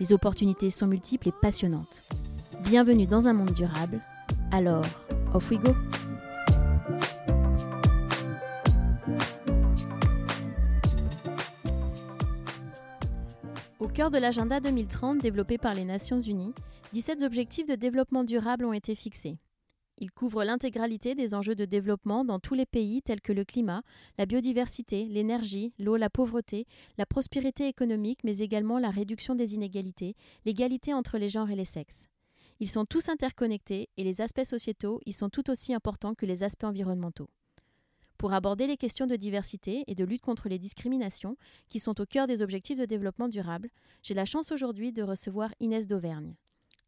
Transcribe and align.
Les 0.00 0.12
opportunités 0.12 0.70
sont 0.70 0.86
multiples 0.86 1.28
et 1.28 1.32
passionnantes. 1.32 2.04
Bienvenue 2.62 3.06
dans 3.08 3.26
un 3.26 3.32
monde 3.32 3.52
durable. 3.52 4.00
Alors, 4.52 4.84
off 5.34 5.50
we 5.50 5.58
go! 5.58 5.74
Au 13.80 13.88
cœur 13.88 14.12
de 14.12 14.18
l'agenda 14.18 14.60
2030 14.60 15.18
développé 15.18 15.58
par 15.58 15.74
les 15.74 15.84
Nations 15.84 16.20
Unies, 16.20 16.54
17 16.92 17.22
objectifs 17.22 17.66
de 17.66 17.74
développement 17.74 18.22
durable 18.22 18.66
ont 18.66 18.72
été 18.72 18.94
fixés. 18.94 19.38
Ils 20.00 20.12
couvrent 20.12 20.44
l'intégralité 20.44 21.16
des 21.16 21.34
enjeux 21.34 21.56
de 21.56 21.64
développement 21.64 22.24
dans 22.24 22.38
tous 22.38 22.54
les 22.54 22.66
pays 22.66 23.02
tels 23.02 23.20
que 23.20 23.32
le 23.32 23.44
climat, 23.44 23.82
la 24.16 24.26
biodiversité, 24.26 25.06
l'énergie, 25.06 25.72
l'eau, 25.80 25.96
la 25.96 26.08
pauvreté, 26.08 26.66
la 26.98 27.06
prospérité 27.06 27.66
économique, 27.66 28.20
mais 28.22 28.38
également 28.38 28.78
la 28.78 28.90
réduction 28.90 29.34
des 29.34 29.54
inégalités, 29.54 30.14
l'égalité 30.44 30.94
entre 30.94 31.18
les 31.18 31.28
genres 31.28 31.50
et 31.50 31.56
les 31.56 31.64
sexes. 31.64 32.06
Ils 32.60 32.68
sont 32.68 32.84
tous 32.84 33.08
interconnectés 33.08 33.88
et 33.96 34.04
les 34.04 34.20
aspects 34.20 34.44
sociétaux 34.44 35.00
y 35.04 35.12
sont 35.12 35.30
tout 35.30 35.50
aussi 35.50 35.74
importants 35.74 36.14
que 36.14 36.26
les 36.26 36.44
aspects 36.44 36.64
environnementaux. 36.64 37.28
Pour 38.18 38.32
aborder 38.32 38.66
les 38.66 38.76
questions 38.76 39.06
de 39.06 39.16
diversité 39.16 39.84
et 39.86 39.94
de 39.94 40.04
lutte 40.04 40.22
contre 40.22 40.48
les 40.48 40.58
discriminations, 40.58 41.36
qui 41.68 41.78
sont 41.78 42.00
au 42.00 42.06
cœur 42.06 42.26
des 42.26 42.42
objectifs 42.42 42.78
de 42.78 42.84
développement 42.84 43.28
durable, 43.28 43.70
j'ai 44.02 44.14
la 44.14 44.24
chance 44.24 44.50
aujourd'hui 44.50 44.92
de 44.92 45.02
recevoir 45.02 45.50
Inès 45.60 45.86
d'Auvergne. 45.86 46.34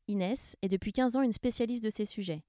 Inès 0.08 0.56
est 0.62 0.68
depuis 0.68 0.92
15 0.92 1.14
ans 1.14 1.22
une 1.22 1.32
spécialiste 1.32 1.84
de 1.84 1.90
ces 1.90 2.04
sujets. 2.04 2.42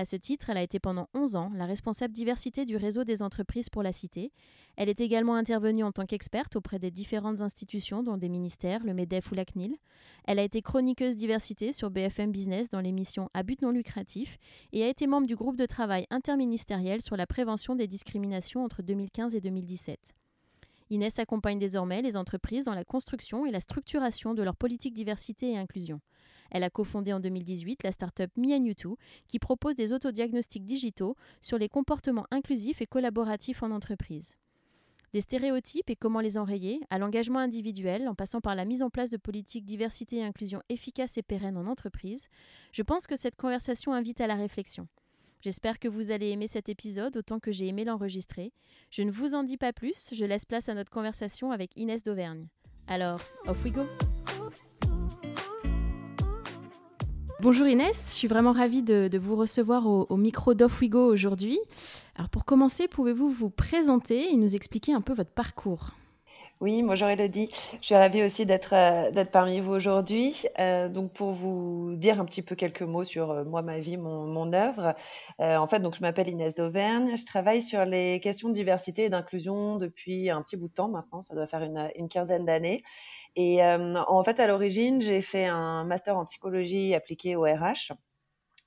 À 0.00 0.04
ce 0.04 0.14
titre, 0.14 0.48
elle 0.48 0.58
a 0.58 0.62
été 0.62 0.78
pendant 0.78 1.08
11 1.12 1.34
ans 1.34 1.50
la 1.56 1.66
responsable 1.66 2.14
diversité 2.14 2.64
du 2.64 2.76
réseau 2.76 3.02
des 3.02 3.20
entreprises 3.20 3.68
pour 3.68 3.82
la 3.82 3.92
cité. 3.92 4.30
Elle 4.76 4.88
est 4.88 5.00
également 5.00 5.34
intervenue 5.34 5.82
en 5.82 5.90
tant 5.90 6.06
qu'experte 6.06 6.54
auprès 6.54 6.78
des 6.78 6.92
différentes 6.92 7.40
institutions, 7.40 8.04
dont 8.04 8.16
des 8.16 8.28
ministères, 8.28 8.84
le 8.84 8.94
MEDEF 8.94 9.32
ou 9.32 9.34
la 9.34 9.44
CNIL. 9.44 9.74
Elle 10.24 10.38
a 10.38 10.44
été 10.44 10.62
chroniqueuse 10.62 11.16
diversité 11.16 11.72
sur 11.72 11.90
BFM 11.90 12.30
Business 12.30 12.70
dans 12.70 12.80
l'émission 12.80 13.28
À 13.34 13.42
but 13.42 13.60
non 13.60 13.72
lucratif 13.72 14.38
et 14.72 14.84
a 14.84 14.88
été 14.88 15.08
membre 15.08 15.26
du 15.26 15.34
groupe 15.34 15.56
de 15.56 15.66
travail 15.66 16.06
interministériel 16.10 17.02
sur 17.02 17.16
la 17.16 17.26
prévention 17.26 17.74
des 17.74 17.88
discriminations 17.88 18.64
entre 18.64 18.82
2015 18.82 19.34
et 19.34 19.40
2017. 19.40 20.14
Inès 20.90 21.18
accompagne 21.18 21.58
désormais 21.58 22.02
les 22.02 22.16
entreprises 22.16 22.66
dans 22.66 22.74
la 22.74 22.84
construction 22.84 23.46
et 23.46 23.50
la 23.50 23.58
structuration 23.58 24.32
de 24.32 24.44
leur 24.44 24.54
politique 24.54 24.94
diversité 24.94 25.50
et 25.50 25.58
inclusion. 25.58 26.00
Elle 26.50 26.64
a 26.64 26.70
cofondé 26.70 27.12
en 27.12 27.20
2018 27.20 27.82
la 27.82 27.92
start-up 27.92 28.30
Me 28.36 28.58
qui 29.26 29.38
propose 29.38 29.74
des 29.74 29.92
autodiagnostics 29.92 30.64
digitaux 30.64 31.16
sur 31.40 31.58
les 31.58 31.68
comportements 31.68 32.26
inclusifs 32.30 32.80
et 32.80 32.86
collaboratifs 32.86 33.62
en 33.62 33.70
entreprise. 33.70 34.36
Des 35.14 35.22
stéréotypes 35.22 35.88
et 35.88 35.96
comment 35.96 36.20
les 36.20 36.36
enrayer, 36.36 36.80
à 36.90 36.98
l'engagement 36.98 37.38
individuel, 37.38 38.08
en 38.08 38.14
passant 38.14 38.42
par 38.42 38.54
la 38.54 38.66
mise 38.66 38.82
en 38.82 38.90
place 38.90 39.10
de 39.10 39.16
politiques 39.16 39.64
diversité 39.64 40.16
et 40.16 40.24
inclusion 40.24 40.60
efficaces 40.68 41.16
et 41.16 41.22
pérennes 41.22 41.56
en 41.56 41.66
entreprise, 41.66 42.28
je 42.72 42.82
pense 42.82 43.06
que 43.06 43.16
cette 43.16 43.36
conversation 43.36 43.94
invite 43.94 44.20
à 44.20 44.26
la 44.26 44.34
réflexion. 44.34 44.86
J'espère 45.40 45.78
que 45.78 45.88
vous 45.88 46.10
allez 46.10 46.30
aimer 46.30 46.48
cet 46.48 46.68
épisode 46.68 47.16
autant 47.16 47.38
que 47.38 47.52
j'ai 47.52 47.68
aimé 47.68 47.84
l'enregistrer. 47.84 48.52
Je 48.90 49.02
ne 49.02 49.10
vous 49.10 49.34
en 49.34 49.44
dis 49.44 49.56
pas 49.56 49.72
plus, 49.72 50.10
je 50.12 50.24
laisse 50.24 50.44
place 50.44 50.68
à 50.68 50.74
notre 50.74 50.90
conversation 50.90 51.52
avec 51.52 51.70
Inès 51.76 52.02
d'Auvergne. 52.02 52.48
Alors, 52.86 53.20
off 53.46 53.64
we 53.64 53.72
go! 53.72 53.86
Bonjour 57.40 57.68
Inès, 57.68 58.10
je 58.10 58.16
suis 58.16 58.26
vraiment 58.26 58.50
ravie 58.50 58.82
de, 58.82 59.16
vous 59.16 59.36
recevoir 59.36 59.86
au, 59.86 60.16
micro 60.16 60.54
d'Off-We-Go 60.54 61.06
aujourd'hui. 61.06 61.60
Alors 62.16 62.28
pour 62.30 62.44
commencer, 62.44 62.88
pouvez-vous 62.88 63.30
vous 63.30 63.48
présenter 63.48 64.32
et 64.32 64.36
nous 64.36 64.56
expliquer 64.56 64.92
un 64.92 65.00
peu 65.00 65.14
votre 65.14 65.30
parcours? 65.30 65.92
Oui, 66.60 66.82
bonjour 66.82 67.06
Elodie. 67.08 67.48
Je 67.80 67.86
suis 67.86 67.94
ravie 67.94 68.22
aussi 68.24 68.44
d'être 68.44 68.74
euh, 68.74 69.12
d'être 69.12 69.30
parmi 69.30 69.60
vous 69.60 69.70
aujourd'hui. 69.72 70.42
Euh, 70.58 70.88
donc 70.88 71.12
pour 71.12 71.30
vous 71.30 71.94
dire 71.94 72.20
un 72.20 72.24
petit 72.24 72.42
peu 72.42 72.56
quelques 72.56 72.82
mots 72.82 73.04
sur 73.04 73.30
euh, 73.30 73.44
moi, 73.44 73.62
ma 73.62 73.78
vie, 73.78 73.96
mon, 73.96 74.26
mon 74.26 74.52
œuvre. 74.52 74.94
en 75.38 75.68
fait, 75.68 75.78
donc 75.78 75.94
je 75.94 76.00
m'appelle 76.00 76.28
Inès 76.28 76.54
d'Auvergne. 76.56 77.16
Je 77.16 77.24
travaille 77.24 77.62
sur 77.62 77.84
les 77.84 78.18
questions 78.18 78.48
de 78.48 78.54
diversité 78.54 79.04
et 79.04 79.08
d'inclusion 79.08 79.76
depuis 79.76 80.30
un 80.30 80.42
petit 80.42 80.56
bout 80.56 80.66
de 80.68 80.74
temps 80.74 80.88
maintenant. 80.88 81.22
Ça 81.22 81.34
doit 81.36 81.46
faire 81.46 81.62
une, 81.62 81.90
une 81.94 82.08
quinzaine 82.08 82.44
d'années. 82.44 82.82
Et 83.36 83.62
en 83.62 84.24
fait, 84.24 84.40
à 84.40 84.46
l'origine, 84.48 85.00
j'ai 85.00 85.22
fait 85.22 85.46
un 85.46 85.84
master 85.84 86.16
en 86.18 86.24
psychologie 86.24 86.94
appliquée 86.94 87.36
au 87.36 87.42
RH. 87.42 87.92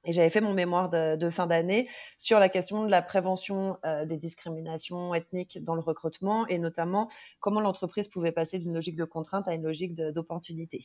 Et 0.03 0.13
j'avais 0.13 0.29
fait 0.29 0.41
mon 0.41 0.53
mémoire 0.53 0.89
de, 0.89 1.29
fin 1.29 1.45
d'année 1.45 1.87
sur 2.17 2.39
la 2.39 2.49
question 2.49 2.85
de 2.85 2.89
la 2.89 3.01
prévention 3.01 3.77
euh, 3.85 4.05
des 4.05 4.17
discriminations 4.17 5.13
ethniques 5.13 5.63
dans 5.63 5.75
le 5.75 5.81
recrutement 5.81 6.47
et 6.47 6.57
notamment 6.57 7.07
comment 7.39 7.61
l'entreprise 7.61 8.07
pouvait 8.07 8.31
passer 8.31 8.57
d'une 8.57 8.73
logique 8.73 8.95
de 8.95 9.05
contrainte 9.05 9.47
à 9.47 9.53
une 9.53 9.63
logique 9.63 9.95
d'opportunité. 9.95 10.79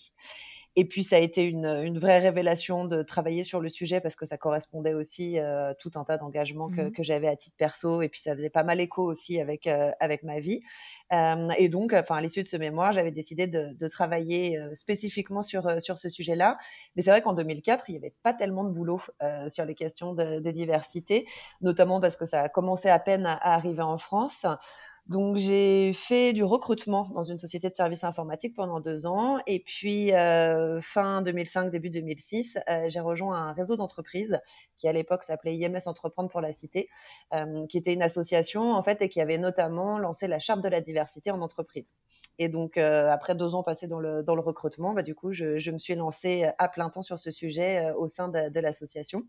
Et 0.77 0.85
puis 0.85 1.03
ça 1.03 1.17
a 1.17 1.19
été 1.21 1.45
une, 1.45 1.67
vraie 1.99 2.19
révélation 2.19 2.85
de 2.85 3.03
travailler 3.03 3.43
sur 3.43 3.61
le 3.61 3.71
sujet 3.71 4.01
parce 4.01 4.17
que 4.17 4.27
ça 4.27 4.37
correspondait 4.37 4.93
aussi 4.93 5.39
à 5.39 5.71
euh, 5.71 5.75
tout 5.79 5.93
un 5.95 6.05
tas 6.05 6.19
d'engagements 6.19 6.69
que, 6.69 6.83
mmh 6.83 6.93
que 6.93 7.03
j'avais 7.03 7.27
à 7.29 7.37
titre 7.37 7.57
perso 7.59 8.01
et 8.01 8.09
puis 8.09 8.21
ça 8.21 8.35
faisait 8.35 8.51
pas 8.51 8.63
mal 8.63 8.81
écho 8.81 9.03
aussi 9.03 9.41
avec 9.41 9.67
euh, 9.67 9.91
avec 9.99 10.23
ma 10.23 10.39
vie. 10.39 10.61
et 11.59 11.69
donc, 11.69 11.93
enfin 11.93 12.17
à 12.17 12.21
l'issue 12.21 12.43
de 12.43 12.49
ce 12.49 12.57
mémoire, 12.57 12.93
j'avais 12.93 13.11
décidé 13.11 13.47
de, 13.47 13.75
de 13.75 13.89
travailler 13.89 14.59
spécifiquement 14.73 15.43
sur 15.43 15.81
sur 15.81 15.99
ce 15.99 16.09
sujet-là. 16.09 16.59
Mais 16.95 17.03
c'est 17.03 17.11
vrai 17.11 17.23
qu'en 17.23 17.33
2004, 17.33 17.89
il 17.89 17.93
n'y 17.93 17.99
avait 17.99 18.15
pas 18.23 18.33
tellement 18.33 18.65
de 18.65 18.71
boulot 18.71 19.01
euh, 19.23 19.49
sur 19.49 19.65
les 19.65 19.75
questions 19.75 20.15
de, 20.15 20.39
diversité, 20.51 21.27
notamment 21.61 22.01
parce 22.01 22.17
que 22.17 22.25
ça 22.25 22.43
a 22.43 22.49
commencé 22.49 22.89
à 22.89 22.99
peine 22.99 23.27
à, 23.27 23.55
arriver 23.55 23.83
en 23.83 23.99
France. 23.99 24.47
Donc 25.09 25.37
j'ai 25.37 25.93
fait 25.93 26.33
du 26.33 26.43
recrutement 26.43 27.09
dans 27.15 27.23
une 27.23 27.39
société 27.39 27.71
de 27.71 27.77
services 27.77 28.03
informatiques 28.03 28.57
pendant 28.57 28.81
deux 28.81 29.07
ans 29.07 29.39
et 29.47 29.61
puis 29.61 30.13
euh, 30.13 30.81
fin 30.81 31.23
2005 31.23 31.71
début 31.71 31.91
2006 31.91 32.59
euh, 32.69 32.89
j'ai 32.89 32.99
rejoint 32.99 33.37
un 33.37 33.53
réseau 33.53 33.77
d'entreprises 33.77 34.41
qui 34.77 34.89
à 34.89 34.93
l'époque 34.93 35.23
s'appelait 35.23 35.57
IMS 35.57 35.79
Entreprendre 35.87 36.29
pour 36.29 36.41
la 36.41 36.53
Cité, 36.53 36.89
qui 37.69 37.79
était 37.79 37.95
une 37.95 38.03
association 38.03 38.73
en 38.73 38.83
fait 38.83 39.01
et 39.01 39.09
qui 39.09 39.21
avait 39.21 39.39
notamment 39.39 39.99
lancé 39.99 40.27
la 40.27 40.41
charte 40.41 40.61
de 40.61 40.69
la 40.69 40.81
diversité 40.81 41.31
en 41.31 41.41
entreprise. 41.41 41.95
Et 42.39 42.49
donc 42.49 42.77
après 42.77 43.35
deux 43.35 43.55
ans 43.55 43.63
passés 43.63 43.87
dans 43.87 44.01
le 44.01 44.23
dans 44.23 44.35
le 44.35 44.43
recrutement, 44.43 44.93
bah, 44.93 45.03
du 45.03 45.15
coup 45.15 45.33
je, 45.33 45.71
me 45.71 45.79
suis 45.79 45.95
lancée 45.95 46.51
à 46.59 46.69
plein 46.69 46.91
temps 46.91 47.03
sur 47.03 47.19
ce 47.19 47.31
sujet 47.31 47.91
au 47.97 48.09
sein 48.09 48.29
de 48.29 48.61
l'association. 48.61 49.23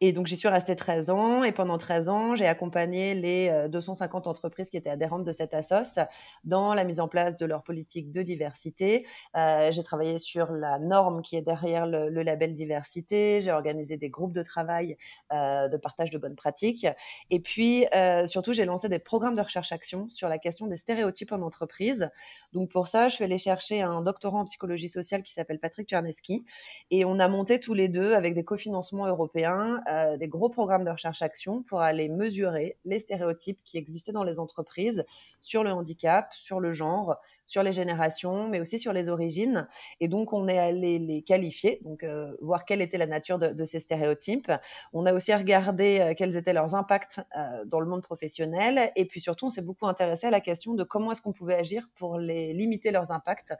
Et 0.00 0.12
donc, 0.12 0.26
j'y 0.26 0.36
suis 0.36 0.48
restée 0.48 0.76
13 0.76 1.10
ans. 1.10 1.44
Et 1.44 1.52
pendant 1.52 1.78
13 1.78 2.08
ans, 2.08 2.36
j'ai 2.36 2.46
accompagné 2.46 3.14
les 3.14 3.68
250 3.68 4.26
euh, 4.26 4.30
entreprises 4.30 4.70
qui 4.70 4.76
étaient 4.76 4.90
adhérentes 4.90 5.24
de 5.24 5.32
cette 5.32 5.54
ASOS 5.54 6.00
dans 6.44 6.74
la 6.74 6.84
mise 6.84 7.00
en 7.00 7.08
place 7.08 7.36
de 7.36 7.46
leur 7.46 7.62
politique 7.62 8.10
de 8.10 8.22
diversité. 8.22 9.06
Euh, 9.36 9.70
j'ai 9.72 9.82
travaillé 9.82 10.18
sur 10.18 10.52
la 10.52 10.78
norme 10.78 11.22
qui 11.22 11.36
est 11.36 11.42
derrière 11.42 11.86
le, 11.86 12.08
label 12.24 12.54
diversité. 12.54 13.40
J'ai 13.40 13.52
organisé 13.52 13.96
des 13.96 14.08
groupes 14.08 14.32
de 14.32 14.42
travail 14.42 14.96
euh, 15.32 15.68
de 15.68 15.76
partage 15.76 16.10
de 16.10 16.18
bonnes 16.18 16.36
pratiques. 16.36 16.86
Et 17.30 17.40
puis, 17.40 17.86
surtout, 18.26 18.52
j'ai 18.52 18.64
lancé 18.64 18.88
des 18.88 18.98
programmes 18.98 19.34
de 19.34 19.42
recherche-action 19.42 20.08
sur 20.08 20.28
la 20.28 20.38
question 20.38 20.66
des 20.66 20.76
stéréotypes 20.76 21.32
en 21.32 21.42
entreprise. 21.42 22.08
Donc, 22.52 22.70
pour 22.70 22.88
ça, 22.88 23.08
je 23.08 23.16
suis 23.16 23.24
allée 23.24 23.38
chercher 23.38 23.82
un 23.82 24.00
doctorant 24.00 24.40
en 24.40 24.44
psychologie 24.44 24.88
sociale 24.88 25.22
qui 25.22 25.32
s'appelle 25.32 25.58
Patrick 25.58 25.88
Czarneski. 25.88 26.44
Et 26.90 27.04
on 27.04 27.18
a 27.18 27.28
monté 27.28 27.60
tous 27.60 27.74
les 27.74 27.88
deux 27.88 28.14
avec 28.14 28.34
des 28.34 28.44
cofinancements 28.44 29.06
européens 29.06 29.82
euh, 29.88 30.16
des 30.16 30.28
gros 30.28 30.48
programmes 30.48 30.84
de 30.84 30.90
recherche-action 30.90 31.62
pour 31.62 31.80
aller 31.80 32.08
mesurer 32.08 32.76
les 32.84 32.98
stéréotypes 32.98 33.60
qui 33.64 33.78
existaient 33.78 34.12
dans 34.12 34.24
les 34.24 34.38
entreprises 34.38 35.04
sur 35.40 35.64
le 35.64 35.70
handicap, 35.70 36.32
sur 36.32 36.60
le 36.60 36.72
genre, 36.72 37.16
sur 37.46 37.62
les 37.62 37.72
générations, 37.72 38.48
mais 38.48 38.60
aussi 38.60 38.78
sur 38.78 38.92
les 38.92 39.08
origines. 39.08 39.66
Et 40.00 40.08
donc, 40.08 40.32
on 40.32 40.48
est 40.48 40.58
allé 40.58 40.98
les 40.98 41.22
qualifier, 41.22 41.80
donc 41.84 42.02
euh, 42.02 42.36
voir 42.40 42.64
quelle 42.64 42.82
était 42.82 42.98
la 42.98 43.06
nature 43.06 43.38
de, 43.38 43.64
ces 43.64 43.80
stéréotypes. 43.80 44.50
On 44.92 45.06
a 45.06 45.12
aussi 45.12 45.34
regardé 45.34 46.00
euh, 46.00 46.14
quels 46.16 46.36
étaient 46.36 46.52
leurs 46.52 46.74
impacts 46.74 47.20
dans 47.66 47.80
le 47.80 47.86
monde 47.86 48.02
professionnel. 48.02 48.92
Et 48.96 49.06
puis 49.06 49.20
surtout, 49.20 49.46
on 49.46 49.50
s'est 49.50 49.62
beaucoup 49.62 49.86
intéressé 49.86 50.26
à 50.26 50.30
la 50.30 50.40
question 50.40 50.74
de 50.74 50.84
comment 50.84 51.12
est-ce 51.12 51.22
qu'on 51.22 51.32
pouvait 51.32 51.54
agir 51.54 51.88
pour 51.94 52.18
les 52.18 52.52
limiter 52.52 52.90
leurs 52.90 53.10
impacts, 53.10 53.54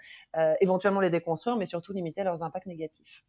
éventuellement 0.61 1.01
les 1.01 1.11
déconstruire, 1.11 1.57
mais 1.57 1.67
surtout 1.67 1.93
limiter 1.93 2.25
leurs 2.25 2.43
impacts 2.43 2.67
négatifs. 2.67 3.25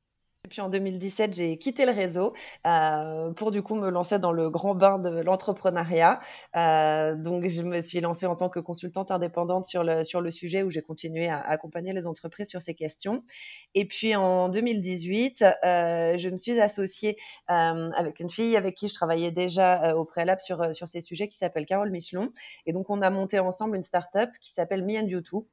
Puis 0.47 0.61
en 0.61 0.69
2017, 0.69 1.33
j'ai 1.33 1.57
quitté 1.57 1.85
le 1.85 1.91
réseau 1.91 2.33
euh, 2.65 3.31
pour 3.33 3.51
du 3.51 3.61
coup 3.61 3.75
me 3.75 3.89
lancer 3.89 4.19
dans 4.19 4.31
le 4.31 4.49
grand 4.49 4.75
bain 4.75 4.99
de 4.99 5.21
l'entrepreneuriat. 5.21 6.19
Euh, 6.55 7.15
donc 7.15 7.47
je 7.47 7.61
me 7.61 7.81
suis 7.81 8.01
lancée 8.01 8.25
en 8.25 8.35
tant 8.35 8.49
que 8.49 8.59
consultante 8.59 9.11
indépendante 9.11 9.65
sur 9.65 9.83
le, 9.83 10.03
sur 10.03 10.21
le 10.21 10.31
sujet 10.31 10.63
où 10.63 10.69
j'ai 10.69 10.81
continué 10.81 11.27
à 11.27 11.39
accompagner 11.39 11.93
les 11.93 12.07
entreprises 12.07 12.49
sur 12.49 12.61
ces 12.61 12.73
questions. 12.73 13.23
Et 13.73 13.85
puis 13.85 14.15
en 14.15 14.49
2018, 14.49 15.43
euh, 15.43 16.17
je 16.17 16.29
me 16.29 16.37
suis 16.37 16.59
associée 16.59 17.17
avec 17.47 18.19
une 18.19 18.29
fille 18.29 18.57
avec 18.57 18.75
qui 18.75 18.87
je 18.87 18.93
travaillais 18.93 19.31
déjà 19.31 19.95
au 19.95 20.05
préalable 20.05 20.41
sur, 20.41 20.73
sur 20.73 20.87
ces 20.87 21.01
sujets 21.01 21.27
qui 21.27 21.37
s'appelle 21.37 21.65
Carole 21.65 21.91
Michelon. 21.91 22.31
Et 22.65 22.73
donc 22.73 22.89
on 22.89 23.01
a 23.01 23.09
monté 23.09 23.39
ensemble 23.39 23.75
une 23.75 23.83
start-up 23.83 24.29
qui 24.41 24.51
s'appelle 24.51 24.83
Me 24.83 24.99
and 24.99 25.07
You 25.07 25.21
Too 25.21 25.47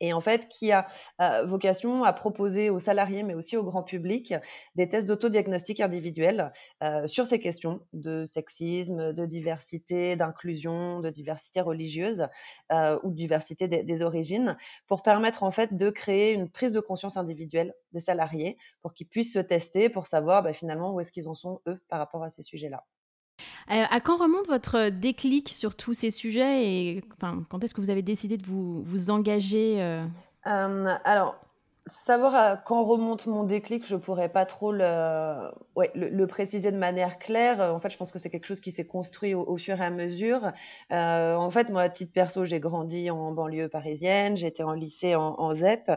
et 0.00 0.12
en 0.12 0.20
fait 0.20 0.48
qui 0.48 0.72
a 0.72 0.86
euh, 1.20 1.44
vocation 1.44 2.04
à 2.04 2.12
proposer 2.12 2.70
aux 2.70 2.78
salariés, 2.78 3.22
mais 3.22 3.34
aussi 3.34 3.56
au 3.56 3.64
grand 3.64 3.82
public, 3.82 4.34
des 4.74 4.88
tests 4.88 5.06
d'autodiagnostic 5.06 5.80
individuel 5.80 6.52
euh, 6.82 7.06
sur 7.06 7.26
ces 7.26 7.38
questions 7.38 7.80
de 7.92 8.24
sexisme, 8.24 9.12
de 9.12 9.26
diversité, 9.26 10.16
d'inclusion, 10.16 11.00
de 11.00 11.10
diversité 11.10 11.60
religieuse 11.60 12.26
euh, 12.72 12.98
ou 13.02 13.10
de 13.10 13.16
diversité 13.16 13.68
des, 13.68 14.02
origines, 14.02 14.56
pour 14.86 15.02
permettre 15.02 15.42
en 15.42 15.50
fait 15.50 15.76
de 15.76 15.90
créer 15.90 16.32
une 16.32 16.48
prise 16.48 16.72
de 16.72 16.80
conscience 16.80 17.16
individuelle 17.16 17.74
des 17.92 18.00
salariés, 18.00 18.56
pour 18.82 18.94
qu'ils 18.94 19.08
puissent 19.08 19.34
se 19.34 19.38
tester, 19.38 19.88
pour 19.90 20.06
savoir 20.06 20.42
bah, 20.42 20.52
finalement 20.52 20.94
où 20.94 21.00
est-ce 21.00 21.12
qu'ils 21.12 21.28
en 21.28 21.34
sont 21.34 21.60
eux 21.66 21.80
par 21.88 21.98
rapport 21.98 22.22
à 22.24 22.30
ces 22.30 22.42
sujets-là. 22.42 22.84
Euh, 23.70 23.84
à 23.90 24.00
quand 24.00 24.16
remonte 24.16 24.46
votre 24.48 24.88
déclic 24.88 25.48
sur 25.48 25.76
tous 25.76 25.94
ces 25.94 26.10
sujets 26.10 26.66
et 26.66 27.04
quand 27.18 27.62
est-ce 27.62 27.74
que 27.74 27.80
vous 27.80 27.90
avez 27.90 28.02
décidé 28.02 28.36
de 28.36 28.46
vous, 28.46 28.82
vous 28.82 29.10
engager 29.10 29.82
euh... 29.82 30.04
Euh, 30.46 30.94
Alors, 31.04 31.36
Savoir 31.86 32.34
à 32.34 32.56
quand 32.56 32.84
remonte 32.84 33.26
mon 33.26 33.44
déclic, 33.44 33.86
je 33.86 33.96
pourrais 33.96 34.28
pas 34.28 34.44
trop 34.44 34.70
le, 34.70 36.24
préciser 36.26 36.70
de 36.70 36.76
manière 36.76 37.18
claire. 37.18 37.60
En 37.60 37.80
fait, 37.80 37.90
je 37.90 37.96
pense 37.96 38.12
que 38.12 38.18
c'est 38.18 38.30
quelque 38.30 38.46
chose 38.46 38.60
qui 38.60 38.70
s'est 38.70 38.86
construit 38.86 39.34
au, 39.34 39.56
fur 39.56 39.80
et 39.80 39.84
à 39.84 39.90
mesure. 39.90 40.52
Euh, 40.92 41.34
en 41.34 41.50
fait, 41.50 41.70
moi, 41.70 41.82
à 41.82 41.88
titre 41.88 42.12
perso, 42.12 42.44
j'ai 42.44 42.60
grandi 42.60 43.10
en 43.10 43.32
banlieue 43.32 43.68
parisienne, 43.68 44.36
j'étais 44.36 44.62
en 44.62 44.72
lycée 44.72 45.14
en, 45.16 45.54
ZEP, 45.54 45.90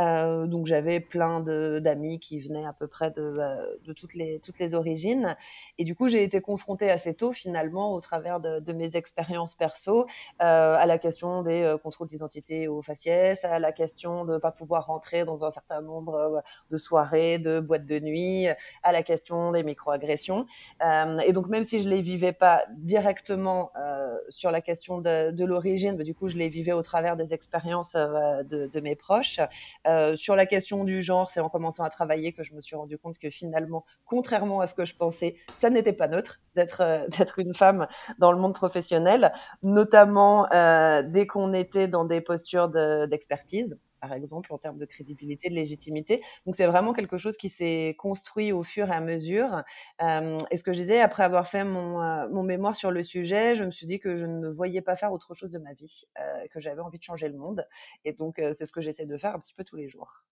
euh, 0.00 0.46
donc 0.46 0.66
j'avais 0.66 1.00
plein 1.00 1.40
d'amis 1.40 2.20
qui 2.20 2.40
venaient 2.40 2.66
à 2.66 2.72
peu 2.72 2.88
près 2.88 3.10
de, 3.10 3.22
euh, 3.22 3.94
toutes, 3.94 4.14
les, 4.14 4.40
toutes 4.40 4.58
les 4.58 4.74
origines. 4.74 5.36
Et 5.78 5.84
du 5.84 5.94
coup, 5.94 6.08
j'ai 6.08 6.22
été 6.24 6.40
confrontée 6.40 6.90
assez 6.90 7.14
tôt, 7.14 7.32
finalement, 7.32 7.92
au 7.92 8.00
travers 8.00 8.40
de, 8.40 8.72
mes 8.72 8.96
expériences 8.96 9.54
perso, 9.54 10.06
euh, 10.42 10.76
à 10.78 10.86
la 10.86 10.98
question 10.98 11.42
des 11.42 11.62
euh, 11.62 11.78
contrôles 11.78 12.08
d'identité 12.08 12.68
au 12.68 12.82
faciès, 12.82 13.44
à 13.44 13.58
la 13.58 13.72
question 13.72 14.24
de 14.24 14.34
ne 14.34 14.38
pas 14.38 14.52
pouvoir 14.52 14.86
rentrer 14.86 15.24
dans 15.28 15.44
un 15.44 15.50
certain 15.50 15.80
nombre 15.80 16.14
euh, 16.14 16.40
de 16.70 16.76
soirées, 16.78 17.38
de 17.38 17.60
boîtes 17.60 17.86
de 17.86 18.00
nuit, 18.00 18.46
à 18.82 18.92
la 18.92 19.02
question 19.02 19.52
des 19.52 19.62
microagressions. 19.62 20.46
Euh, 20.82 21.18
et 21.20 21.32
donc, 21.32 21.48
même 21.48 21.62
si 21.62 21.82
je 21.82 21.88
les 21.88 22.00
vivais 22.00 22.32
pas 22.32 22.64
directement 22.76 23.70
euh, 23.76 24.16
sur 24.28 24.50
la 24.50 24.60
question 24.60 25.00
de, 25.00 25.44
l'origine, 25.44 25.96
du 25.96 26.14
coup, 26.14 26.28
je 26.28 26.36
les 26.36 26.48
vivais 26.48 26.72
au 26.72 26.82
travers 26.82 27.16
des 27.16 27.32
expériences 27.34 27.94
euh, 27.94 28.42
de, 28.42 28.80
mes 28.80 28.96
proches. 28.96 29.40
Euh, 29.86 30.14
sur 30.16 30.36
la 30.36 30.46
question 30.46 30.84
du 30.84 31.02
genre, 31.02 31.30
c'est 31.30 31.40
en 31.40 31.48
commençant 31.48 31.84
à 31.84 31.90
travailler 31.90 32.32
que 32.32 32.42
je 32.42 32.54
me 32.54 32.60
suis 32.60 32.76
rendu 32.76 32.98
compte 32.98 33.18
que 33.18 33.30
finalement, 33.30 33.84
contrairement 34.04 34.60
à 34.60 34.66
ce 34.66 34.74
que 34.74 34.84
je 34.84 34.94
pensais, 34.94 35.36
ça 35.52 35.70
n'était 35.70 35.92
pas 35.92 36.08
neutre 36.08 36.40
d'être 36.54 36.80
euh, 36.82 37.06
une 37.38 37.54
femme 37.54 37.86
dans 38.18 38.32
le 38.32 38.38
monde 38.38 38.54
professionnel, 38.54 39.32
notamment 39.62 40.46
dès 41.02 41.26
qu'on 41.26 41.52
était 41.52 41.88
dans 41.88 42.04
des 42.04 42.20
postures 42.20 42.68
d'expertise. 42.68 43.70
De, 43.70 43.78
par 44.00 44.12
exemple, 44.12 44.52
en 44.52 44.58
termes 44.58 44.78
de 44.78 44.84
crédibilité, 44.86 45.48
de 45.48 45.54
légitimité. 45.54 46.22
Donc, 46.46 46.54
c'est 46.54 46.66
vraiment 46.66 46.92
quelque 46.92 47.18
chose 47.18 47.36
qui 47.36 47.48
s'est 47.48 47.94
construit 47.98 48.52
au 48.52 48.62
fur 48.62 48.88
et 48.88 48.94
à 48.94 49.00
mesure. 49.00 49.62
Euh, 50.02 50.38
et 50.50 50.56
ce 50.56 50.62
que 50.62 50.72
je 50.72 50.80
disais, 50.80 51.00
après 51.00 51.22
avoir 51.22 51.48
fait 51.48 51.64
mon, 51.64 52.00
euh, 52.00 52.28
mon, 52.30 52.42
mémoire 52.42 52.74
sur 52.74 52.90
le 52.90 53.02
sujet, 53.02 53.54
je 53.54 53.64
me 53.64 53.70
suis 53.70 53.86
dit 53.86 53.98
que 53.98 54.16
je 54.16 54.24
ne 54.24 54.40
me 54.40 54.50
voyais 54.50 54.80
pas 54.80 54.96
faire 54.96 55.12
autre 55.12 55.34
chose 55.34 55.50
de 55.50 55.58
ma 55.58 55.72
vie, 55.74 56.04
euh, 56.18 56.46
que 56.52 56.60
j'avais 56.60 56.80
envie 56.80 56.98
de 56.98 57.04
changer 57.04 57.28
le 57.28 57.36
monde. 57.36 57.66
Et 58.04 58.12
donc, 58.12 58.40
c'est 58.52 58.64
ce 58.64 58.72
que 58.72 58.80
j'essaie 58.80 59.06
de 59.06 59.16
faire 59.16 59.34
un 59.34 59.38
petit 59.38 59.54
peu 59.54 59.64
tous 59.64 59.76
les 59.76 59.88
jours. 59.88 60.24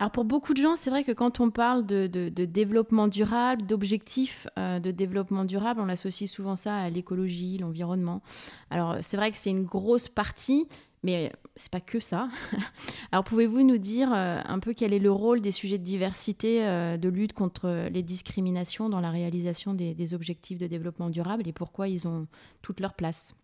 Alors 0.00 0.10
pour 0.10 0.24
beaucoup 0.24 0.54
de 0.54 0.60
gens, 0.60 0.74
c'est 0.74 0.90
vrai 0.90 1.04
que 1.04 1.12
quand 1.12 1.38
on 1.38 1.50
parle 1.50 1.86
de, 1.86 2.08
développement 2.28 3.06
durable, 3.06 3.62
d'objectifs 3.64 4.48
de 4.56 4.90
développement 4.90 5.44
durable, 5.44 5.80
on 5.80 5.88
associe 5.88 6.28
souvent 6.28 6.56
ça 6.56 6.76
à 6.76 6.90
l'écologie, 6.90 7.58
l'environnement. 7.58 8.20
Alors 8.70 8.96
c'est 9.02 9.16
vrai 9.16 9.30
que 9.30 9.36
c'est 9.36 9.50
une 9.50 9.64
grosse 9.64 10.08
partie, 10.08 10.66
mais 11.04 11.30
c'est 11.54 11.70
pas 11.70 11.80
que 11.80 12.00
ça. 12.00 12.28
Alors 13.12 13.22
pouvez-vous 13.22 13.62
nous 13.62 13.78
dire 13.78 14.12
euh, 14.12 14.40
un 14.44 14.58
peu 14.58 14.72
quel 14.74 14.92
est 14.92 14.98
le 14.98 15.12
rôle 15.12 15.40
des 15.40 15.52
sujets 15.52 15.78
de 15.78 15.84
diversité, 15.84 16.66
euh, 16.66 16.96
de 16.96 17.08
lutte 17.08 17.34
contre 17.34 17.88
les 17.92 18.02
discriminations 18.02 18.88
dans 18.88 19.00
la 19.00 19.10
réalisation 19.10 19.74
des, 19.74 19.94
des, 19.94 20.14
objectifs 20.14 20.58
de 20.58 20.66
développement 20.66 21.10
durable 21.10 21.46
et 21.46 21.52
pourquoi 21.52 21.88
ils 21.88 22.08
ont 22.08 22.26
toute 22.62 22.80
leur 22.80 22.94
place? 22.94 23.36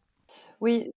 Oui, 0.61 0.91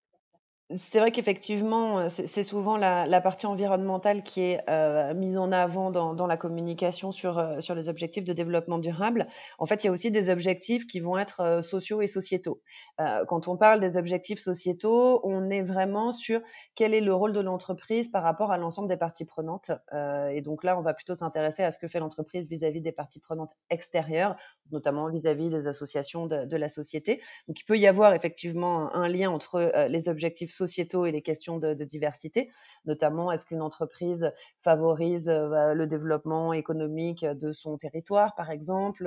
c'est 0.73 0.99
vrai 0.99 1.11
qu'effectivement, 1.11 2.07
c'est 2.09 2.43
souvent 2.43 2.77
la, 2.77 3.21
partie 3.21 3.45
environnementale 3.45 4.23
qui 4.23 4.41
est 4.41 4.61
euh, 4.69 5.13
mise 5.13 5.37
en 5.37 5.51
avant 5.51 5.91
dans, 5.91 6.27
la 6.27 6.37
communication 6.37 7.11
sur, 7.11 7.37
euh, 7.37 7.59
sur 7.59 7.75
les 7.75 7.89
objectifs 7.89 8.23
de 8.23 8.33
développement 8.33 8.79
durable. 8.79 9.27
En 9.59 9.65
fait, 9.65 9.83
il 9.83 9.87
y 9.87 9.89
a 9.89 9.91
aussi 9.91 10.11
des 10.11 10.29
objectifs 10.29 10.87
qui 10.87 10.99
vont 10.99 11.17
être 11.17 11.41
euh, 11.41 11.61
sociaux 11.61 12.01
et 12.01 12.07
sociétaux. 12.07 12.61
Euh, 12.99 13.25
quand 13.25 13.47
on 13.47 13.57
parle 13.57 13.79
des 13.79 13.97
objectifs 13.97 14.39
sociétaux, 14.39 15.21
on 15.23 15.49
est 15.49 15.61
vraiment 15.61 16.13
sur 16.13 16.41
quel 16.75 16.93
est 16.93 17.01
le 17.01 17.13
rôle 17.13 17.33
de 17.33 17.39
l'entreprise 17.39 18.09
par 18.09 18.23
rapport 18.23 18.51
à 18.51 18.57
l'ensemble 18.57 18.87
des 18.87 18.97
parties 18.97 19.25
prenantes. 19.25 19.71
Euh, 19.93 20.29
et 20.29 20.41
donc 20.41 20.63
là, 20.63 20.77
on 20.77 20.81
va 20.81 20.93
plutôt 20.93 21.15
s'intéresser 21.15 21.63
à 21.63 21.71
ce 21.71 21.79
que 21.79 21.87
fait 21.87 21.99
l'entreprise 21.99 22.47
vis-à-vis 22.49 22.81
des 22.81 22.91
parties 22.91 23.19
prenantes 23.19 23.51
extérieures, 23.69 24.35
notamment 24.71 25.09
vis-à-vis 25.09 25.49
-vis 25.49 25.51
des 25.51 25.67
associations 25.67 26.27
de, 26.27 26.57
la 26.57 26.69
société. 26.69 27.21
Donc 27.47 27.59
il 27.59 27.63
peut 27.63 27.77
y 27.77 27.87
avoir 27.87 28.13
effectivement 28.13 28.93
un, 28.93 29.07
lien 29.07 29.31
entre 29.31 29.55
euh, 29.55 29.87
les 29.87 30.09
objectifs 30.09 30.53
sociétaux 30.65 31.05
et 31.05 31.11
les 31.11 31.21
questions 31.21 31.57
de, 31.57 31.73
diversité, 31.73 32.49
notamment 32.85 33.31
est-ce 33.31 33.45
qu'une 33.45 33.61
entreprise 33.61 34.31
favorise 34.61 35.29
euh, 35.29 35.73
le 35.73 35.87
développement 35.87 36.53
économique 36.53 37.25
de 37.25 37.51
son 37.51 37.77
territoire, 37.77 38.35
par 38.35 38.51
exemple, 38.51 39.03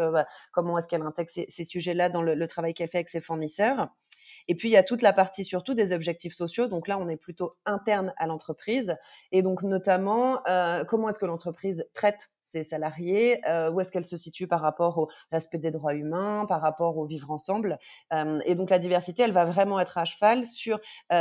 comment 0.53 0.79
est-ce 0.79 0.89
qu'elle 0.89 1.03
intègre 1.03 1.31
ces, 1.31 1.65
sujets-là 1.65 2.09
dans 2.09 2.23
le 2.23 2.47
travail 2.47 2.75
qu'elle 2.75 2.89
fait 2.89 2.99
avec 2.99 3.09
ses 3.09 3.21
fournisseurs? 3.21 3.89
Et 4.49 4.55
puis, 4.55 4.69
il 4.69 4.73
y 4.73 4.77
a 4.77 4.83
toute 4.83 5.03
la 5.03 5.13
partie 5.13 5.45
surtout 5.45 5.75
des 5.75 5.93
objectifs 5.93 6.35
sociaux. 6.35 6.67
Donc 6.69 6.89
là, 6.89 6.99
on 6.99 7.09
est 7.09 7.17
plutôt 7.17 7.57
interne 7.67 8.13
à 8.17 8.27
l'entreprise. 8.27 8.97
Et 9.33 9.43
donc, 9.43 9.63
notamment, 9.63 10.41
euh, 10.49 10.85
comment 10.85 11.09
est-ce 11.09 11.19
que 11.19 11.27
l'entreprise 11.27 11.85
traite 11.95 12.31
ses 12.43 12.63
salariés? 12.63 13.41
Euh, 13.49 13.71
Où 13.71 13.81
est-ce 13.81 13.91
qu'elle 13.91 14.05
se 14.05 14.17
situe 14.17 14.47
par 14.47 14.61
rapport 14.61 14.99
au 14.99 15.09
respect 15.33 15.59
des 15.59 15.71
droits 15.71 15.95
humains, 15.95 16.45
par 16.47 16.61
rapport 16.61 16.97
au 16.99 17.07
vivre 17.07 17.31
ensemble? 17.31 17.79
Euh, 18.13 18.41
Et 18.45 18.55
donc, 18.55 18.71
la 18.71 18.79
diversité, 18.79 19.23
elle 19.23 19.33
va 19.33 19.45
vraiment 19.45 19.81
être 19.81 19.99
à 19.99 20.05
cheval 20.05 20.45
sur 20.47 20.79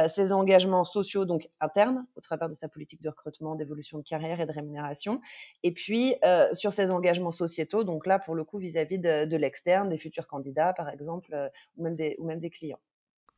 ses 0.08 0.34
engagements 0.34 0.84
sociaux, 0.84 1.25
donc 1.25 1.50
internes, 1.60 2.06
au 2.15 2.22
travers 2.22 2.50
de 2.50 2.53
sa 2.53 2.67
politique 2.67 3.01
de 3.01 3.10
recrutement, 3.10 3.56
d'évolution 3.56 3.98
de 4.00 4.03
carrière 4.03 4.41
et 4.41 4.46
de 4.46 4.51
rémunération. 4.51 5.22
Et 5.63 5.74
puis, 5.74 6.15
sur 6.53 6.74
ses 6.74 6.91
engagements 6.91 7.32
sociétaux, 7.32 7.84
donc 7.84 8.06
là, 8.06 8.20
pour 8.20 8.36
le 8.36 8.44
coup, 8.44 8.58
vis-à-vis 8.58 8.98
-vis 8.98 9.27
de, 9.27 9.38
l'externe, 9.38 9.89
des 9.89 9.98
futurs 9.98 10.27
candidats, 10.27 10.74
par 10.74 10.89
exemple, 10.89 11.50
ou 11.77 11.84
même 11.84 11.96
des 12.39 12.50
clients. 12.50 12.79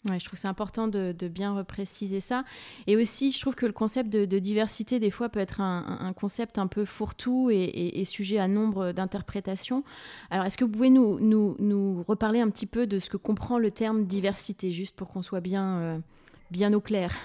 Je 0.05 0.25
trouve 0.25 0.37
c'est 0.37 0.47
important 0.47 0.87
de, 0.87 1.15
de, 1.17 1.27
bien 1.27 1.55
repréciser 1.55 2.19
ça. 2.19 2.45
Et 2.87 2.95
aussi, 2.95 3.31
je 3.31 3.39
trouve 3.39 3.55
que 3.55 3.65
le 3.65 3.71
concept 3.71 4.11
de, 4.11 4.39
diversité, 4.39 4.99
des 4.99 5.09
fois, 5.09 5.29
peut 5.29 5.39
être 5.39 5.61
un, 5.61 6.13
concept 6.15 6.57
un 6.57 6.67
peu 6.67 6.85
fourre-tout 6.85 7.49
et, 7.51 7.55
et, 7.55 7.99
et, 7.99 8.05
sujet 8.05 8.37
à 8.37 8.47
nombre 8.47 8.91
d'interprétations. 8.91 9.83
Alors, 10.29 10.45
est-ce 10.45 10.57
que 10.57 10.63
vous 10.63 10.71
pouvez 10.71 10.89
nous, 10.89 12.03
reparler 12.07 12.39
un 12.39 12.49
petit 12.49 12.67
peu 12.67 12.85
de 12.85 12.99
ce 12.99 13.09
que 13.09 13.17
comprend 13.17 13.57
le 13.57 13.71
terme 13.71 14.05
diversité, 14.05 14.71
juste 14.71 14.95
pour 14.95 15.07
qu'on 15.07 15.23
soit 15.23 15.41
bien, 15.41 15.79
euh, 15.79 15.99
bien 16.51 16.73
au 16.73 16.81
clair? 16.81 17.15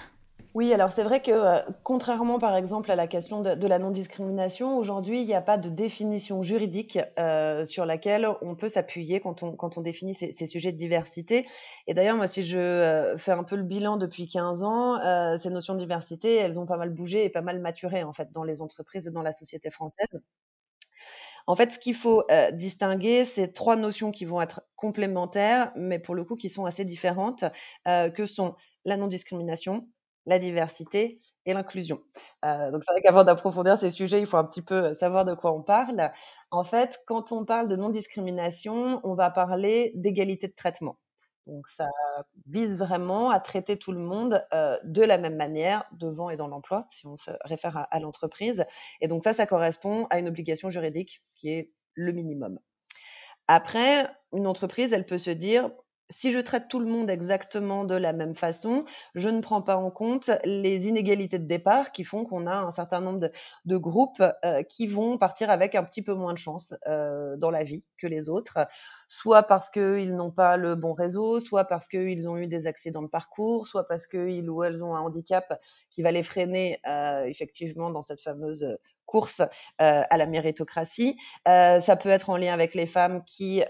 Oui, 0.53 0.73
alors 0.73 0.91
c'est 0.91 1.03
vrai 1.03 1.21
que 1.21 1.31
euh, 1.31 1.59
contrairement 1.83 2.37
par 2.37 2.55
exemple 2.55 2.91
à 2.91 2.95
la 2.95 3.07
question 3.07 3.41
de, 3.41 3.67
la 3.67 3.79
non-discrimination, 3.79 4.77
aujourd'hui 4.77 5.21
il 5.21 5.25
n'y 5.25 5.33
a 5.33 5.41
pas 5.41 5.57
de 5.57 5.69
définition 5.69 6.43
juridique 6.43 6.99
euh, 7.19 7.63
sur 7.65 7.85
laquelle 7.85 8.27
on 8.41 8.55
peut 8.55 8.69
s'appuyer 8.69 9.19
quand 9.19 9.43
on, 9.43 9.81
définit 9.81 10.13
ces, 10.13 10.45
sujets 10.45 10.71
de 10.71 10.77
diversité. 10.77 11.45
Et 11.87 11.93
d'ailleurs, 11.93 12.17
moi 12.17 12.27
si 12.27 12.43
je 12.43 12.57
euh, 12.57 13.17
fais 13.17 13.31
un 13.31 13.43
peu 13.43 13.55
le 13.55 13.63
bilan 13.63 13.97
depuis 13.97 14.27
15 14.27 14.63
ans, 14.63 15.37
ces 15.37 15.49
notions 15.49 15.73
de 15.75 15.79
diversité, 15.79 16.35
elles 16.35 16.59
ont 16.59 16.65
pas 16.65 16.77
mal 16.77 16.89
bougé 16.89 17.23
et 17.23 17.29
pas 17.29 17.41
mal 17.41 17.59
maturé 17.59 18.03
en 18.03 18.13
fait 18.13 18.31
dans 18.31 18.43
les 18.43 18.61
entreprises 18.61 19.07
et 19.07 19.11
dans 19.11 19.23
la 19.23 19.31
société 19.31 19.69
française. 19.69 20.21
En 21.47 21.55
fait, 21.55 21.71
ce 21.71 21.79
qu'il 21.79 21.95
faut 21.95 22.23
distinguer, 22.53 23.25
c'est 23.25 23.53
trois 23.53 23.75
notions 23.75 24.11
qui 24.11 24.25
vont 24.25 24.41
être 24.41 24.61
complémentaires, 24.75 25.71
mais 25.75 25.97
pour 25.99 26.13
le 26.13 26.23
coup 26.23 26.35
qui 26.35 26.49
sont 26.49 26.65
assez 26.65 26.85
différentes, 26.85 27.45
que 27.85 28.25
sont 28.25 28.55
la 28.85 28.97
non-discrimination, 28.97 29.87
la 30.25 30.39
diversité 30.39 31.21
et 31.45 31.53
l'inclusion. 31.53 32.01
Euh, 32.45 32.71
donc 32.71 32.83
c'est 32.83 32.91
vrai 32.93 33.01
qu'avant 33.01 33.23
d'approfondir 33.23 33.77
ces 33.77 33.89
sujets, 33.89 34.19
il 34.21 34.27
faut 34.27 34.37
un 34.37 34.45
petit 34.45 34.61
peu 34.61 34.93
savoir 34.93 35.25
de 35.25 35.33
quoi 35.33 35.51
on 35.53 35.63
parle. 35.63 36.11
En 36.51 36.63
fait, 36.63 36.99
quand 37.07 37.31
on 37.31 37.45
parle 37.45 37.67
de 37.67 37.75
non-discrimination, 37.75 39.01
on 39.03 39.15
va 39.15 39.31
parler 39.31 39.91
d'égalité 39.95 40.47
de 40.47 40.53
traitement. 40.55 40.99
Donc 41.47 41.67
ça 41.67 41.87
vise 42.45 42.77
vraiment 42.77 43.31
à 43.31 43.39
traiter 43.39 43.77
tout 43.77 43.91
le 43.91 43.99
monde 43.99 44.45
de 44.83 45.03
la 45.03 45.17
même 45.17 45.35
manière 45.35 45.85
devant 45.91 46.29
et 46.29 46.35
dans 46.37 46.47
l'emploi, 46.47 46.85
si 46.91 47.07
on 47.07 47.17
se 47.17 47.31
réfère 47.43 47.77
à, 47.77 47.83
à 47.83 47.99
l'entreprise. 47.99 48.65
Et 49.01 49.07
donc 49.07 49.23
ça, 49.23 49.33
ça 49.33 49.47
correspond 49.47 50.05
à 50.11 50.19
une 50.19 50.27
obligation 50.27 50.69
juridique 50.69 51.23
qui 51.35 51.49
est 51.49 51.71
le 51.95 52.11
minimum. 52.11 52.59
Après, 53.47 54.09
une 54.33 54.47
entreprise, 54.47 54.93
elle 54.93 55.05
peut 55.05 55.17
se 55.17 55.31
dire, 55.31 55.71
si 56.11 56.31
je 56.31 56.39
traite 56.39 56.67
tout 56.67 56.79
le 56.79 56.85
monde 56.85 57.09
exactement 57.09 57.85
de 57.85 57.95
la 57.95 58.13
même 58.13 58.35
façon, 58.35 58.85
je 59.15 59.29
ne 59.29 59.41
prends 59.41 59.61
pas 59.61 59.77
en 59.77 59.89
compte 59.89 60.29
les 60.43 60.87
inégalités 60.87 61.39
de 61.39 61.45
départ 61.45 61.91
qui 61.91 62.03
font 62.03 62.25
qu'on 62.25 62.45
a 62.45 62.55
un 62.55 62.71
certain 62.71 62.99
nombre 62.99 63.31
de, 63.65 63.77
groupes 63.77 64.23
euh, 64.45 64.61
qui 64.63 64.85
vont 64.85 65.17
partir 65.17 65.49
avec 65.49 65.73
un 65.73 65.83
petit 65.83 66.03
peu 66.03 66.13
moins 66.13 66.33
de 66.33 66.37
chance 66.37 66.75
euh, 66.87 67.35
dans 67.37 67.49
la 67.49 67.63
vie 67.63 67.87
que 67.97 68.05
les 68.05 68.29
autres, 68.29 68.59
soit 69.07 69.43
parce 69.43 69.69
qu'ils 69.69 70.15
n'ont 70.15 70.31
pas 70.31 70.57
le 70.57 70.75
bon 70.75 70.93
réseau, 70.93 71.39
soit 71.39 71.65
parce 71.65 71.87
qu'ils 71.87 72.27
ont 72.29 72.37
eu 72.37 72.47
des 72.47 72.67
accidents 72.67 73.01
de 73.01 73.07
parcours, 73.07 73.67
soit 73.67 73.87
parce 73.87 74.07
qu'ils 74.07 74.49
ou 74.49 74.63
elles 74.63 74.83
ont 74.83 74.95
un 74.95 74.99
handicap 75.01 75.59
qui 75.89 76.03
va 76.03 76.11
les 76.11 76.23
freiner 76.23 76.79
euh, 76.87 77.23
effectivement 77.23 77.89
dans 77.89 78.01
cette 78.01 78.21
fameuse 78.21 78.77
course 79.05 79.41
à 79.77 80.17
la 80.17 80.25
méritocratie. 80.25 81.17
ça 81.45 81.97
peut 81.99 82.07
être 82.07 82.29
en 82.29 82.37
lien 82.37 82.53
avec 82.53 82.75
les 82.75 82.85
femmes 82.85 83.23
qui 83.25 83.61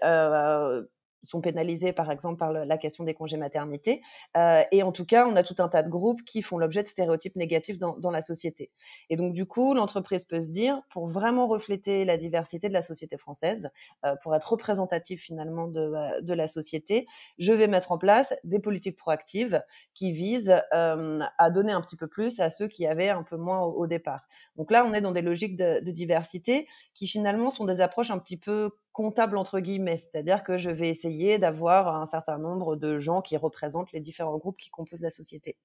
sont 1.24 1.42
pénalisés, 1.42 1.94
par 1.94 2.12
exemple, 2.12 2.38
par 2.38 2.52
la 2.52 2.78
question 2.78 3.04
des 3.04 3.14
congés 3.14 3.38
maternité. 3.38 4.02
Euh, 4.38 4.64
et 4.72 4.84
en 4.84 4.92
tout 4.92 5.06
cas, 5.06 5.28
on 5.28 5.36
a 5.36 5.44
tout 5.44 5.56
un 5.60 5.68
tas 5.68 5.84
de 5.84 5.90
groupes 5.90 6.24
qui 6.24 6.42
font 6.42 6.58
l'objet 6.58 6.84
de 6.84 6.88
stéréotypes 6.88 7.36
négatifs 7.36 7.78
dans, 7.78 8.12
la 8.12 8.22
société. 8.22 8.72
Et 9.10 9.16
donc, 9.16 9.34
du 9.34 9.46
coup, 9.46 9.74
l'entreprise 9.74 10.26
peut 10.26 10.42
se 10.42 10.50
dire, 10.50 10.82
pour 10.90 11.08
vraiment 11.08 11.48
refléter 11.48 12.04
la 12.04 12.18
diversité 12.18 12.68
de 12.68 12.74
la 12.74 12.82
société 12.82 13.18
française, 13.18 13.70
euh, 14.06 14.16
pour 14.22 14.36
être 14.36 14.52
représentatif 14.52 15.22
finalement 15.22 15.68
de, 15.68 15.80
euh, 15.80 16.22
de, 16.22 16.34
la 16.34 16.48
société, 16.48 17.06
je 17.38 17.54
vais 17.54 17.68
mettre 17.68 17.92
en 17.92 17.98
place 17.98 18.34
des 18.44 18.60
politiques 18.60 18.98
proactives 18.98 19.62
qui 19.94 20.12
visent 20.12 20.56
à 20.72 21.50
donner 21.52 21.72
un 21.72 21.82
petit 21.82 21.96
peu 21.96 22.08
plus 22.08 22.40
à 22.40 22.50
ceux 22.50 22.68
qui 22.68 22.86
avaient 22.86 23.10
un 23.10 23.24
peu 23.24 23.38
moins 23.38 23.60
au, 23.62 23.88
départ. 23.88 24.22
Donc 24.56 24.72
là, 24.72 24.86
on 24.86 24.94
est 24.94 25.02
dans 25.02 25.12
des 25.12 25.22
logiques 25.22 25.56
de 25.56 25.80
diversité 25.92 26.68
qui 26.94 27.08
finalement 27.08 27.50
sont 27.50 27.66
des 27.66 27.82
approches 27.82 28.12
un 28.12 28.20
petit 28.20 28.38
peu 28.38 28.72
comptable 28.94 29.38
entre 29.38 29.60
guillemets, 29.60 29.98
c'est-à-dire 29.98 30.44
que 30.44 30.58
je 30.58 30.70
vais 30.70 30.90
essayer 30.90 31.40
d'avoir 31.40 31.96
un 31.96 32.06
certain 32.06 32.38
nombre 32.38 32.76
de 32.76 33.00
gens 33.00 33.22
qui 33.22 33.38
représentent 33.38 33.92
les 33.92 34.02
différents 34.02 34.38
groupes 34.38 34.58
qui 34.58 34.70
composent 34.70 35.02
la 35.02 35.10
société. 35.10 35.58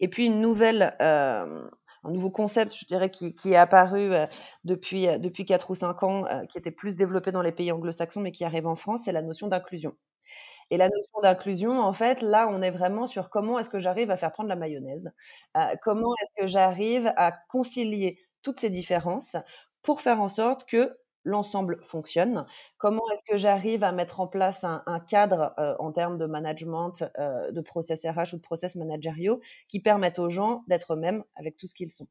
Et 0.00 0.08
puis 0.08 0.26
une 0.26 0.40
nouvelle, 0.40 0.96
euh, 1.00 1.68
un 2.04 2.10
nouveau 2.10 2.30
concept, 2.30 2.74
je 2.74 2.86
dirais, 2.86 3.10
qui, 3.10 3.34
est 3.44 3.56
apparu 3.56 4.12
euh, 4.12 4.26
depuis, 4.64 5.08
euh, 5.08 5.18
depuis 5.18 5.44
4 5.44 5.70
ou 5.70 5.74
5 5.74 6.02
ans, 6.02 6.24
qui 6.48 6.58
était 6.58 6.70
plus 6.70 6.96
développé 6.96 7.32
dans 7.32 7.42
les 7.42 7.52
pays 7.52 7.72
anglo-saxons, 7.72 8.20
mais 8.20 8.32
qui 8.32 8.44
arrive 8.44 8.66
en 8.66 8.76
France, 8.76 9.02
c'est 9.04 9.12
la 9.12 9.22
notion 9.22 9.48
d'inclusion. 9.48 9.96
Et 10.70 10.76
la 10.76 10.88
notion 10.88 11.20
d'inclusion, 11.22 11.80
en 11.80 11.92
fait, 11.94 12.20
là, 12.22 12.48
on 12.52 12.62
est 12.62 12.70
vraiment 12.70 13.06
sur 13.06 13.30
comment 13.30 13.58
est-ce 13.58 13.70
que 13.70 13.80
j'arrive 13.80 14.10
à 14.10 14.16
faire 14.16 14.32
prendre 14.32 14.50
la 14.50 14.56
mayonnaise, 14.56 15.10
comment 15.82 16.14
est-ce 16.22 16.42
que 16.42 16.48
j'arrive 16.48 17.12
à 17.16 17.32
concilier 17.32 18.18
toutes 18.42 18.60
ces 18.60 18.70
différences 18.70 19.36
pour 19.82 20.02
faire 20.02 20.20
en 20.20 20.28
sorte 20.28 20.68
que 20.68 20.98
l'ensemble 21.24 21.78
fonctionne. 21.82 22.46
Comment 22.78 23.02
est-ce 23.12 23.22
que 23.30 23.38
j'arrive 23.38 23.84
à 23.84 23.92
mettre 23.92 24.20
en 24.20 24.26
place 24.26 24.64
un, 24.64 25.00
cadre 25.00 25.54
euh, 25.58 25.74
en 25.78 25.92
termes 25.92 26.18
de 26.18 26.26
management, 26.26 27.04
euh, 27.18 27.52
de 27.52 27.60
process 27.60 28.04
RH 28.04 28.34
ou 28.34 28.36
de 28.36 28.42
process 28.42 28.76
managériaux 28.76 29.40
qui 29.68 29.80
permettent 29.80 30.18
aux 30.18 30.30
gens 30.30 30.64
d'être 30.68 30.94
eux-mêmes 30.94 31.24
avec 31.36 31.56
tout 31.56 31.66
ce 31.66 31.74
qu'ils 31.74 31.90
sont? 31.90 32.06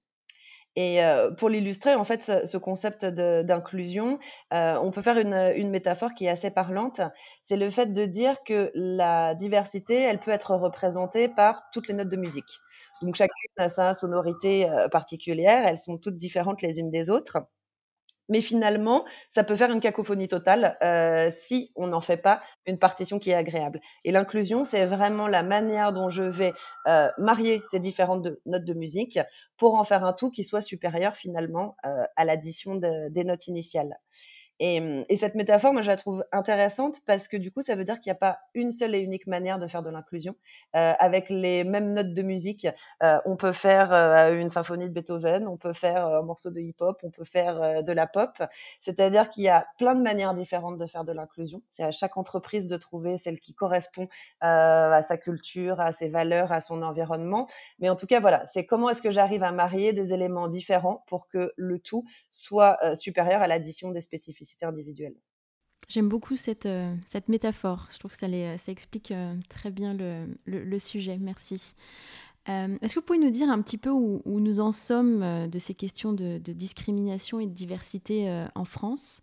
Et 0.75 1.03
euh, 1.03 1.31
pour 1.31 1.49
l'illustrer, 1.49 1.95
en 1.95 2.03
fait, 2.03 2.21
ce, 2.21 2.57
concept 2.57 3.03
d'inclusion, 3.03 4.19
on 4.51 4.91
peut 4.91 5.01
faire 5.01 5.17
une, 5.17 5.33
une, 5.55 5.71
métaphore 5.71 6.13
qui 6.13 6.25
est 6.25 6.29
assez 6.29 6.51
parlante. 6.51 7.01
C'est 7.41 7.57
le 7.57 7.71
fait 7.71 7.87
de 7.93 8.05
dire 8.05 8.43
que 8.43 8.69
la 8.75 9.33
diversité, 9.33 9.95
elle 10.03 10.19
peut 10.19 10.29
être 10.29 10.53
représentée 10.53 11.29
par 11.29 11.63
toutes 11.73 11.87
les 11.87 11.95
notes 11.95 12.09
de 12.09 12.17
musique. 12.17 12.59
Donc 13.01 13.15
chacune 13.15 13.33
a 13.57 13.69
sa 13.69 13.95
sonorité 13.95 14.69
particulière, 14.91 15.65
elles 15.65 15.79
sont 15.79 15.97
toutes 15.97 16.17
différentes 16.17 16.61
les 16.61 16.77
unes 16.77 16.91
des 16.91 17.09
autres. 17.09 17.39
Mais 18.29 18.41
finalement, 18.41 19.05
ça 19.29 19.43
peut 19.43 19.55
faire 19.55 19.71
une 19.71 19.79
cacophonie 19.79 20.27
totale 20.27 20.77
euh, 20.83 21.29
si 21.31 21.71
on 21.75 21.87
n'en 21.87 22.01
fait 22.01 22.17
pas 22.17 22.41
une 22.65 22.77
partition 22.77 23.19
qui 23.19 23.31
est 23.31 23.35
agréable. 23.35 23.79
Et 24.03 24.11
l'inclusion, 24.11 24.63
c'est 24.63 24.85
vraiment 24.85 25.27
la 25.27 25.43
manière 25.43 25.93
dont 25.93 26.09
je 26.09 26.23
vais 26.23 26.53
euh, 26.87 27.09
marier 27.17 27.61
ces 27.69 27.79
différentes 27.79 28.27
notes 28.45 28.65
de 28.65 28.73
musique 28.73 29.19
pour 29.57 29.75
en 29.75 29.83
faire 29.83 30.03
un 30.03 30.13
tout 30.13 30.31
qui 30.31 30.43
soit 30.43 30.61
supérieur 30.61 31.15
finalement 31.15 31.75
euh, 31.85 32.03
à 32.15 32.25
l'addition 32.25 32.75
des 32.75 33.23
notes 33.23 33.47
initiales. 33.47 33.97
Mmh, 34.59 35.03
et, 35.09 35.17
cette 35.17 35.35
métaphore, 35.35 35.71
moi, 35.73 35.81
je 35.83 35.87
la 35.87 35.97
trouve 35.97 36.25
intéressante 36.31 37.01
parce 37.05 37.27
que 37.27 37.37
du 37.37 37.51
coup, 37.51 37.61
ça 37.61 37.75
veut 37.75 37.83
dire 37.83 37.99
qu'il 37.99 38.09
n'y 38.09 38.15
a 38.15 38.19
pas 38.19 38.39
une 38.55 38.71
seule 38.71 38.95
et 38.95 38.99
unique 38.99 39.27
manière 39.27 39.59
de 39.59 39.67
faire 39.67 39.83
de 39.83 39.89
l'inclusion. 39.91 40.35
Euh, 40.75 40.93
avec 40.99 41.29
les 41.29 41.63
mêmes 41.63 41.93
notes 41.93 42.13
de 42.13 42.21
musique, 42.23 42.67
euh, 43.03 43.19
on 43.25 43.35
peut 43.37 43.51
faire 43.53 43.93
euh, 43.93 44.35
une 44.35 44.49
symphonie 44.49 44.89
de 44.89 44.93
Beethoven, 44.93 45.47
on 45.47 45.57
peut 45.57 45.73
faire 45.73 46.07
un 46.07 46.23
morceau 46.23 46.49
de 46.49 46.59
hip-hop, 46.59 46.99
on 47.03 47.11
peut 47.11 47.23
faire 47.23 47.83
de 47.83 47.91
la 47.91 48.07
pop. 48.07 48.31
C'est-à-dire 48.79 49.29
qu'il 49.29 49.43
y 49.43 49.49
a 49.49 49.67
plein 49.77 49.93
de 49.95 50.01
manières 50.01 50.33
différentes 50.33 50.77
de 50.77 50.85
faire 50.87 51.03
de 51.03 51.11
l'inclusion. 51.11 51.61
C'est 51.69 51.83
à 51.83 51.91
chaque 51.91 52.17
entreprise 52.17 52.67
de 52.67 52.77
trouver 52.77 53.17
celle 53.17 53.39
qui 53.39 53.53
correspond 53.53 54.07
à 54.41 55.01
sa 55.03 55.17
culture, 55.17 55.79
à 55.79 55.91
ses 55.91 56.07
valeurs, 56.07 56.51
à 56.51 56.61
son 56.61 56.81
environnement. 56.81 57.47
Mais 57.79 57.89
en 57.89 57.95
tout 57.95 58.07
cas, 58.07 58.19
voilà, 58.19 58.45
c'est 58.47 58.65
comment 58.65 58.89
est-ce 58.89 59.01
que 59.01 59.11
j'arrive 59.11 59.43
à 59.43 59.51
marier 59.51 59.93
des 59.93 60.13
éléments 60.13 60.47
différents 60.47 61.03
pour 61.07 61.27
que 61.27 61.53
le 61.57 61.79
tout 61.79 62.03
soit 62.31 62.77
supérieur 62.95 63.41
à 63.41 63.47
l'addition 63.47 63.91
des 63.91 64.01
spécificités 64.01 64.46
individuelle. 64.61 65.15
J'aime 65.87 66.09
beaucoup 66.09 66.35
cette, 66.35 66.65
euh, 66.65 66.93
cette 67.05 67.29
métaphore. 67.29 67.87
Je 67.91 67.99
trouve 67.99 68.11
que 68.11 68.17
ça, 68.17 68.27
ça 68.57 68.71
explique 68.71 69.11
euh, 69.11 69.33
très 69.49 69.71
bien 69.71 69.93
le, 69.93 70.79
sujet. 70.79 71.17
Merci. 71.17 71.75
Euh, 72.49 72.77
est-ce 72.81 72.95
que 72.95 72.99
vous 72.99 73.05
pouvez 73.05 73.19
nous 73.19 73.29
dire 73.29 73.49
un 73.49 73.61
petit 73.61 73.77
peu 73.77 73.89
où, 73.89 74.21
nous 74.25 74.59
en 74.59 74.71
sommes 74.71 75.47
de 75.47 75.59
ces 75.59 75.73
questions 75.73 76.13
de 76.13 76.37
discrimination 76.39 77.39
et 77.39 77.45
de 77.45 77.53
diversité 77.53 78.47
en 78.55 78.65
France? 78.65 79.21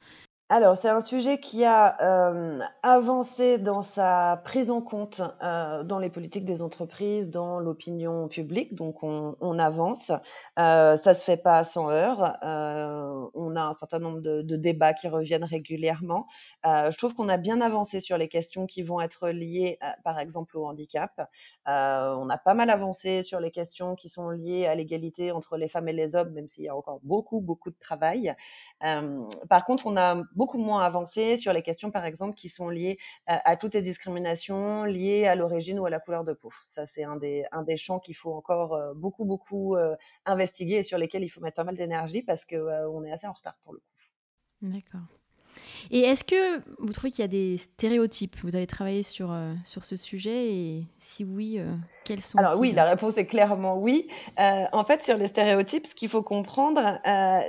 Alors, 0.51 0.77
c'est 0.77 0.91
un 0.91 1.01
sujet 1.01 1.41
qui 1.41 1.65
a 1.65 1.97
euh, 2.03 2.61
avancé 2.83 3.57
dans 3.57 3.81
sa 3.81 4.43
prise 4.45 4.71
en 4.71 4.83
compte 4.83 5.23
euh, 5.43 5.83
dans 5.85 5.99
les 5.99 6.11
politiques 6.11 6.45
des 6.45 6.61
entreprises, 6.61 7.31
dans 7.31 7.59
l'opinion 7.59 8.29
publique. 8.29 8.75
Donc, 8.75 9.03
on, 9.03 9.59
avance. 9.59 10.13
Euh, 10.59 10.97
ça 10.97 11.15
se 11.15 11.25
fait 11.25 11.39
pas 11.39 11.65
sans 11.65 11.89
heure. 11.89 12.37
on 12.43 13.57
a 13.57 13.63
un 13.63 13.73
certain 13.73 13.99
nombre 13.99 14.21
de, 14.21 14.57
débats 14.57 14.93
qui 14.93 15.09
reviennent 15.09 15.45
régulièrement. 15.45 16.27
je 16.65 16.97
trouve 16.99 17.15
qu'on 17.15 17.31
a 17.31 17.39
bien 17.39 17.63
avancé 17.63 18.01
sur 18.01 18.19
les 18.19 18.29
questions 18.29 18.67
qui 18.67 18.83
vont 18.83 19.01
être 19.01 19.31
liées, 19.31 19.79
par 20.05 20.19
exemple, 20.19 20.59
au 20.59 20.67
handicap. 20.67 21.27
on 21.67 22.29
a 22.29 22.39
pas 22.39 22.55
mal 22.55 22.69
avancé 22.69 23.23
sur 23.23 23.41
les 23.41 23.51
questions 23.51 23.95
qui 23.95 24.11
sont 24.11 24.29
liées 24.29 24.67
à 24.67 24.75
l'égalité 24.75 25.33
entre 25.33 25.57
les 25.57 25.69
femmes 25.69 25.89
et 25.89 25.95
les 25.95 26.15
hommes, 26.15 26.33
même 26.33 26.49
s'il 26.49 26.65
y 26.65 26.69
a 26.69 26.77
encore 26.77 27.01
beaucoup, 27.03 27.41
beaucoup 27.41 27.71
de 27.71 27.79
travail. 27.79 28.35
par 29.49 29.65
contre, 29.65 29.87
on 29.87 29.97
a 29.97 30.17
beaucoup 30.35 30.59
moins 30.59 30.83
avancé 30.83 31.37
sur 31.37 31.53
les 31.53 31.63
questions, 31.63 31.91
par 31.91 32.05
exemple, 32.05 32.35
qui 32.35 32.49
sont 32.49 32.69
liées 32.69 32.99
à, 33.27 33.57
toutes 33.57 33.75
les 33.75 33.83
discriminations 33.83 34.85
liées 34.85 35.27
à 35.27 35.35
l'origine 35.35 35.79
ou 35.79 35.87
à 35.87 35.91
la 35.91 36.01
couleur 36.01 36.25
de 36.25 36.33
peau. 36.33 36.51
Ça, 36.69 36.87
c'est 36.87 37.05
un 37.05 37.17
des, 37.17 37.45
un 37.53 37.63
des 37.63 37.77
champs 37.77 37.99
qu'il 37.99 38.17
faut 38.17 38.35
encore 38.35 38.75
euh, 38.75 38.95
beaucoup, 38.95 39.25
beaucoup 39.25 39.77
euh, 39.77 39.97
investiguer 40.25 40.77
et 40.77 40.83
sur 40.83 40.99
lesquels 40.99 41.25
il 41.25 41.29
faut 41.29 41.41
mettre 41.41 41.57
pas 41.57 41.65
mal 41.65 41.77
d'énergie 41.77 42.23
parce 42.23 42.45
qu'on 42.45 42.57
euh, 42.57 42.89
on 42.89 43.05
est 43.05 43.13
assez 43.13 43.27
en 43.27 43.33
retard 43.33 43.57
pour 43.63 43.73
le 43.73 43.79
coup. 43.79 43.85
D'accord. 44.63 45.24
Et 45.91 46.01
est-ce 46.01 46.25
que 46.25 46.61
vous 46.79 46.93
trouvez 46.93 47.11
qu'il 47.11 47.23
y 47.23 47.25
a 47.25 47.29
des 47.29 47.59
stéréotypes? 47.59 48.37
Vous 48.43 48.57
avez 48.57 48.67
travaillé 48.67 49.03
sur, 49.03 49.33
euh, 49.33 49.53
sur 49.65 49.85
ce 49.85 49.97
sujet 49.97 50.53
et 50.53 50.85
si 50.99 51.25
oui, 51.25 51.57
euh, 51.59 51.75
quels 52.05 52.21
sont 52.21 52.39
Alors 52.39 52.59
oui, 52.59 52.73
la 52.73 52.85
réponse 52.85 53.17
est 53.19 53.27
clairement 53.27 53.79
oui. 53.79 54.09
Euh, 54.39 54.65
en 54.73 54.85
fait, 54.85 55.03
sur 55.03 55.17
les 55.17 55.27
stéréotypes, 55.27 55.87
ce 55.87 55.95
qu'il 55.95 56.09
faut 56.09 56.23
comprendre, 56.23 56.99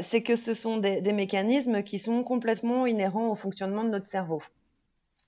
c'est 0.01 0.21
que 0.21 0.35
ce 0.35 0.53
sont 0.53 0.77
des, 0.77 1.01
des 1.01 1.13
mécanismes 1.13 1.83
qui 1.83 1.99
sont 1.99 2.23
complètement 2.23 2.85
inhérents 2.85 3.29
au 3.29 3.35
fonctionnement 3.35 3.83
de 3.83 3.89
notre 3.89 4.07
cerveau. 4.07 4.41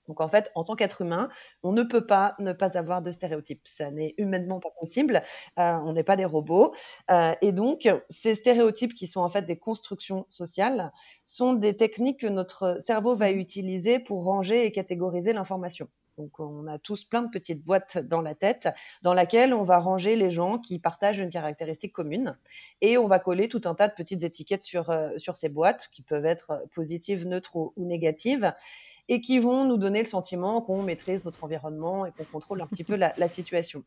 Donc 0.08 0.22
en 0.22 0.30
fait, 0.30 0.52
en 0.56 0.64
tant 0.64 0.76
qu'être 0.76 1.02
humain, 1.02 1.30
on 1.64 1.72
ne 1.72 1.84
peut 1.84 2.06
pas 2.06 2.36
ne 2.40 2.54
pas 2.54 2.78
avoir 2.78 3.02
de 3.02 3.12
stéréotypes. 3.12 3.68
Ça 3.68 3.92
n'est 3.92 4.14
humainement 4.18 4.60
pas 4.60 4.72
possible. 4.80 5.22
Euh, 5.60 5.74
on 5.84 5.94
n'est 5.94 6.04
pas 6.04 6.16
des 6.16 6.26
robots. 6.26 6.74
Euh, 7.12 7.34
et 7.42 7.52
donc, 7.52 7.88
ces 8.10 8.36
stéréotypes 8.36 8.94
qui 8.94 9.08
sont 9.08 9.22
en 9.22 9.30
fait 9.30 9.44
des 9.44 9.58
constructions 9.58 10.26
sociales 10.30 10.92
sont 11.26 11.54
des 11.54 11.76
techniques 11.76 12.22
que 12.22 12.28
notre 12.28 12.78
cerveau 12.80 13.16
va 13.16 13.32
utiliser 13.32 14.00
pour 14.00 14.24
ranger 14.24 14.66
et 14.66 14.72
catégoriser 14.72 15.34
l'information. 15.34 15.88
Donc, 16.18 16.40
on 16.40 16.66
a 16.68 16.80
tous 16.80 17.06
plein 17.06 17.22
de 17.22 17.30
petites 17.30 17.64
boîtes 17.64 18.00
dans 18.00 18.22
la 18.22 18.34
tête 18.34 18.70
dans 19.04 19.14
laquelle 19.14 19.54
on 19.54 19.64
va 19.64 19.78
ranger 19.78 20.16
les 20.16 20.32
gens 20.32 20.58
qui 20.58 20.80
partagent 20.80 21.20
une 21.20 21.30
caractéristique 21.30 21.94
commune 21.94 22.38
et 22.82 22.98
on 22.98 23.08
va 23.08 23.20
coller 23.20 23.48
tout 23.48 23.62
un 23.66 23.76
tas 23.76 23.88
de 23.88 23.94
petites 23.94 24.24
étiquettes 24.24 24.64
sur, 24.64 24.90
euh, 24.90 25.16
sur 25.18 25.36
ces 25.36 25.50
boîtes 25.50 25.90
qui 25.92 26.02
peuvent 26.02 26.26
être 26.26 26.64
positives, 26.74 27.28
neutres 27.28 27.56
ou 27.56 27.74
négatives 27.78 28.52
et 29.10 29.22
qui 29.22 29.40
vont 29.40 29.66
nous 29.66 29.78
donner 29.78 30.00
le 30.00 30.08
sentiment 30.08 30.62
qu'on 30.62 30.84
maîtrise 30.84 31.26
notre 31.26 31.44
environnement 31.44 32.06
et 32.06 32.12
qu'on 32.12 32.26
contrôle 32.26 32.62
un 32.62 32.68
petit 32.68 32.84
peu 32.84 32.96
la, 32.96 33.28
situation. 33.28 33.84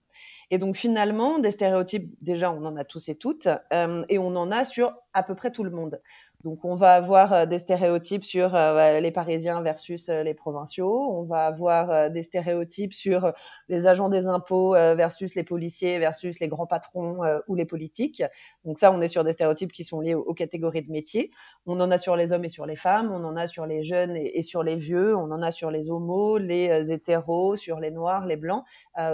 Et 0.51 0.59
donc 0.59 0.77
finalement, 0.77 1.39
des 1.39 1.51
stéréotypes, 1.51 2.15
déjà, 2.21 2.53
on 2.53 2.65
en 2.65 2.77
a 2.77 2.85
tous 2.85 3.09
et 3.09 3.15
toutes, 3.15 3.49
euh, 3.73 4.05
et 4.09 4.19
on 4.19 4.37
en 4.37 4.51
a 4.51 4.65
sur 4.65 4.95
à 5.13 5.23
peu 5.23 5.35
près 5.35 5.51
tout 5.51 5.65
le 5.65 5.71
monde. 5.71 6.01
Donc, 6.43 6.65
on 6.65 6.75
va 6.75 6.95
avoir 6.95 7.35
euh, 7.35 7.47
des 7.47 7.59
stéréotypes 7.59 8.25
sur 8.25 8.55
euh, 8.55 8.99
les 9.01 9.11
Parisiens 9.11 9.61
versus 9.61 10.09
euh, 10.09 10.23
les 10.23 10.33
provinciaux. 10.33 10.91
On 10.91 11.25
va 11.25 11.45
avoir 11.45 12.11
des 12.11 12.23
stéréotypes 12.23 12.95
sur 12.95 13.33
les 13.69 13.87
agents 13.87 14.09
des 14.09 14.27
impôts 14.27 14.73
versus 14.73 15.35
les 15.35 15.45
policiers 15.45 15.99
versus 15.99 16.41
les 16.41 16.49
grands 16.49 16.67
patrons 16.67 17.21
ou 17.49 17.55
les 17.55 17.65
politiques. 17.67 18.23
Donc, 18.65 18.79
ça, 18.79 18.93
on 18.93 19.01
est 19.01 19.09
sur 19.09 19.25
des 19.25 19.33
stéréotypes 19.33 19.73
qui 19.73 19.85
sont 19.85 20.01
liés 20.01 20.15
aux, 20.15 20.35
catégories 20.35 20.83
de 20.83 20.91
métiers. 20.91 21.31
On 21.67 21.79
en 21.81 21.91
a 21.91 21.99
sur 21.99 22.17
les 22.17 22.33
hommes 22.33 22.45
et 22.45 22.49
sur 22.49 22.67
les 22.67 22.77
femmes. 22.77 23.11
On 23.11 23.25
en 23.25 23.37
a 23.37 23.47
sur 23.47 23.67
les 23.67 23.85
jeunes 23.85 24.17
et, 24.17 24.43
sur 24.43 24.63
les 24.63 24.77
vieux. 24.77 25.15
On 25.17 25.31
en 25.31 25.43
a 25.43 25.51
sur 25.51 25.71
les 25.71 25.91
homos, 25.91 26.39
les 26.39 26.91
hétéros, 26.93 27.57
sur 27.57 27.81
les 27.81 27.91
noirs, 27.91 28.27
les 28.27 28.37
blancs. 28.37 28.65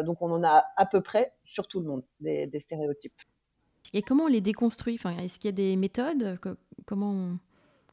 donc, 0.05 0.23
on 0.23 0.31
en 0.31 0.45
a 0.45 0.65
à 0.77 0.87
peu 0.87 1.01
près 1.01 1.33
sur 1.45 1.67
tout 1.69 1.81
le 1.81 1.87
monde 1.87 2.05
des, 2.21 2.47
des 2.47 2.61
stéréotypes. 2.61 3.21
Et 3.97 4.03
comment 4.03 4.25
on 4.25 4.29
les 4.29 4.43
déconstruit? 4.43 4.99
Enfin, 5.03 5.17
Est-ce 5.17 5.39
qu'il 5.39 5.49
y 5.49 5.55
a 5.55 5.57
des 5.57 5.75
méthodes? 5.75 6.39
Comment, 6.85 7.13
on, 7.13 7.39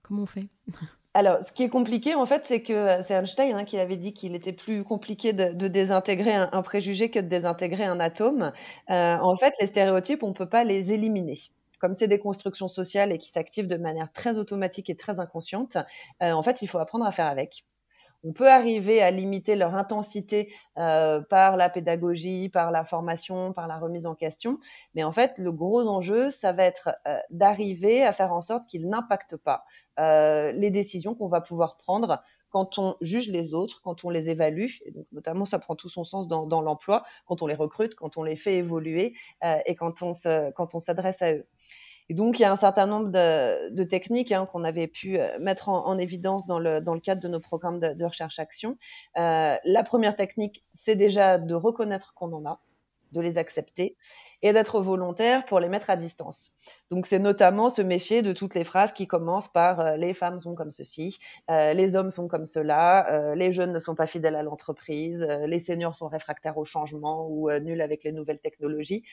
comment 0.01 0.23
on 0.23 0.25
fait? 0.25 0.49
Alors, 1.13 1.41
ce 1.41 1.53
qui 1.53 1.63
est 1.63 1.69
compliqué, 1.69 2.13
en 2.13 2.25
fait, 2.25 2.45
c'est 2.45 2.61
que 2.61 2.73
euh, 2.73 3.01
c'est 3.01 3.13
Einstein 3.13 3.55
hein, 3.55 3.63
qui 3.63 3.77
avait 3.77 3.95
dit 3.95 4.13
qu'il 4.13 4.35
était 4.35 4.51
plus 4.51 4.83
compliqué 4.83 5.31
de, 5.31 5.67
désintégrer 5.69 6.33
un, 6.33 6.61
préjugé 6.61 7.09
que 7.09 7.19
de 7.19 7.27
désintégrer 7.29 7.85
un 7.85 8.01
atome. 8.01 8.51
Euh, 8.89 9.15
en 9.15 9.37
fait, 9.37 9.53
les 9.61 9.67
stéréotypes, 9.67 10.23
on 10.23 10.29
ne 10.29 10.33
peut 10.33 10.49
pas 10.49 10.65
les 10.65 10.91
éliminer. 10.91 11.37
Comme 11.79 11.95
c'est 11.95 12.09
des 12.09 12.19
constructions 12.19 12.67
sociales 12.67 13.13
et 13.13 13.17
qui 13.17 13.29
s'activent 13.29 13.67
de 13.67 13.77
manière 13.77 14.11
très 14.11 14.37
automatique 14.37 14.89
et 14.89 14.95
très 14.95 15.21
inconsciente, 15.21 15.77
euh, 16.21 16.33
en 16.33 16.43
fait, 16.43 16.61
il 16.61 16.67
faut 16.67 16.79
apprendre 16.79 17.05
à 17.05 17.13
faire 17.13 17.27
avec. 17.27 17.63
On 18.23 18.31
peut 18.31 18.49
arriver 18.49 19.01
à 19.01 19.11
limiter 19.11 19.55
leur 19.55 19.75
intensité 19.75 20.53
euh, 20.77 21.21
par 21.21 21.57
la 21.57 21.69
pédagogie, 21.69 22.49
par 22.49 22.71
la 22.71 22.85
formation, 22.85 23.51
par 23.53 23.67
la 23.67 23.77
remise 23.77 24.05
en 24.05 24.15
question. 24.15 24.59
Mais 24.95 25.03
en 25.03 25.11
fait, 25.11 25.33
le 25.37 25.51
gros 25.51 25.85
enjeu, 25.87 26.29
ça 26.31 26.53
va 26.53 26.63
être 26.63 26.89
euh, 27.07 27.17
d'arriver 27.31 28.01
à 28.03 28.13
faire 28.13 28.31
en 28.33 28.41
sorte 28.41 28.67
qu'ils 28.67 28.87
n'impactent 28.87 29.37
pas 29.37 29.65
euh, 29.99 30.51
les 30.53 30.71
décisions 30.71 31.15
qu'on 31.15 31.27
va 31.27 31.41
pouvoir 31.41 31.75
prendre 31.77 32.21
quand 32.49 32.77
on 32.77 32.95
juge 33.01 33.29
les 33.29 33.53
autres, 33.55 33.81
quand 33.81 34.05
on 34.05 34.11
les 34.11 34.29
évalue, 34.29 34.69
et 34.85 34.91
donc 34.91 35.07
notamment 35.11 35.43
ça 35.43 35.57
prend 35.57 35.75
tout 35.75 35.89
son 35.89 36.03
sens 36.03 36.27
dans, 36.27 36.45
dans 36.45 36.61
l'emploi, 36.61 37.03
quand 37.25 37.41
on 37.41 37.47
les 37.47 37.55
recrute, 37.55 37.95
quand 37.95 38.15
on 38.15 38.23
les 38.23 38.35
fait 38.35 38.57
évoluer 38.57 39.15
et 39.65 39.73
quand 39.73 40.03
on 40.03 40.13
s'adresse 40.79 41.23
à 41.23 41.33
eux. 41.33 41.47
Et 42.09 42.13
donc, 42.13 42.39
il 42.39 42.41
y 42.41 42.45
a 42.45 42.51
un 42.51 42.57
certain 42.57 42.85
nombre 42.85 43.09
de, 43.09 43.83
techniques 43.83 44.31
hein, 44.31 44.45
qu'on 44.45 44.63
avait 44.63 44.87
pu 44.87 45.19
euh, 45.19 45.27
mettre 45.39 45.69
en, 45.69 45.97
évidence 45.97 46.45
dans 46.47 46.59
le, 46.59 46.81
cadre 46.99 47.21
de 47.21 47.27
nos 47.27 47.39
programmes 47.39 47.79
de, 47.79 48.05
recherche-action. 48.05 48.77
Euh, 49.17 49.55
la 49.63 49.83
première 49.83 50.15
technique, 50.15 50.63
c'est 50.73 50.95
déjà 50.95 51.37
de 51.37 51.53
reconnaître 51.53 52.13
qu'on 52.13 52.33
en 52.33 52.45
a, 52.45 52.59
de 53.11 53.21
les 53.21 53.37
accepter 53.37 53.95
et 54.43 54.53
d'être 54.53 54.79
volontaire 54.81 55.45
pour 55.45 55.59
les 55.59 55.69
mettre 55.69 55.89
à 55.89 55.95
distance. 55.95 56.51
Donc 56.91 57.07
c'est 57.07 57.17
notamment 57.17 57.69
se 57.69 57.81
méfier 57.81 58.21
de 58.21 58.33
toutes 58.33 58.53
les 58.53 58.65
phrases 58.65 58.91
qui 58.93 59.07
commencent 59.07 59.51
par 59.51 59.79
euh, 59.79 59.95
les 59.97 60.13
femmes 60.13 60.39
sont 60.39 60.53
comme 60.53 60.71
ceci, 60.71 61.17
euh, 61.49 61.73
les 61.73 61.95
hommes 61.95 62.09
sont 62.11 62.27
comme 62.27 62.45
cela, 62.45 63.09
euh, 63.11 63.35
les 63.35 63.51
jeunes 63.51 63.71
ne 63.73 63.79
sont 63.79 63.95
pas 63.95 64.05
fidèles 64.05 64.35
à 64.35 64.43
l'entreprise, 64.43 65.25
les 65.47 65.59
seniors 65.59 65.95
sont 65.95 66.07
réfractaires 66.09 66.57
au 66.57 66.65
changement 66.65 67.27
ou 67.29 67.49
nuls 67.61 67.81
avec 67.81 68.03
les 68.03 68.11
nouvelles 68.11 68.39
technologies. 68.39 69.03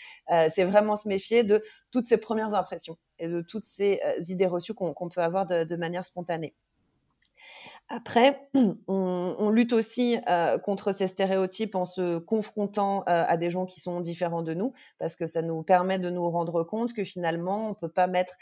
c'est 0.50 0.64
vraiment 0.64 0.96
se 0.96 1.08
méfier 1.08 1.44
de 1.44 1.62
toutes 1.92 2.06
ces 2.06 2.16
premières 2.18 2.54
impressions 2.54 2.96
et 3.18 3.28
de 3.28 3.40
toutes 3.40 3.64
ces 3.64 4.00
idées 4.28 4.46
reçues 4.46 4.74
qu'on 4.74 5.08
peut 5.08 5.20
avoir 5.22 5.46
de 5.46 5.76
manière 5.76 6.04
spontanée. 6.04 6.54
Après, 7.92 8.48
on, 8.88 9.50
lutte 9.50 9.72
aussi 9.72 10.16
euh, 10.28 10.58
contre 10.58 10.92
ces 10.92 11.08
stéréotypes 11.08 11.74
en 11.74 11.84
se 11.84 12.18
confrontant 12.18 13.00
euh, 13.00 13.24
à 13.26 13.36
des 13.36 13.50
gens 13.50 13.66
qui 13.66 13.80
sont 13.80 14.00
différents 14.00 14.42
de 14.42 14.54
nous, 14.54 14.72
parce 14.98 15.16
que 15.16 15.26
ça 15.26 15.42
nous 15.42 15.64
permet 15.64 15.98
de 15.98 16.08
nous 16.08 16.30
rendre 16.30 16.62
compte 16.62 16.92
que 16.92 17.04
finalement, 17.04 17.66
on 17.66 17.70
ne 17.70 17.74
peut 17.74 17.88
pas 17.88 18.06
mettre 18.06 18.34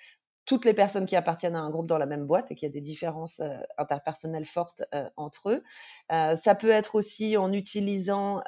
toutes 0.48 0.64
les 0.64 0.72
personnes 0.72 1.04
qui 1.04 1.14
appartiennent 1.14 1.56
à 1.56 1.60
un 1.60 1.68
groupe 1.68 1.86
dans 1.86 1.98
la 1.98 2.06
même 2.06 2.26
boîte 2.26 2.50
et 2.50 2.54
qu'il 2.54 2.66
y 2.66 2.70
a 2.70 2.72
des 2.72 2.80
différences 2.80 3.40
euh, 3.40 3.54
interpersonnelles 3.76 4.46
fortes 4.46 4.82
euh, 4.94 5.06
entre 5.18 5.50
eux. 5.50 5.62
Euh, 6.10 6.36
ça 6.36 6.54
peut 6.54 6.70
être 6.70 6.94
aussi 6.94 7.36
en 7.36 7.52
utilisant 7.52 8.42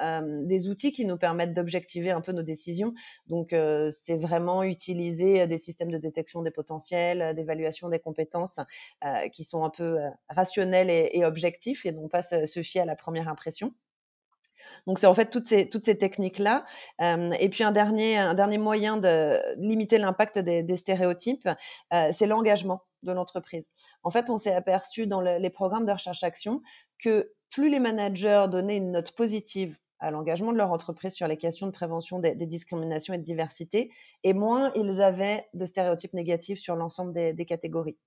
des 0.47 0.67
outils 0.67 0.91
qui 0.91 1.05
nous 1.05 1.17
permettent 1.17 1.53
d'objectiver 1.53 2.09
un 2.09 2.21
peu 2.21 2.31
nos 2.31 2.41
décisions. 2.41 2.93
Donc, 3.27 3.53
c'est 3.91 4.17
vraiment 4.17 4.63
utiliser 4.63 5.45
des 5.45 5.57
systèmes 5.59 5.91
de 5.91 5.99
détection 5.99 6.41
des 6.41 6.49
potentiels, 6.49 7.35
d'évaluation 7.35 7.87
des 7.89 7.99
compétences 7.99 8.59
qui 9.31 9.43
sont 9.43 9.63
un 9.63 9.69
peu 9.69 9.99
rationnels 10.29 10.89
et, 10.89 11.23
objectifs 11.23 11.85
et 11.85 11.91
non 11.91 12.07
pas 12.07 12.23
se 12.23 12.61
fier 12.63 12.81
à 12.81 12.85
la 12.85 12.95
première 12.95 13.27
impression. 13.27 13.73
Donc 14.87 14.99
c'est 14.99 15.07
en 15.07 15.13
fait 15.13 15.29
toutes 15.29 15.47
ces, 15.47 15.69
toutes 15.69 15.85
ces 15.85 15.97
techniques-là. 15.97 16.65
et 16.99 17.49
puis 17.49 17.63
un 17.63 17.71
dernier, 17.71 18.17
un 18.17 18.33
dernier 18.33 18.57
moyen 18.57 18.97
de 18.97 19.39
limiter 19.57 19.97
l'impact 19.97 20.39
des, 20.39 20.77
stéréotypes, 20.77 21.49
c'est 22.11 22.27
l'engagement 22.27 22.83
de 23.03 23.11
l'entreprise. 23.11 23.67
En 24.03 24.11
fait, 24.11 24.29
on 24.29 24.37
s'est 24.37 24.53
aperçu 24.53 25.07
dans 25.07 25.21
les 25.21 25.49
programmes 25.49 25.85
de 25.85 25.91
recherche-action 25.91 26.61
que 26.99 27.31
plus 27.49 27.69
les 27.69 27.79
managers 27.79 28.45
donnaient 28.49 28.77
une 28.77 28.91
note 28.91 29.11
positive 29.11 29.77
à 29.99 30.09
l'engagement 30.09 30.51
de 30.51 30.57
leur 30.57 30.71
entreprise 30.71 31.13
sur 31.13 31.27
les 31.27 31.37
questions 31.37 31.67
de 31.67 31.71
prévention 31.71 32.19
des, 32.19 32.35
discriminations 32.35 33.13
et 33.13 33.17
de 33.19 33.23
diversité, 33.23 33.91
et 34.23 34.33
moins 34.33 34.71
ils 34.75 35.01
avaient 35.01 35.47
de 35.53 35.65
stéréotypes 35.65 36.13
négatifs 36.13 36.59
sur 36.59 36.75
l'ensemble 36.75 37.13
des 37.13 37.45
catégories. 37.45 37.97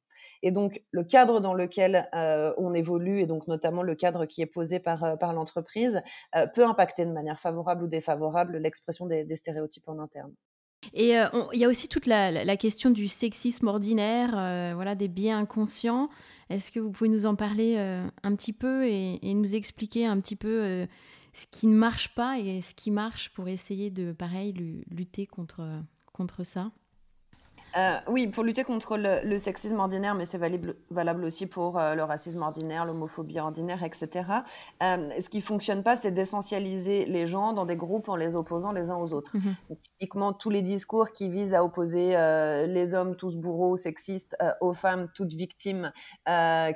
Et 0.43 0.51
donc, 0.51 0.83
le 0.91 1.05
cadre 1.05 1.41
dans 1.41 1.55
lequel 1.55 2.09
euh, 2.15 2.53
on 2.59 2.75
évolue, 2.75 3.21
et 3.21 3.27
donc 3.27 3.49
notamment 3.49 3.83
le 3.83 3.95
cadre 3.95 4.27
qui 4.27 4.43
est 4.43 4.47
posé 4.47 4.81
par, 4.81 5.05
euh, 5.05 5.17
par 5.17 5.33
l'entreprise, 5.33 6.03
euh, 6.37 6.47
peut 6.47 6.65
impacter 6.65 7.05
de 7.05 7.13
manière 7.13 7.41
favorable 7.41 7.85
ou 7.85 7.87
défavorable 7.89 8.59
l'expression 8.59 9.07
des, 9.07 9.25
stéréotypes 9.37 9.89
en 9.89 9.99
interne. 9.99 10.33
Et 10.93 11.15
il 11.53 11.59
y 11.59 11.65
a 11.65 11.69
aussi 11.69 11.89
toute 11.89 12.07
la, 12.07 12.57
question 12.57 12.91
du 12.91 13.09
sexisme 13.09 13.69
ordinaire, 13.69 14.31
voilà, 14.75 14.95
des 14.95 15.09
biais 15.09 15.31
inconscients. 15.31 16.11
Est-ce 16.51 16.71
que 16.71 16.79
vous 16.79 16.91
pouvez 16.91 17.09
nous 17.09 17.25
en 17.25 17.35
parler 17.35 17.79
un 17.79 18.37
petit 18.37 18.53
peu 18.53 18.87
et, 18.87 19.19
et, 19.23 19.35
nous 19.35 19.55
expliquer 19.55 20.05
un 20.05 20.21
petit 20.21 20.37
peu 20.37 20.87
ce 21.33 21.47
qui 21.51 21.67
ne 21.67 21.75
marche 21.75 22.15
pas 22.15 22.39
et 22.39 22.61
ce 22.61 22.75
qui 22.75 22.91
marche 22.91 23.31
pour 23.31 23.49
essayer 23.49 23.91
de, 23.91 24.13
pareil, 24.13 24.53
lutter 24.91 25.27
contre, 25.27 25.67
contre 26.13 26.45
ça? 26.45 26.71
Euh, 27.77 27.99
oui, 28.09 28.29
pour 28.29 28.45
lutter 28.45 28.63
contre 28.63 28.97
le, 28.97 29.39
sexisme 29.39 29.81
ordinaire, 29.81 30.15
mais 30.15 30.27
c'est 30.27 30.39
valable, 30.39 30.77
valable, 30.91 31.25
aussi 31.25 31.47
pour 31.47 31.79
euh, 31.79 31.95
le 31.95 32.05
racisme 32.05 32.43
ordinaire, 32.43 32.85
l'homophobie 32.85 33.41
ordinaire, 33.41 33.83
etc. 33.83 34.25
Euh, 34.83 35.11
ce 35.21 35.29
qui 35.29 35.41
fonctionne 35.41 35.83
pas, 35.83 35.97
c'est 35.97 36.13
d'essentialiser 36.13 37.05
les 37.07 37.27
gens 37.27 37.53
dans 37.53 37.65
des 37.65 37.77
groupes 37.77 38.09
en 38.09 38.17
les 38.17 38.37
opposant 38.37 38.73
les 38.73 38.91
uns 38.91 38.97
aux 38.97 39.13
autres. 39.13 39.37
Mhm. 39.37 39.77
typiquement, 39.81 40.33
tous 40.33 40.51
les 40.51 40.63
discours 40.63 41.11
qui 41.11 41.29
visent 41.29 41.55
à 41.55 41.65
opposer 41.65 42.11
les 42.67 42.95
hommes 42.95 43.17
tous 43.17 43.37
bourreaux, 43.37 43.77
sexistes, 43.77 44.37
aux 44.61 44.75
femmes 44.75 45.09
toutes 45.15 45.33
victimes 45.33 45.93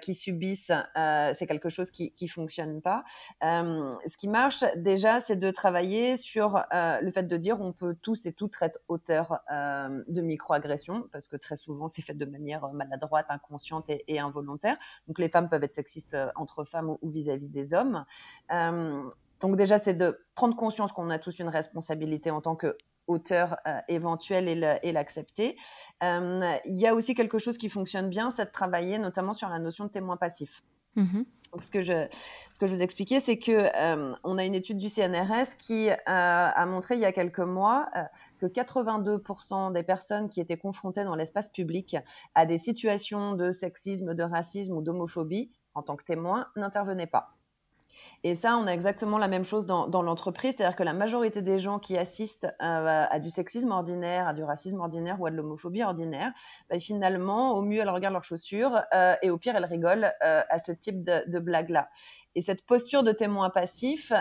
qui 0.03 0.15
subissent, 0.15 0.73
c'est 0.97 1.47
quelque 1.47 1.69
chose 1.69 1.91
qui 1.91 2.13
ne 2.21 2.27
fonctionne 2.27 2.81
pas. 2.81 3.05
ce 3.43 4.17
qui 4.17 4.29
marche 4.29 4.65
déjà, 4.77 5.21
c'est 5.21 5.37
de 5.37 5.51
travailler 5.51 6.17
sur 6.17 6.63
le 6.73 7.11
fait 7.11 7.25
de 7.25 7.37
dire 7.37 7.61
on 7.61 7.73
peut 7.73 7.97
tous 8.01 8.27
et 8.27 8.33
toutes 8.33 8.55
être 8.61 8.81
auteurs 8.89 9.41
de 9.51 10.21
microagressions 10.21 10.88
parce 11.13 11.27
que 11.27 11.37
très 11.37 11.57
souvent, 11.57 11.89
c'est 11.89 12.03
fait 12.03 12.15
de 12.15 12.25
manière 12.25 12.65
euh, 12.65 12.73
maladroite, 12.73 13.27
inconsciente 13.29 13.87
et, 13.89 14.19
involontaire. 14.19 14.77
Donc, 15.07 15.19
les 15.19 15.29
femmes 15.29 15.49
peuvent 15.49 15.63
être 15.63 15.75
sexistes 15.75 16.15
euh, 16.15 16.31
entre 16.37 16.65
femmes 16.65 16.91
ou 16.91 17.09
vis-à-vis 17.09 17.49
des 17.49 17.75
hommes. 17.75 18.05
Euh, 18.53 19.09
donc, 19.41 19.57
déjà, 19.57 19.79
c'est 19.79 19.95
de 19.95 20.19
prendre 20.35 20.57
conscience 20.57 20.93
qu'on 20.93 21.11
a 21.11 21.19
tous 21.19 21.39
une 21.39 21.49
responsabilité 21.49 22.31
en 22.31 22.41
tant 22.41 22.57
que 22.57 22.77
auteur 23.07 23.57
éventuel 23.89 24.49
et 24.83 24.93
l'accepter. 24.93 25.57
il 26.03 26.59
y 26.67 26.87
a 26.87 26.95
aussi 26.95 27.15
quelque 27.15 27.39
chose 27.39 27.57
qui 27.57 27.71
fonctionne 27.71 28.11
bien, 28.11 28.31
c'est 28.31 28.45
de 28.45 28.51
travailler 28.51 28.99
notamment 28.99 29.33
sur 29.33 29.49
la 29.49 29.59
notion 29.59 29.87
de 29.87 29.91
témoin 29.91 30.19
passif. 30.19 30.63
Mmh 30.97 31.23
ce 31.59 31.71
que 31.71 31.83
je, 31.83 32.07
ce 32.53 32.59
que 32.59 32.67
je 32.67 32.75
vous 32.75 32.83
expliquais, 32.83 33.21
c'est 33.21 33.39
que 33.39 33.53
euh, 33.53 34.15
on 34.25 34.39
a 34.39 34.45
une 34.45 34.55
étude 34.55 34.79
du 34.79 34.89
CNRS 34.89 35.57
qui 35.59 35.91
euh, 35.91 35.95
a 36.07 36.67
montré 36.67 36.95
il 36.97 37.01
y 37.01 37.05
a 37.05 37.13
quelques 37.13 37.39
mois 37.39 37.89
euh, 37.97 38.03
que 38.39 38.47
82% 38.47 39.73
des 39.73 39.83
personnes 39.83 40.29
qui 40.29 40.41
étaient 40.41 40.57
confrontées 40.57 41.05
dans 41.05 41.15
l'espace 41.15 41.49
public 41.49 41.97
à 42.35 42.47
des 42.47 42.59
situations 42.59 43.35
de 43.35 43.51
sexisme, 43.51 44.15
de 44.15 44.23
racisme 44.23 44.77
ou 44.77 44.83
d'homophobie 44.83 45.51
en 45.75 45.83
tant 45.83 45.97
que 45.97 46.05
témoins 46.05 46.49
n'intervenaient 46.57 47.07
pas. 47.07 47.38
Et 48.25 48.35
ça, 48.35 48.57
on 48.57 48.67
a 48.67 48.73
exactement 48.73 49.19
la 49.19 49.29
même 49.29 49.45
chose 49.45 49.67
dans, 49.67 50.03
l'entreprise, 50.03 50.57
c'est-à-dire 50.57 50.77
que 50.77 50.83
la 50.83 50.93
majorité 50.93 51.43
des 51.43 51.61
gens 51.61 51.79
qui 51.79 51.97
assistent 51.97 52.47
euh, 52.61 53.07
à, 53.11 53.19
du 53.21 53.31
sexisme 53.31 53.71
ordinaire, 53.71 54.27
à 54.27 54.35
du 54.35 54.43
racisme 54.43 54.81
ordinaire 54.81 55.21
ou 55.21 55.27
à 55.27 55.31
de 55.31 55.37
l'homophobie 55.37 55.83
ordinaire, 55.83 56.33
bah, 56.69 56.79
finalement, 56.81 57.53
au 57.53 57.63
mieux, 57.63 57.81
elles 57.81 57.91
regardent 57.91 58.15
leurs 58.15 58.25
chaussures 58.25 58.81
euh, 58.95 59.15
et 59.23 59.31
au 59.31 59.39
pire, 59.39 59.57
elles 59.57 59.65
rigolent 59.65 60.13
euh, 60.25 60.43
à 60.49 60.59
ce 60.59 60.73
type 60.73 61.05
de 61.05 61.39
blague-là. 61.39 61.89
Et 62.35 62.43
cette 62.43 62.65
posture 62.67 63.03
de 63.03 63.13
témoin 63.13 63.51
passif, 63.51 64.13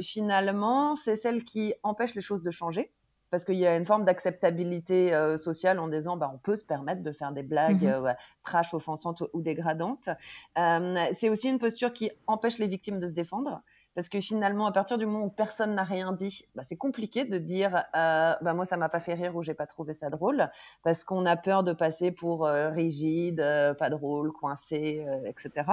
finalement, 0.00 0.94
c'est 0.96 1.16
celle 1.16 1.44
qui 1.44 1.74
empêche 1.82 2.14
les 2.14 2.22
choses 2.22 2.42
de 2.42 2.50
changer 2.50 2.92
parce 3.30 3.44
qu'il 3.44 3.56
y 3.56 3.66
a 3.66 3.76
une 3.76 3.86
forme 3.86 4.04
d'acceptabilité 4.04 5.14
euh, 5.14 5.38
sociale 5.38 5.78
en 5.78 5.88
disant 5.88 6.16
bah, 6.16 6.30
on 6.32 6.38
peut 6.38 6.56
se 6.56 6.64
permettre 6.64 7.02
de 7.02 7.12
faire 7.12 7.32
des 7.32 7.42
blagues 7.42 7.82
mmh 7.82 7.90
euh, 7.90 8.12
trash, 8.44 8.74
offensantes 8.74 9.22
ou, 9.32 9.40
dégradantes. 9.40 10.08
Euh, 10.58 10.96
c'est 11.12 11.28
aussi 11.28 11.48
une 11.48 11.58
posture 11.58 11.92
qui 11.92 12.10
empêche 12.26 12.58
les 12.58 12.66
victimes 12.66 12.98
de 12.98 13.06
se 13.06 13.12
défendre 13.12 13.62
parce 13.94 14.08
que 14.08 14.20
finalement, 14.20 14.66
à 14.66 14.72
partir 14.72 14.98
du 14.98 15.06
moment 15.06 15.24
où 15.24 15.30
personne 15.30 15.74
n'a 15.74 15.82
rien 15.82 16.12
dit, 16.12 16.44
bah, 16.54 16.62
c'est 16.64 16.76
compliqué 16.76 17.24
de 17.24 17.38
dire 17.38 17.84
bah, 17.92 18.54
moi, 18.54 18.64
ça 18.64 18.76
m'a 18.76 18.88
pas 18.88 19.00
fait 19.00 19.14
rire 19.14 19.34
ou 19.36 19.42
j'ai 19.42 19.54
pas 19.54 19.66
trouvé 19.66 19.92
ça 19.92 20.10
drôle, 20.10 20.48
parce 20.84 21.02
qu'on 21.04 21.26
a 21.26 21.36
peur 21.36 21.64
de 21.64 21.72
passer 21.72 22.12
pour 22.12 22.44
rigide, 22.46 23.44
pas 23.78 23.90
drôle, 23.90 24.32
coincé, 24.32 25.04
etc. 25.26 25.64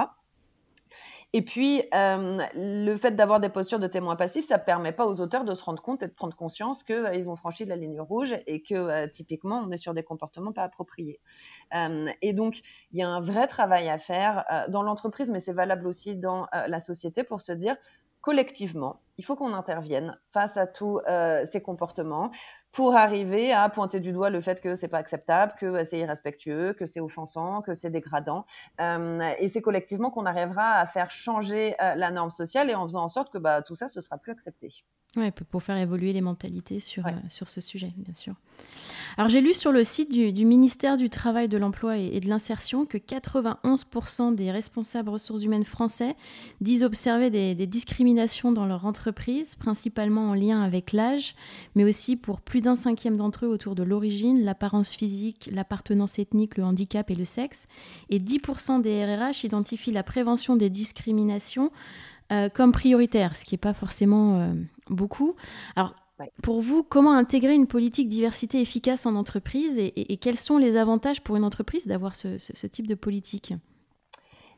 Et 1.34 1.42
puis, 1.42 1.82
euh, 1.94 2.38
le 2.54 2.96
fait 2.96 3.10
d'avoir 3.10 3.38
des 3.38 3.50
postures 3.50 3.78
de 3.78 3.86
témoins 3.86 4.16
passifs, 4.16 4.46
ça 4.46 4.56
ne 4.56 4.62
permet 4.62 4.92
pas 4.92 5.06
aux 5.06 5.20
auteurs 5.20 5.44
de 5.44 5.54
se 5.54 5.62
rendre 5.62 5.82
compte 5.82 6.02
et 6.02 6.06
de 6.06 6.12
prendre 6.12 6.34
conscience 6.34 6.82
qu'ils 6.82 6.94
euh, 6.94 7.28
ont 7.28 7.36
franchi 7.36 7.66
la 7.66 7.76
ligne 7.76 8.00
rouge 8.00 8.34
et 8.46 8.62
que 8.62 8.74
euh, 8.74 9.06
typiquement, 9.06 9.58
on 9.58 9.70
est 9.70 9.76
sur 9.76 9.92
des 9.92 10.02
comportements 10.02 10.52
pas 10.52 10.62
appropriés. 10.62 11.20
et 12.22 12.32
donc, 12.32 12.60
il 12.92 12.98
y 12.98 13.02
a 13.02 13.08
un 13.08 13.20
vrai 13.20 13.46
travail 13.46 13.90
à 13.90 13.98
faire 13.98 14.44
dans 14.70 14.82
l'entreprise, 14.82 15.30
mais 15.30 15.40
c'est 15.40 15.52
valable 15.52 15.86
aussi 15.86 16.16
dans 16.16 16.46
la 16.52 16.80
société 16.80 17.24
pour 17.24 17.40
se 17.40 17.52
dire, 17.52 17.76
collectivement, 18.20 19.00
il 19.18 19.24
faut 19.24 19.36
qu'on 19.36 19.52
intervienne 19.52 20.18
face 20.30 20.56
à 20.56 20.66
tous 20.66 21.00
ces 21.44 21.60
comportements 21.60 22.30
pour 22.72 22.94
arriver 22.94 23.52
à 23.52 23.68
pointer 23.68 24.00
du 24.00 24.12
doigt 24.12 24.30
le 24.30 24.40
fait 24.40 24.60
que 24.60 24.76
c'est 24.76 24.88
pas 24.88 24.98
acceptable, 24.98 25.54
que 25.58 25.84
c'est 25.84 25.98
irrespectueux, 25.98 26.74
que 26.74 26.86
c'est 26.86 27.00
offensant, 27.00 27.62
que 27.62 27.74
c'est 27.74 27.90
dégradant. 27.90 28.46
Euh, 28.80 29.30
et 29.38 29.48
c'est 29.48 29.62
collectivement 29.62 30.10
qu'on 30.10 30.26
arrivera 30.26 30.74
à 30.74 30.86
faire 30.86 31.10
changer 31.10 31.74
euh, 31.82 31.94
la 31.94 32.10
norme 32.10 32.30
sociale 32.30 32.70
et 32.70 32.74
en 32.74 32.86
faisant 32.86 33.02
en 33.02 33.08
sorte 33.08 33.32
que 33.32 33.38
bah, 33.38 33.62
tout 33.62 33.74
ça, 33.74 33.88
ce 33.88 34.00
sera 34.00 34.18
plus 34.18 34.32
accepté. 34.32 34.84
Oui, 35.16 35.30
pour 35.30 35.62
faire 35.62 35.78
évoluer 35.78 36.12
les 36.12 36.20
mentalités 36.20 36.80
sur, 36.80 37.06
euh, 37.06 37.10
sur 37.30 37.48
ce 37.48 37.62
sujet, 37.62 37.92
bien 37.96 38.12
sûr. 38.12 38.34
Alors 39.16 39.30
j'ai 39.30 39.40
lu 39.40 39.54
sur 39.54 39.72
le 39.72 39.82
site 39.82 40.12
du, 40.12 40.44
ministère 40.44 40.96
du 40.96 41.08
Travail, 41.08 41.48
de 41.48 41.56
l'Emploi 41.56 41.96
et, 41.96 42.20
de 42.20 42.28
l'Insertion 42.28 42.84
que 42.84 42.98
91% 42.98 44.34
des 44.34 44.50
responsables 44.50 45.08
ressources 45.08 45.42
humaines 45.42 45.64
français 45.64 46.14
disent 46.60 46.84
observer 46.84 47.30
des, 47.30 47.54
des, 47.54 47.66
discriminations 47.66 48.52
dans 48.52 48.66
leur 48.66 48.84
entreprise, 48.84 49.07
principalement 49.12 50.30
en 50.30 50.34
lien 50.34 50.62
avec 50.62 50.92
l'âge, 50.92 51.34
mais 51.74 51.84
aussi 51.84 52.16
pour 52.16 52.40
plus 52.40 52.60
d'un 52.60 52.76
cinquième 52.76 53.16
d'entre 53.16 53.46
eux 53.46 53.48
autour 53.48 53.74
de 53.74 53.82
l'origine, 53.82 54.44
l'apparence 54.44 54.92
physique, 54.92 55.48
l'appartenance 55.52 56.18
ethnique, 56.18 56.56
le 56.56 56.64
handicap 56.64 57.10
et 57.10 57.14
le 57.14 57.24
sexe. 57.24 57.66
Et 58.10 58.18
10% 58.18 58.80
des 58.80 59.04
RRH 59.04 59.44
identifient 59.44 59.92
la 59.92 60.02
prévention 60.02 60.56
des 60.56 60.70
discriminations 60.70 61.70
euh, 62.30 62.48
comme 62.48 62.72
prioritaire, 62.72 63.36
ce 63.36 63.44
qui 63.44 63.54
n'est 63.54 63.58
pas 63.58 63.74
forcément 63.74 64.40
euh, 64.40 64.52
beaucoup. 64.88 65.34
Alors, 65.76 65.94
pour 66.42 66.60
vous, 66.60 66.82
comment 66.82 67.12
intégrer 67.12 67.54
une 67.54 67.66
politique 67.66 68.08
diversité 68.08 68.60
efficace 68.60 69.06
en 69.06 69.14
entreprise 69.14 69.78
et, 69.78 70.16
quels 70.18 70.36
sont 70.36 70.58
les 70.58 70.76
avantages 70.76 71.22
pour 71.22 71.36
une 71.36 71.44
entreprise 71.44 71.86
d'avoir 71.86 72.16
ce, 72.16 72.66
type 72.66 72.86
de 72.86 72.94
politique? 72.94 73.54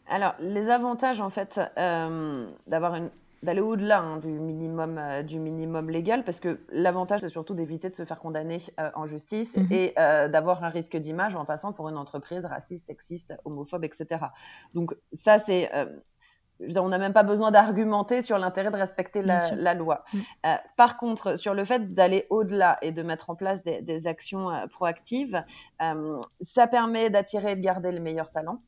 Alors, 0.09 0.35
les 0.41 0.69
avantages, 0.71 1.21
en 1.21 1.31
fait, 1.31 1.61
euh, 1.79 2.49
d'avoir 2.67 2.97
une 2.97 3.11
d'aller 3.43 3.61
au-delà 3.61 4.01
hein, 4.01 4.17
du 4.19 4.29
minimum 4.29 5.01
du 5.27 5.39
minimum 5.39 5.91
légal 5.91 6.25
parce 6.25 6.41
que 6.41 6.61
l'avantage 6.71 7.21
c'est 7.21 7.29
surtout 7.29 7.55
d'éviter 7.55 7.89
de 7.89 7.95
se 7.95 8.05
faire 8.05 8.19
condamner 8.19 8.59
en 8.95 9.07
justice 9.07 9.57
mmh 9.57 9.73
et 9.73 9.95
d'avoir 9.97 10.63
un 10.65 10.69
risque 10.69 10.97
d'image 10.97 11.37
en 11.37 11.45
passant 11.45 11.73
pour 11.73 11.89
une 11.89 11.97
entreprise 11.97 12.45
raciste, 12.45 12.87
sexiste, 12.87 13.35
homophobe, 13.45 13.85
etc. 13.85 14.27
Donc 14.75 14.95
ça 15.13 15.39
c'est 15.39 15.71
on 16.77 16.89
n'a 16.89 16.99
même 16.99 17.13
pas 17.13 17.23
besoin 17.23 17.51
d'argumenter 17.51 18.23
sur 18.23 18.39
l'intérêt 18.39 18.71
de 18.71 18.77
respecter 18.77 19.23
la, 19.23 19.75
loi. 19.75 20.05
Mm. 20.13 20.19
Euh, 20.47 20.55
par 20.77 20.97
contre, 20.97 21.39
sur 21.39 21.55
le 21.55 21.65
fait 21.65 21.95
d'aller 21.95 22.27
au-delà 22.31 22.79
et 22.83 22.93
de 22.93 23.03
mettre 23.03 23.31
en 23.31 23.35
place 23.35 23.63
des, 23.63 24.07
actions 24.07 24.51
euh, 24.51 24.67
proactives, 24.67 25.43
euh, 25.83 26.21
ça 26.41 26.67
permet 26.67 27.11
d'attirer 27.11 27.53
et 27.53 27.57
de 27.57 27.61
garder 27.61 27.93
les 27.93 28.01
meilleurs 28.01 28.31
talents. 28.31 28.63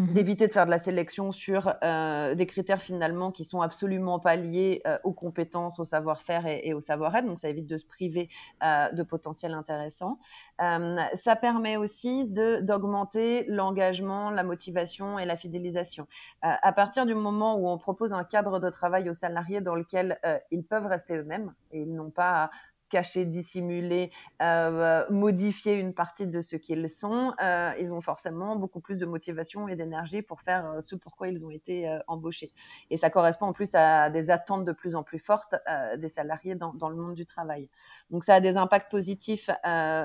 Mmh 0.00 0.06
d'éviter 0.14 0.48
de 0.48 0.52
faire 0.52 0.66
de 0.66 0.72
la 0.72 0.78
sélection 0.78 1.30
sur 1.30 1.72
euh, 1.84 2.34
des 2.34 2.46
critères 2.46 2.82
finalement 2.82 3.30
qui 3.30 3.44
sont 3.44 3.60
absolument 3.60 4.18
pas 4.18 4.34
liés 4.34 4.82
euh, 4.88 4.98
aux 5.04 5.12
compétences, 5.12 5.78
au 5.78 5.84
savoir-faire 5.84 6.46
et, 6.48 6.74
au 6.74 6.80
savoir-être. 6.80 7.26
Donc 7.26 7.38
ça 7.38 7.48
évite 7.48 7.66
de 7.66 7.76
se 7.76 7.84
priver 7.84 8.28
euh, 8.64 8.90
de 8.90 9.02
potentiels 9.04 9.54
intéressants. 9.54 10.18
ça 10.58 11.36
permet 11.36 11.76
aussi 11.76 12.26
d'augmenter 12.26 13.44
l'engagement, 13.46 14.30
la 14.30 14.42
motivation 14.42 15.18
et 15.20 15.26
la 15.26 15.36
fidélisation. 15.36 16.08
à 16.42 16.72
partir 16.72 17.06
du 17.06 17.14
moment 17.14 17.56
où 17.56 17.68
on 17.68 17.78
propose 17.78 18.12
un 18.12 18.24
cadre 18.24 18.58
de 18.58 18.70
travail 18.70 19.08
aux 19.08 19.14
salariés 19.14 19.60
dans 19.60 19.76
lequel 19.76 20.18
ils 20.50 20.64
peuvent 20.64 20.86
rester 20.86 21.16
eux-mêmes 21.16 21.52
et 21.70 21.80
ils 21.82 21.94
n'ont 21.94 22.10
pas 22.10 22.50
cacher, 22.88 23.24
dissimuler, 23.24 24.10
euh, 24.42 25.04
modifier 25.10 25.74
une 25.74 25.94
partie 25.94 26.26
de 26.26 26.40
ce 26.40 26.56
qu'ils 26.56 26.88
sont, 26.88 27.32
euh, 27.42 27.72
ils 27.80 27.92
ont 27.92 28.00
forcément 28.00 28.56
beaucoup 28.56 28.80
plus 28.80 28.98
de 28.98 29.06
motivation 29.06 29.68
et 29.68 29.76
d'énergie 29.76 30.22
pour 30.22 30.40
faire 30.40 30.66
euh, 30.66 30.80
ce 30.80 30.94
pourquoi 30.96 31.28
ils 31.28 31.44
ont 31.44 31.50
été 31.50 31.98
embauchés. 32.06 32.52
Et 32.90 32.96
ça 32.96 33.10
correspond 33.10 33.46
en 33.46 33.52
plus 33.52 33.74
à 33.74 34.10
des 34.10 34.30
attentes 34.30 34.64
de 34.64 34.72
plus 34.72 34.94
en 34.94 35.02
plus 35.02 35.18
fortes 35.18 35.54
des 35.98 36.08
salariés 36.08 36.54
dans, 36.54 36.88
le 36.88 36.96
monde 36.96 37.14
du 37.14 37.26
travail. 37.26 37.68
Donc 38.10 38.24
ça 38.24 38.34
a 38.34 38.40
des 38.40 38.56
impacts 38.56 38.90
positifs 38.90 39.50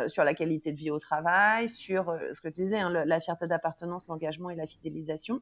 sur 0.07 0.23
la 0.23 0.33
qualité 0.33 0.71
de 0.71 0.77
vie 0.77 0.91
au 0.91 0.99
travail, 0.99 1.69
sur 1.69 2.17
ce 2.33 2.41
que 2.41 2.47
tu 2.47 2.61
disais, 2.61 2.79
hein, 2.79 2.89
la 3.05 3.19
fierté 3.19 3.47
d'appartenance, 3.47 4.07
l'engagement 4.07 4.49
et 4.49 4.55
la 4.55 4.65
fidélisation. 4.65 5.41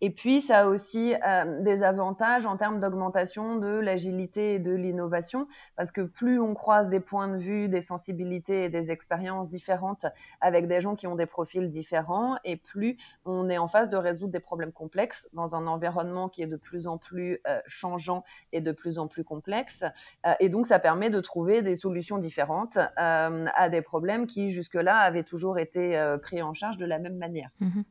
Et 0.00 0.10
puis, 0.10 0.40
ça 0.40 0.58
a 0.58 0.66
aussi 0.66 1.14
euh, 1.14 1.62
des 1.62 1.82
avantages 1.82 2.44
en 2.44 2.56
termes 2.56 2.80
d'augmentation 2.80 3.56
de 3.56 3.68
l'agilité 3.68 4.54
et 4.54 4.58
de 4.58 4.72
l'innovation, 4.72 5.46
parce 5.74 5.90
que 5.90 6.02
plus 6.02 6.38
on 6.38 6.54
croise 6.54 6.90
des 6.90 7.00
points 7.00 7.28
de 7.28 7.38
vue, 7.38 7.68
des 7.68 7.80
sensibilités 7.80 8.64
et 8.64 8.68
des 8.68 8.90
expériences 8.90 9.48
différentes 9.48 10.04
avec 10.40 10.68
des 10.68 10.80
gens 10.80 10.96
qui 10.96 11.06
ont 11.06 11.14
des 11.14 11.26
profils 11.26 11.68
différents, 11.68 12.36
et 12.44 12.56
plus 12.56 12.98
on 13.24 13.48
est 13.48 13.58
en 13.58 13.68
phase 13.68 13.88
de 13.88 13.96
résoudre 13.96 14.32
des 14.32 14.40
problèmes 14.40 14.72
complexes 14.72 15.28
dans 15.32 15.54
un 15.54 15.66
environnement 15.66 16.28
qui 16.28 16.42
est 16.42 16.46
de 16.46 16.56
plus 16.56 16.86
en 16.86 16.98
plus 16.98 17.40
euh, 17.48 17.60
changeant 17.66 18.22
et 18.52 18.60
de 18.60 18.72
plus 18.72 18.98
en 18.98 19.08
plus 19.08 19.24
complexe. 19.24 19.84
Euh, 20.26 20.34
et 20.40 20.50
donc, 20.50 20.66
ça 20.66 20.78
permet 20.78 21.08
de 21.08 21.20
trouver 21.20 21.62
des 21.62 21.76
solutions 21.76 22.18
différentes 22.18 22.78
à 22.96 23.68
des 23.68 23.82
problèmes 23.82 24.26
qui, 24.26 24.50
jusque-là, 24.50 24.98
avaient 24.98 25.22
toujours 25.22 25.58
été 25.58 26.16
pris 26.22 26.42
en 26.42 26.54
charge 26.54 26.76
de 26.76 26.84
la 26.84 26.98
même 26.98 27.16
manière. 27.16 27.50
Mmh 27.60 27.82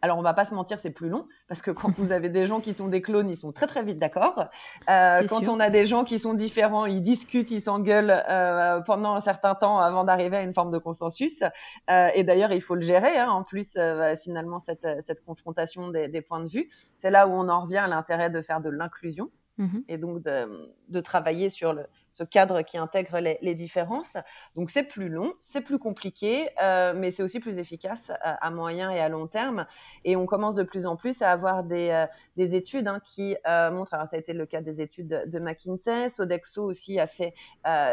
alors, 0.00 0.18
on 0.18 0.22
va 0.22 0.34
pas 0.34 0.44
se 0.44 0.54
mentir, 0.54 0.78
c'est 0.78 0.90
plus 0.90 1.08
long 1.08 1.26
parce 1.48 1.62
que 1.62 1.70
quand 1.70 1.90
vous 1.98 2.12
avez 2.12 2.28
des 2.28 2.46
gens 2.46 2.60
qui 2.60 2.74
sont 2.74 2.88
des 2.88 3.02
clones, 3.02 3.28
ils 3.28 3.36
sont 3.36 3.52
très 3.52 3.66
très 3.66 3.82
vite 3.82 3.98
d'accord. 3.98 4.46
Euh, 4.88 5.26
quand 5.28 5.48
on 5.48 5.60
a 5.60 5.70
des 5.70 5.86
gens 5.86 6.04
qui 6.04 6.18
sont 6.18 6.34
différents, 6.34 6.86
ils 6.86 7.02
discutent, 7.02 7.50
ils 7.50 7.60
s'engueulent 7.60 8.22
euh, 8.28 8.80
pendant 8.80 9.14
un 9.14 9.20
certain 9.20 9.54
temps 9.54 9.78
avant 9.78 10.04
d'arriver 10.04 10.36
à 10.36 10.42
une 10.42 10.54
forme 10.54 10.70
de 10.70 10.78
consensus. 10.78 11.42
Euh, 11.90 12.08
et 12.14 12.24
d'ailleurs, 12.24 12.52
il 12.52 12.60
faut 12.60 12.74
le 12.74 12.82
gérer. 12.82 13.18
Hein, 13.18 13.30
en 13.30 13.42
plus, 13.42 13.74
bah, 13.74 14.16
finalement, 14.16 14.58
cette, 14.58 14.86
cette 15.00 15.24
confrontation 15.24 15.88
des, 15.88 16.08
des, 16.08 16.22
points 16.22 16.40
de 16.40 16.48
vue, 16.48 16.68
c'est 16.96 17.10
là 17.10 17.26
où 17.26 17.32
on 17.32 17.48
en 17.48 17.62
revient 17.62 17.78
à 17.78 17.88
l'intérêt 17.88 18.30
de 18.30 18.40
faire 18.42 18.60
de 18.60 18.70
l'inclusion. 18.70 19.30
Mmh 19.58 19.78
et 19.88 19.98
donc 19.98 20.22
de, 20.22 21.00
travailler 21.00 21.50
sur 21.50 21.74
ce 22.10 22.22
cadre 22.22 22.62
qui 22.62 22.78
intègre 22.78 23.18
les, 23.18 23.54
différences. 23.54 24.16
Donc 24.54 24.70
c'est 24.70 24.84
plus 24.84 25.08
long, 25.08 25.32
c'est 25.40 25.60
plus 25.60 25.78
compliqué, 25.78 26.48
euh, 26.62 26.92
mais 26.94 27.10
c'est 27.10 27.22
aussi 27.22 27.40
plus 27.40 27.58
efficace 27.58 28.12
à, 28.22 28.50
moyen 28.50 28.90
et 28.90 29.00
à 29.00 29.08
long 29.08 29.26
terme. 29.26 29.66
Et 30.04 30.16
on 30.16 30.26
commence 30.26 30.54
de 30.54 30.62
plus 30.62 30.86
en 30.86 30.96
plus 30.96 31.22
à 31.22 31.30
avoir 31.30 31.64
des, 31.64 31.90
euh, 31.90 32.06
des 32.36 32.54
études 32.54 32.86
hein, 32.88 33.00
qui 33.04 33.36
euh, 33.46 33.70
montrent, 33.70 33.94
alors 33.94 34.06
ça 34.06 34.16
a 34.16 34.18
été 34.18 34.32
le 34.32 34.46
cas 34.46 34.60
des 34.60 34.80
études 34.80 35.24
de, 35.26 35.38
McKinsey, 35.38 36.08
Sodexo 36.08 36.64
aussi 36.64 37.00
a 37.00 37.06
fait 37.06 37.34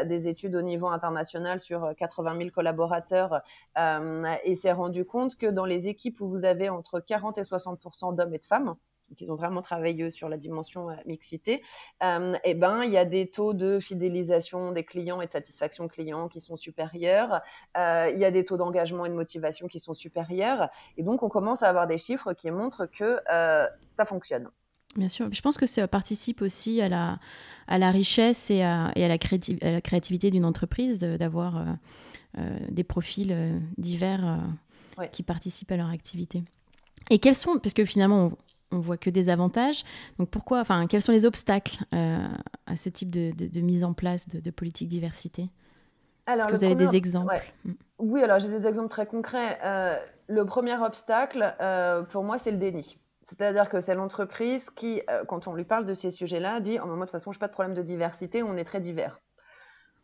des 0.06 0.28
études 0.28 0.56
au 0.56 0.62
niveau 0.62 0.88
international 0.88 1.60
sur 1.60 1.94
80 1.98 2.38
000 2.38 2.50
collaborateurs 2.52 3.42
et 3.78 4.56
s'est 4.56 4.72
rendu 4.72 5.06
compte 5.06 5.36
que 5.36 5.48
dans 5.48 5.66
les 5.66 5.88
équipes 5.88 6.22
où 6.22 6.28
vous 6.28 6.46
avez 6.46 6.70
entre 6.70 7.00
40 7.00 7.38
et 7.38 7.42
60% 7.42 8.16
d'hommes 8.16 8.34
et 8.34 8.40
de 8.40 8.46
femmes, 8.46 8.76
qui 9.16 9.30
ont 9.30 9.36
vraiment 9.36 9.62
travaillé 9.62 10.10
sur 10.10 10.30
la 10.30 10.38
dimension 10.38 10.90
euh, 10.90 10.96
mixité, 11.06 11.62
euh, 12.04 12.36
eh 12.44 12.54
ben, 12.54 12.84
il 12.84 12.92
y 12.92 12.98
a 12.98 13.06
des 13.06 13.28
taux 13.28 13.54
de 13.54 13.80
fidélisation 13.80 14.72
des 14.72 14.84
clients 14.84 15.22
et 15.22 15.28
de 15.28 15.32
satisfaction 15.32 15.88
client 15.88 16.28
qui 16.28 16.42
sont 16.42 16.58
supérieurs. 16.58 17.42
Euh, 17.78 18.12
il 18.14 18.20
y 18.20 18.26
a 18.26 18.32
des 18.32 18.46
taux 18.46 18.58
d'engagement 18.58 19.06
et 19.06 19.10
de 19.10 19.16
motivation 19.16 19.68
qui 19.68 19.80
sont 19.80 19.94
supérieurs. 19.94 20.70
Et 20.98 21.04
donc, 21.04 21.24
on 21.24 21.30
commence 21.30 21.64
à 21.64 21.70
avoir 21.70 21.88
des 21.88 21.98
chiffres 21.98 22.34
qui 22.34 22.52
montrent 22.52 22.86
que 22.86 23.20
ça 23.90 24.06
fonctionne. 24.06 24.50
Bien 24.96 25.10
sûr. 25.10 25.28
Je 25.32 25.42
pense 25.42 25.58
que 25.58 25.66
ça 25.66 25.88
participe 25.88 26.42
aussi 26.42 26.82
à 26.82 26.90
la, 26.90 27.20
à 27.68 27.78
la 27.78 27.92
richesse 27.92 28.50
et 28.50 28.64
à, 28.64 28.92
et 28.96 29.04
à, 29.04 29.08
la, 29.08 29.18
la, 29.62 29.82
créativité 29.82 30.32
d'une 30.32 30.46
entreprise 30.46 31.00
d'avoir 31.00 31.66
des 32.70 32.84
profils 32.84 33.62
divers 33.78 34.40
qui 35.12 35.24
participent 35.24 35.72
à 35.72 35.78
leur 35.78 35.90
activité. 35.90 36.44
Et 37.10 37.20
quels 37.20 37.36
sont, 37.36 37.60
parce 37.60 37.74
que 37.74 37.86
finalement, 37.86 38.32
on 38.76 38.82
voit 38.82 38.98
que 38.98 39.10
des 39.10 39.30
avantages. 39.30 39.84
Donc 40.20 40.30
pourquoi, 40.30 40.60
enfin, 40.60 40.88
quels 40.88 41.02
sont 41.02 41.12
les 41.12 41.26
obstacles 41.26 41.78
euh, 41.94 42.28
à 42.68 42.76
ce 42.76 42.90
type 42.90 43.10
de, 43.10 43.60
mise 43.62 43.84
en 43.84 43.94
place 43.94 44.28
de, 44.28 44.52
politique 44.52 44.90
diversité? 44.90 45.50
Est-ce 46.28 46.48
que 46.48 46.56
vous 46.56 46.64
avez 46.64 46.76
des 46.76 46.96
exemples? 46.96 47.42
mm. 47.66 47.72
Oui, 48.00 48.22
alors 48.22 48.40
j'ai 48.40 48.50
des 48.50 48.68
exemples 48.68 48.90
très 48.90 49.06
concrets. 49.06 49.58
Euh, 49.64 49.98
le 50.28 50.46
premier 50.46 50.78
obstacle, 50.78 51.56
euh, 51.62 52.04
pour 52.04 52.24
moi, 52.24 52.38
c'est 52.38 52.52
le 52.52 52.58
déni. 52.58 52.98
C'est-à-dire 53.22 53.70
que 53.70 53.80
c'est 53.80 53.96
l'entreprise 53.96 54.70
qui, 54.70 55.02
quand 55.28 55.48
on 55.48 55.54
lui 55.54 55.64
parle 55.64 55.86
de 55.86 55.94
ces 55.94 56.12
sujets-là, 56.12 56.60
dit 56.60 56.78
oh, 56.82 56.86
Moi, 56.86 56.96
de 56.96 57.02
toute 57.02 57.12
façon, 57.12 57.32
je 57.32 57.38
n'ai 57.38 57.40
pas 57.40 57.48
de 57.48 57.54
problème 57.54 57.74
de 57.74 57.82
diversité, 57.82 58.44
on 58.44 58.56
est 58.56 58.66
très 58.66 58.82
divers. 58.82 59.20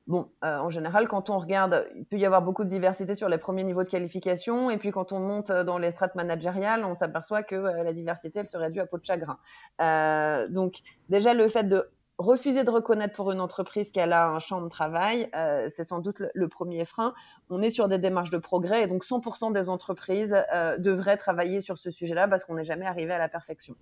Bon, 0.07 0.31
euh, 0.43 0.57
en 0.57 0.69
général, 0.69 1.07
quand 1.07 1.29
on 1.29 1.37
regarde, 1.37 1.87
il 1.95 2.05
peut 2.05 2.17
y 2.17 2.25
avoir 2.25 2.41
beaucoup 2.41 2.63
de 2.63 2.69
diversité 2.69 3.13
sur 3.13 3.29
les 3.29 3.37
premiers 3.37 3.63
niveaux 3.63 3.83
de 3.83 3.89
qualification, 3.89 4.71
et 4.71 4.77
puis 4.77 4.91
quand 4.91 5.11
on 5.11 5.19
monte 5.19 5.51
dans 5.51 5.77
les 5.77 5.91
strates 5.91 6.15
managériales, 6.15 6.83
on 6.83 6.95
s'aperçoit 6.95 7.43
que 7.43 7.55
euh, 7.55 7.83
la 7.83 7.93
diversité, 7.93 8.39
elle 8.39 8.47
se 8.47 8.57
réduit 8.57 8.81
à 8.81 8.87
peau 8.87 8.97
de 8.97 9.05
chagrin. 9.05 9.37
Euh, 9.79 10.47
donc, 10.47 10.79
déjà, 11.09 11.33
le 11.35 11.47
fait 11.49 11.65
de 11.65 11.91
refuser 12.17 12.63
de 12.63 12.69
reconnaître 12.71 13.13
pour 13.15 13.31
une 13.31 13.39
entreprise 13.39 13.91
qu'elle 13.91 14.13
a 14.13 14.27
un 14.29 14.39
champ 14.39 14.61
de 14.61 14.69
travail, 14.69 15.27
c'est 15.69 15.83
sans 15.83 15.99
doute 15.99 16.21
le, 16.35 16.47
premier 16.47 16.85
frein. 16.85 17.15
On 17.49 17.63
est 17.63 17.71
sur 17.71 17.87
des 17.87 17.97
démarches 17.97 18.29
de 18.29 18.37
progrès, 18.37 18.83
et 18.83 18.87
donc 18.87 19.03
100% 19.03 19.51
des 19.53 19.69
entreprises 19.69 20.35
devraient 20.77 21.17
travailler 21.17 21.61
sur 21.61 21.79
ce 21.79 21.89
sujet-là 21.89 22.27
parce 22.27 22.43
qu'on 22.43 22.53
n'est 22.53 22.63
jamais 22.63 22.85
arrivé 22.85 23.11
à 23.11 23.17
la 23.17 23.27
perfection. 23.27 23.75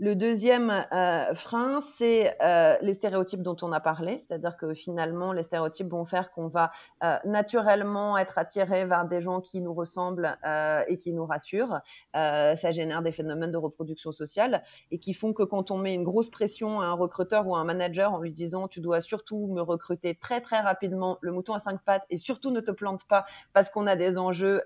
Le 0.00 0.14
deuxième 0.14 0.86
euh, 0.92 1.34
frein, 1.34 1.80
c'est 1.80 2.36
euh, 2.40 2.76
les 2.82 2.92
stéréotypes 2.92 3.42
dont 3.42 3.56
on 3.62 3.72
a 3.72 3.80
parlé, 3.80 4.16
c'est-à-dire 4.16 4.56
que 4.56 4.72
finalement, 4.72 5.32
les 5.32 5.42
stéréotypes 5.42 5.90
vont 5.90 6.04
faire 6.04 6.30
qu'on 6.30 6.46
va 6.46 6.70
euh, 7.02 7.16
naturellement 7.24 8.16
être 8.16 8.38
attiré 8.38 8.84
vers 8.84 9.06
des 9.06 9.20
gens 9.20 9.40
qui 9.40 9.60
nous 9.60 9.74
ressemblent 9.74 10.38
et 10.86 10.98
qui 10.98 11.12
nous 11.12 11.26
rassurent. 11.26 11.80
ça 12.14 12.70
génère 12.70 13.02
des 13.02 13.10
phénomènes 13.10 13.50
de 13.50 13.56
reproduction 13.56 14.12
sociale 14.12 14.62
et 14.92 14.98
qui 15.00 15.14
font 15.14 15.32
que 15.32 15.42
quand 15.42 15.72
on 15.72 15.78
met 15.78 15.94
une 15.94 16.04
grosse 16.04 16.30
pression 16.30 16.80
à 16.80 16.86
un 16.86 16.92
recruteur 16.92 17.48
ou 17.48 17.56
à 17.56 17.58
un 17.58 17.64
manager 17.64 18.12
en 18.12 18.20
lui 18.20 18.30
disant 18.30 18.68
tu 18.68 18.80
dois 18.80 19.00
surtout 19.00 19.48
me 19.48 19.62
recruter 19.62 20.14
très 20.14 20.40
très 20.40 20.60
rapidement, 20.60 21.18
le 21.22 21.32
mouton 21.32 21.54
à 21.54 21.58
cinq 21.58 21.82
pattes 21.82 22.04
et 22.08 22.18
surtout 22.18 22.50
ne 22.50 22.60
te 22.60 22.70
plante 22.70 23.04
pas 23.04 23.24
parce 23.52 23.68
qu'on 23.68 23.86
a 23.86 23.96
des 23.96 24.16
enjeux 24.16 24.62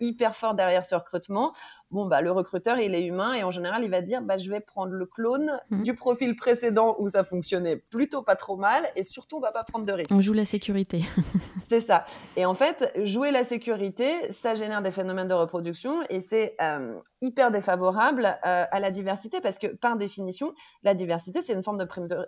hyper 0.00 0.34
forts 0.34 0.54
derrière 0.54 0.84
ce 0.84 0.96
recrutement, 0.96 1.52
bon, 1.92 2.06
bah, 2.06 2.20
le 2.22 2.32
recruteur, 2.32 2.78
il 2.78 2.94
est 2.94 3.04
humain 3.04 3.34
et 3.34 3.44
en 3.44 3.50
général, 3.50 3.84
il 3.84 3.90
va 3.90 4.00
dire, 4.00 4.22
bah, 4.22 4.38
je 4.38 4.50
vais 4.50 4.60
prendre 4.72 4.92
le 4.92 5.06
clone 5.06 5.60
mmh. 5.70 5.82
du 5.82 5.94
profil 5.94 6.34
précédent 6.34 6.96
où 6.98 7.10
ça 7.10 7.24
fonctionnait 7.24 7.76
plutôt 7.76 8.22
pas 8.22 8.36
trop 8.36 8.56
mal 8.56 8.82
et 8.96 9.04
surtout, 9.04 9.36
on 9.36 9.40
va 9.40 9.52
pas 9.52 9.64
prendre 9.64 9.86
de 9.86 9.92
risques. 9.92 10.10
On 10.10 10.20
joue 10.20 10.32
la 10.32 10.44
sécurité. 10.44 11.04
c'est 11.62 11.80
ça. 11.80 12.04
Et 12.36 12.44
en 12.44 12.54
fait, 12.54 12.92
jouer 13.04 13.30
la 13.30 13.44
sécurité, 13.44 14.30
ça 14.30 14.54
génère 14.54 14.82
des 14.82 14.90
phénomènes 14.90 15.28
de 15.28 15.34
reproduction 15.34 16.00
et 16.10 16.20
c'est 16.20 16.56
euh, 16.60 16.98
hyper 17.20 17.50
défavorable 17.50 18.26
euh, 18.26 18.64
à 18.70 18.80
la 18.80 18.90
diversité 18.90 19.40
parce 19.40 19.58
que, 19.58 19.68
par 19.68 19.96
définition, 19.96 20.54
la 20.82 20.94
diversité, 20.94 21.42
c'est 21.42 21.52
une 21.52 21.62
forme 21.62 21.78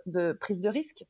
de 0.05 0.31
prise 0.33 0.61
de 0.61 0.69
risque. 0.69 1.05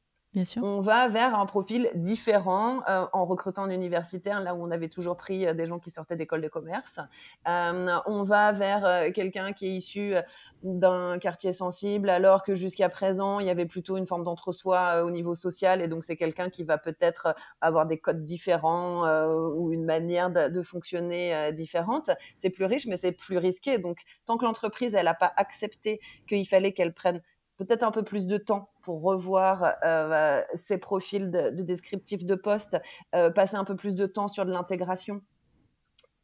On 0.61 0.81
va 0.81 1.07
vers 1.07 1.39
un 1.39 1.45
profil 1.45 1.89
différent 1.95 2.81
euh, 2.89 3.05
en 3.13 3.25
recrutant 3.25 3.63
un 3.63 3.69
universitaire, 3.69 4.41
là 4.41 4.53
où 4.53 4.61
on 4.61 4.71
avait 4.71 4.89
toujours 4.89 5.15
pris 5.15 5.47
euh, 5.47 5.53
des 5.53 5.65
gens 5.65 5.79
qui 5.79 5.91
sortaient 5.91 6.17
d'école 6.17 6.41
de 6.41 6.49
commerce. 6.49 6.99
Euh, 7.47 7.95
on 8.05 8.23
va 8.23 8.51
vers 8.51 9.13
quelqu'un 9.13 9.53
qui 9.53 9.67
est 9.67 9.71
issu 9.71 10.15
d'un 10.63 11.17
quartier 11.19 11.53
sensible, 11.53 12.09
alors 12.09 12.43
que 12.43 12.55
jusqu'à 12.55 12.89
présent, 12.89 13.39
il 13.39 13.47
y 13.47 13.49
avait 13.49 13.65
plutôt 13.65 13.97
une 13.97 14.05
forme 14.05 14.23
d'entre-soi 14.23 15.03
au 15.03 15.11
niveau 15.11 15.35
social. 15.35 15.81
Et 15.81 15.87
donc, 15.87 16.03
c'est 16.03 16.17
quelqu'un 16.17 16.49
qui 16.49 16.63
va 16.63 16.77
peut-être 16.77 17.33
avoir 17.61 17.85
des 17.85 17.97
codes 17.97 18.25
différents 18.25 19.05
ou 19.27 19.71
une 19.71 19.85
manière 19.85 20.29
de, 20.29 20.49
de 20.49 20.61
fonctionner 20.61 21.51
différente. 21.53 22.09
C'est 22.37 22.49
plus 22.49 22.65
riche, 22.65 22.87
mais 22.87 22.97
c'est 22.97 23.11
plus 23.11 23.37
risqué. 23.37 23.77
Donc, 23.77 23.99
tant 24.25 24.37
que 24.37 24.45
l'entreprise, 24.45 24.95
elle 24.95 25.05
n'a 25.05 25.13
pas 25.13 25.31
accepté 25.37 25.99
qu'il 26.27 26.47
fallait 26.47 26.73
qu'elle 26.73 26.93
prenne 26.93 27.21
peut-être 27.57 27.83
un 27.83 27.91
peu 27.91 28.03
plus 28.03 28.27
de 28.27 28.37
temps 28.37 28.69
pour 28.81 29.01
revoir 29.01 29.75
euh, 29.83 30.41
ces 30.53 30.77
profils 30.77 31.31
de, 31.31 31.49
de 31.51 31.63
descriptifs 31.63 32.25
de 32.25 32.35
poste, 32.35 32.77
euh, 33.15 33.29
passer 33.29 33.55
un 33.55 33.63
peu 33.63 33.75
plus 33.75 33.95
de 33.95 34.05
temps 34.05 34.27
sur 34.27 34.45
de 34.45 34.51
l'intégration 34.51 35.21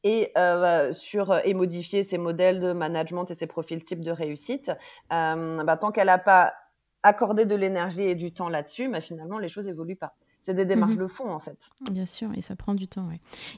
et, 0.03 0.31
euh, 0.37 0.93
sur, 0.93 1.33
et 1.45 1.53
modifier 1.53 2.03
ses 2.03 2.17
modèles 2.17 2.59
de 2.59 2.73
management 2.73 3.25
et 3.29 3.35
ses 3.35 3.47
profils 3.47 3.83
types 3.83 4.03
de 4.03 4.11
réussite. 4.11 4.71
Bah, 5.09 5.77
tant 5.79 5.91
qu'elle 5.91 6.07
n'a 6.07 6.17
pas 6.17 6.53
accordé 7.03 7.45
de 7.45 7.55
l'énergie 7.55 8.03
et 8.03 8.15
du 8.15 8.33
temps 8.33 8.49
là-dessus, 8.49 8.89
bah, 8.89 9.01
finalement, 9.01 9.39
les 9.39 9.49
choses 9.49 9.67
évoluent 9.67 9.95
pas 9.95 10.15
c'est 10.41 10.55
des 10.55 10.65
démarches 10.65 10.95
mhm. 10.95 11.03
de 11.03 11.07
fond 11.07 11.31
en 11.31 11.39
fait. 11.39 11.69
Bien 11.91 12.07
sûr, 12.07 12.31
et 12.35 12.41
ça 12.41 12.55
prend 12.55 12.73
du 12.73 12.87
temps. 12.87 13.07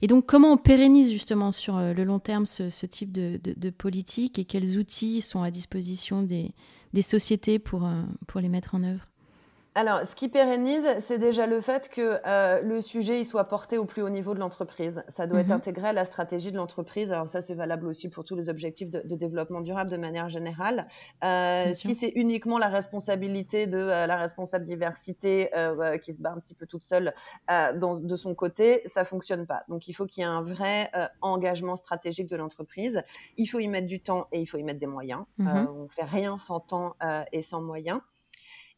Et 0.02 0.08
donc, 0.08 0.26
comment 0.26 0.52
on 0.52 0.58
pérennise 0.58 1.12
justement 1.12 1.52
sur 1.52 1.80
le 1.80 2.04
long 2.04 2.20
terme 2.20 2.46
ce, 2.46 2.86
type 2.86 3.12
de, 3.12 3.40
de, 3.42 3.70
politique 3.70 4.38
et 4.38 4.46
quels 4.46 4.78
outils 4.78 5.22
sont 5.22 5.42
à 5.42 5.50
disposition 5.50 6.24
des, 6.24 6.54
des 6.92 7.02
sociétés 7.02 7.58
pour, 7.58 7.86
euh, 7.86 8.04
pour 8.28 8.42
les 8.42 8.50
mettre 8.50 8.76
en 8.76 8.84
œuvre? 8.84 9.08
Alors, 9.76 10.06
ce 10.06 10.16
qui 10.16 10.30
pérennise, 10.30 10.86
c'est 11.00 11.18
déjà 11.18 11.48
le 11.48 11.60
fait 11.60 11.90
que 11.90 12.20
euh, 12.28 12.62
le 12.62 12.80
sujet 12.80 13.20
il 13.20 13.26
soit 13.26 13.46
porté 13.46 13.80
au 13.80 13.86
plus 13.86 14.04
haut 14.04 14.10
niveau 14.10 14.36
de 14.36 14.40
l'entreprise. 14.40 15.04
Ça 15.08 15.26
doit 15.26 15.40
être 15.40 15.48
mhm. 15.48 15.54
intégré 15.54 15.88
à 15.88 15.94
la 15.94 16.06
stratégie 16.06 16.52
de 16.52 16.58
l'entreprise. 16.58 17.12
Alors 17.12 17.28
ça, 17.28 17.42
c'est 17.42 17.56
valable 17.56 17.88
aussi 17.88 18.10
pour 18.10 18.24
tous 18.24 18.36
les 18.36 18.50
objectifs 18.50 18.90
de, 18.92 19.16
développement 19.16 19.62
durable 19.62 19.90
de 19.90 19.98
manière 19.98 20.30
générale. 20.30 20.88
Euh, 21.24 21.74
si 21.74 21.96
c'est 21.96 22.12
uniquement 22.16 22.60
la 22.60 22.68
responsabilité 22.68 23.66
de 23.66 23.78
la 23.78 24.16
responsable 24.16 24.66
diversité 24.66 25.50
qui 26.02 26.14
se 26.14 26.20
bat 26.20 26.32
un 26.32 26.40
petit 26.40 26.56
peu 26.56 26.66
toute 26.66 26.84
seule 26.84 27.14
dans, 27.48 27.98
de 27.98 28.16
son 28.16 28.36
côté, 28.36 28.82
ça 28.86 29.06
fonctionne 29.06 29.46
pas. 29.46 29.64
Donc, 29.70 29.88
il 29.88 29.94
faut 29.94 30.06
qu'il 30.06 30.22
y 30.22 30.26
ait 30.26 30.30
un 30.30 30.42
vrai 30.42 30.92
engagement 31.22 31.76
stratégique 31.76 32.28
de 32.28 32.36
l'entreprise. 32.36 33.02
Il 33.38 33.48
faut 33.48 33.60
y 33.60 33.68
mettre 33.68 33.88
du 33.88 34.02
temps 34.02 34.28
et 34.32 34.40
il 34.40 34.46
faut 34.46 34.58
y 34.58 34.64
mettre 34.64 34.80
des 34.80 34.88
moyens. 34.88 35.24
Mhm. 35.38 35.68
on 35.70 35.88
fait 35.88 36.04
rien 36.04 36.38
sans 36.38 36.60
temps 36.60 36.96
et 37.32 37.42
sans 37.42 37.62
moyens. 37.62 38.02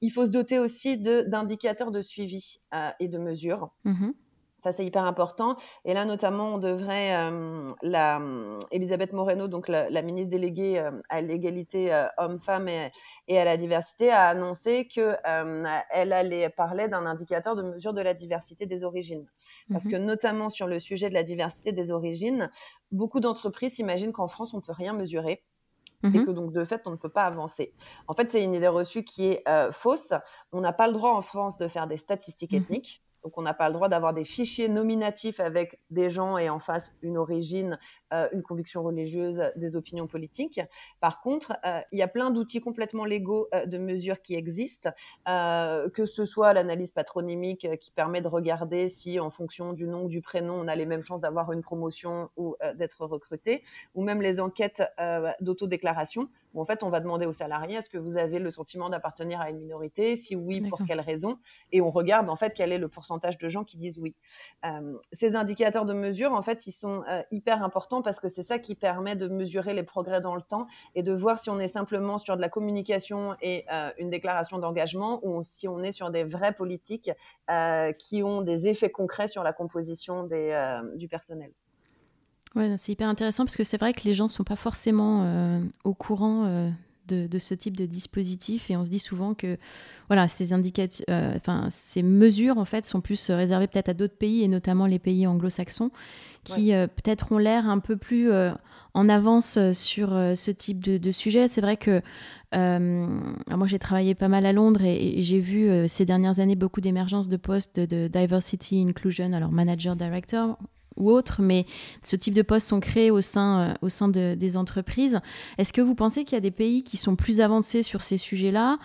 Il 0.01 0.11
faut 0.11 0.25
se 0.25 0.31
doter 0.31 0.59
aussi 0.59 0.97
d'indicateurs 0.97 1.91
de, 1.91 2.01
suivi 2.01 2.57
euh, 2.73 2.89
et 2.99 3.07
de 3.07 3.17
mesures. 3.17 3.69
Mmh 3.85 4.11
Ça, 4.57 4.73
c'est 4.73 4.85
hyper 4.85 5.05
important. 5.05 5.55
Et 5.85 5.93
là, 5.93 6.05
notamment, 6.05 6.55
on 6.55 6.57
devrait, 6.57 7.15
euh, 7.15 7.71
la, 7.81 8.19
Elisabeth 8.71 9.13
Moreno, 9.13 9.47
donc 9.47 9.67
la, 9.67 10.01
ministre 10.01 10.31
déléguée 10.31 10.79
euh, 10.79 10.91
à 11.09 11.21
l'égalité 11.21 12.05
homme-femme 12.17 12.67
et, 13.27 13.39
à 13.39 13.45
la 13.45 13.57
diversité, 13.57 14.11
a 14.11 14.27
annoncé 14.27 14.87
qu'elle 14.87 16.13
allait 16.13 16.49
parler 16.49 16.87
d'un 16.87 17.05
indicateur 17.05 17.55
de 17.55 17.63
mesure 17.63 17.93
de 17.93 18.01
la 18.01 18.13
diversité 18.13 18.65
des 18.65 18.83
origines. 18.83 19.27
Parce 19.71 19.85
mmh 19.85 19.91
que, 19.91 19.97
notamment 19.97 20.49
sur 20.49 20.67
le 20.67 20.79
sujet 20.79 21.09
de 21.09 21.13
la 21.13 21.23
diversité 21.23 21.71
des 21.71 21.91
origines, 21.91 22.49
beaucoup 22.91 23.19
d'entreprises 23.19 23.75
s'imaginent 23.75 24.13
qu'en 24.13 24.27
France, 24.27 24.53
on 24.53 24.57
ne 24.57 24.61
peut 24.63 24.73
rien 24.73 24.93
mesurer 24.93 25.43
et 26.13 26.19
mmh 26.19 26.25
que 26.25 26.31
donc 26.31 26.51
de 26.51 26.63
fait 26.63 26.81
on 26.87 26.91
ne 26.91 26.95
peut 26.97 27.09
pas 27.09 27.25
avancer. 27.25 27.75
En 28.07 28.13
fait, 28.13 28.29
c'est 28.31 28.43
une 28.43 28.53
idée 28.53 28.67
reçue 28.67 29.03
qui 29.03 29.27
est 29.27 29.43
euh, 29.47 29.71
fausse. 29.71 30.13
On 30.51 30.61
n'a 30.61 30.73
pas 30.73 30.87
le 30.87 30.93
droit 30.93 31.11
en 31.11 31.21
France 31.21 31.57
de 31.57 31.67
faire 31.67 31.87
des 31.87 31.97
statistiques 31.97 32.53
mmh 32.53 32.55
ethniques. 32.55 33.04
Donc, 33.25 33.39
on 33.39 33.41
n'a 33.41 33.55
pas 33.55 33.69
le 33.69 33.73
droit 33.73 33.89
d'avoir 33.89 34.13
des 34.13 34.23
fichiers 34.23 34.69
nominatifs 34.69 35.39
avec 35.39 35.81
des 35.89 36.11
gens 36.11 36.37
et 36.37 36.47
en 36.47 36.59
face 36.59 36.93
une 37.01 37.17
origine, 37.17 37.79
euh, 38.13 38.29
une 38.31 38.43
conviction 38.43 38.83
religieuse, 38.83 39.41
des 39.55 39.75
opinions 39.75 40.05
politiques. 40.05 40.61
Par 40.99 41.21
contre, 41.21 41.57
euh, 41.65 41.81
il 41.91 41.97
y 41.97 42.03
a 42.03 42.07
plein 42.07 42.29
d'outils 42.29 42.61
complètement 42.61 43.03
légaux 43.03 43.47
euh, 43.55 43.65
de 43.65 43.79
mesures 43.79 44.21
qui 44.21 44.35
existent, 44.35 44.91
que 45.25 46.05
ce 46.05 46.23
soit 46.23 46.53
l'analyse 46.53 46.91
patronymique 46.91 47.67
qui 47.79 47.89
permet 47.89 48.21
de 48.21 48.27
regarder 48.27 48.89
si, 48.89 49.19
en 49.19 49.31
fonction 49.31 49.73
du 49.73 49.87
nom 49.87 50.03
ou 50.03 50.07
du 50.07 50.21
prénom, 50.21 50.53
on 50.53 50.67
a 50.67 50.75
les 50.75 50.85
mêmes 50.85 51.01
chances 51.01 51.21
d'avoir 51.21 51.51
une 51.51 51.63
promotion 51.63 52.29
ou 52.37 52.55
d'être 52.75 53.07
recruté, 53.07 53.63
ou 53.95 54.03
même 54.03 54.21
les 54.21 54.39
enquêtes 54.39 54.83
d'autodéclaration 55.41 56.29
où 56.55 56.61
en 56.61 56.65
fait 56.65 56.81
on 56.81 56.89
va 56.89 57.01
demander 57.01 57.27
aux 57.27 57.33
salariés 57.33 57.75
est-ce 57.75 57.89
que 57.89 57.97
vous 57.97 58.17
avez 58.17 58.39
le 58.39 58.49
sentiment 58.49 58.89
d'appartenir 58.89 59.39
à 59.41 59.49
une 59.49 59.59
minorité? 59.59 60.15
Si 60.15 60.35
oui, 60.35 60.61
pour 60.61 60.79
quelle 60.87 61.01
raison? 61.01 61.37
Et 61.71 61.81
on 61.81 61.91
regarde 61.91 62.29
en 62.29 62.35
fait 62.35 62.53
quel 62.55 62.71
est 62.71 62.77
le 62.79 62.87
pourcentage 62.87 63.37
de 63.37 63.49
gens 63.49 63.63
qui 63.63 63.77
disent 63.77 63.99
oui. 63.99 64.15
Euh, 64.65 64.97
ces 65.11 65.35
indicateurs 65.35 65.85
de 65.85 65.93
mesure, 65.93 66.31
en 66.31 66.41
fait, 66.41 66.65
ils 66.65 66.71
sont 66.71 67.03
euh, 67.09 67.21
hyper 67.29 67.63
importants 67.63 68.01
parce 68.01 68.19
que 68.19 68.29
c'est 68.29 68.43
ça 68.43 68.57
qui 68.57 68.73
permet 68.73 69.15
de 69.15 69.27
mesurer 69.27 69.73
les 69.73 69.83
progrès 69.83 70.21
dans 70.21 70.35
le 70.35 70.41
temps 70.41 70.67
et 70.95 71.03
de 71.03 71.13
voir 71.13 71.37
si 71.37 71.49
on 71.49 71.59
est 71.59 71.67
simplement 71.67 72.17
sur 72.17 72.37
de 72.37 72.41
la 72.41 72.49
communication 72.49 73.35
et 73.41 73.65
euh, 73.71 73.91
une 73.97 74.09
déclaration 74.09 74.57
d'engagement 74.57 75.19
ou 75.23 75.43
si 75.43 75.67
on 75.67 75.83
est 75.83 75.91
sur 75.91 76.09
des 76.09 76.23
vraies 76.23 76.53
politiques 76.53 77.11
qui 77.99 78.23
ont 78.23 78.41
des 78.41 78.67
effets 78.67 78.89
concrets 78.89 79.27
sur 79.27 79.43
la 79.43 79.53
composition 79.53 80.23
des, 80.23 80.79
du 80.95 81.07
personnel. 81.07 81.51
Ouais, 82.55 82.73
c'est 82.77 82.93
hyper 82.93 83.09
intéressant 83.09 83.43
parce 83.43 83.57
que 83.57 83.65
c'est 83.65 83.77
vrai 83.77 83.91
que 83.91 84.03
les 84.05 84.13
gens 84.13 84.25
ne 84.25 84.29
sont 84.29 84.45
pas 84.45 84.55
forcément 84.55 85.23
euh, 85.23 85.59
au 85.83 85.93
courant 85.93 86.45
euh, 86.45 86.69
de, 87.09 87.37
ce 87.37 87.53
type 87.53 87.75
de 87.75 87.85
dispositif 87.85 88.71
et 88.71 88.77
on 88.77 88.85
se 88.85 88.89
dit 88.89 88.99
souvent 88.99 89.33
que 89.33 89.57
voilà, 90.07 90.29
ces, 90.29 90.53
euh, 90.53 91.33
enfin, 91.35 91.67
ces 91.69 92.01
mesures 92.01 92.57
en 92.57 92.63
fait 92.63 92.85
sont 92.85 93.01
plus 93.01 93.29
réservées 93.29 93.67
peut-être 93.67 93.89
à 93.89 93.93
d'autres 93.93 94.15
pays 94.15 94.41
et 94.41 94.47
notamment 94.47 94.85
les 94.85 94.99
pays 94.99 95.27
anglo-saxons 95.27 95.91
qui 96.45 96.71
peut-être 96.73 97.31
ont 97.31 97.39
l'air 97.39 97.67
un 97.67 97.79
peu 97.79 97.97
plus 97.97 98.31
en 98.93 99.09
avance 99.09 99.57
sur 99.73 100.09
ce 100.09 100.51
type 100.51 100.79
de, 100.79 101.11
sujet. 101.11 101.47
C'est 101.47 101.59
vrai 101.59 101.75
que 101.75 102.03
moi 102.53 103.65
j'ai 103.65 103.79
travaillé 103.79 104.13
pas 104.13 104.27
mal 104.27 104.45
à 104.45 104.53
Londres 104.53 104.83
et, 104.83 105.17
et 105.17 105.23
j'ai 105.23 105.39
vu 105.39 105.89
ces 105.89 106.05
dernières 106.05 106.39
années 106.39 106.55
beaucoup 106.55 106.81
d'émergence 106.81 107.29
de 107.29 107.37
postes 107.37 107.79
de 107.79 108.07
diversity 108.07 108.85
inclusion, 108.87 109.33
alors 109.33 109.51
manager 109.51 109.95
director 109.95 110.59
ou 110.97 111.11
autres, 111.11 111.41
mais 111.41 111.65
ce 112.01 112.15
type 112.15 112.33
de 112.33 112.41
postes 112.41 112.67
sont 112.67 112.79
créés 112.79 113.11
au 113.11 113.21
sein, 113.21 113.59
euh, 113.59 113.73
au 113.81 113.89
sein 113.89 114.07
de, 114.07 114.35
des 114.35 114.57
entreprises. 114.57 115.19
Est-ce 115.57 115.73
que 115.73 115.81
vous 115.81 115.95
pensez 115.95 116.23
qu'il 116.23 116.35
y 116.35 116.37
a 116.37 116.41
des 116.41 116.51
pays 116.51 116.83
qui 116.83 116.97
sont 116.97 117.15
plus 117.15 117.41
avancés 117.41 117.83
sur 117.83 118.03
ces 118.03 118.17
sujets-là? 118.17 118.77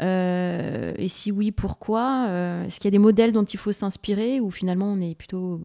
Euh, 0.00 0.92
Et 0.96 1.08
si 1.08 1.32
oui, 1.32 1.52
pourquoi? 1.52 2.26
Euh, 2.28 2.64
Est-ce 2.64 2.76
qu'il 2.76 2.86
y 2.86 2.92
a 2.94 2.98
des 2.98 2.98
modèles 2.98 3.32
dont 3.32 3.44
il 3.44 3.58
faut 3.58 3.72
s'inspirer 3.72 4.40
ou 4.40 4.50
finalement 4.50 4.86
on 4.86 5.00
est 5.00 5.14
plutôt 5.14 5.60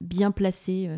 bien 0.00 0.30
placé 0.30 0.90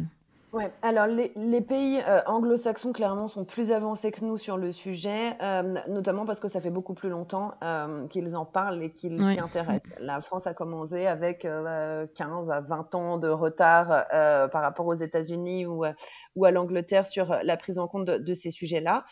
Ouais, 0.52 0.70
alors 0.82 1.06
les 1.06 1.32
les 1.34 1.62
pays, 1.62 1.98
heu, 2.00 2.20
anglo-saxons 2.26 2.92
clairement 2.92 3.26
sont 3.26 3.46
plus 3.46 3.72
avancés 3.72 4.10
que 4.12 4.22
nous 4.22 4.36
sur 4.36 4.58
le 4.58 4.70
sujet, 4.70 5.34
hem, 5.40 5.80
notamment 5.88 6.26
parce 6.26 6.40
que 6.40 6.48
ça 6.48 6.60
fait 6.60 6.68
beaucoup 6.68 6.92
plus 6.92 7.08
longtemps, 7.08 7.54
hem, 7.62 8.06
qu'ils 8.10 8.36
en 8.36 8.44
parlent 8.44 8.82
et 8.82 8.92
qu'ils 8.92 9.24
s'y 9.24 9.40
intéressent. 9.40 9.94
La 9.98 10.20
France 10.20 10.46
a 10.46 10.52
commencé 10.52 11.06
avec, 11.06 11.46
heu, 11.46 12.06
15 12.14 12.50
à 12.50 12.60
20 12.60 12.94
ans 12.94 13.16
de 13.16 13.28
retard, 13.28 13.90
heu, 14.12 14.48
par 14.50 14.60
rapport 14.60 14.86
aux 14.86 14.92
États-Unis 14.94 15.64
ou, 15.64 15.86
heu, 15.86 15.94
ou 16.36 16.44
à 16.44 16.50
l'Angleterre 16.50 17.06
sur, 17.06 17.34
la 17.42 17.56
prise 17.56 17.78
en 17.78 17.88
compte 17.88 18.04
de 18.04 18.18
de 18.18 18.34
ces 18.34 18.50
sujets-là. 18.50 19.04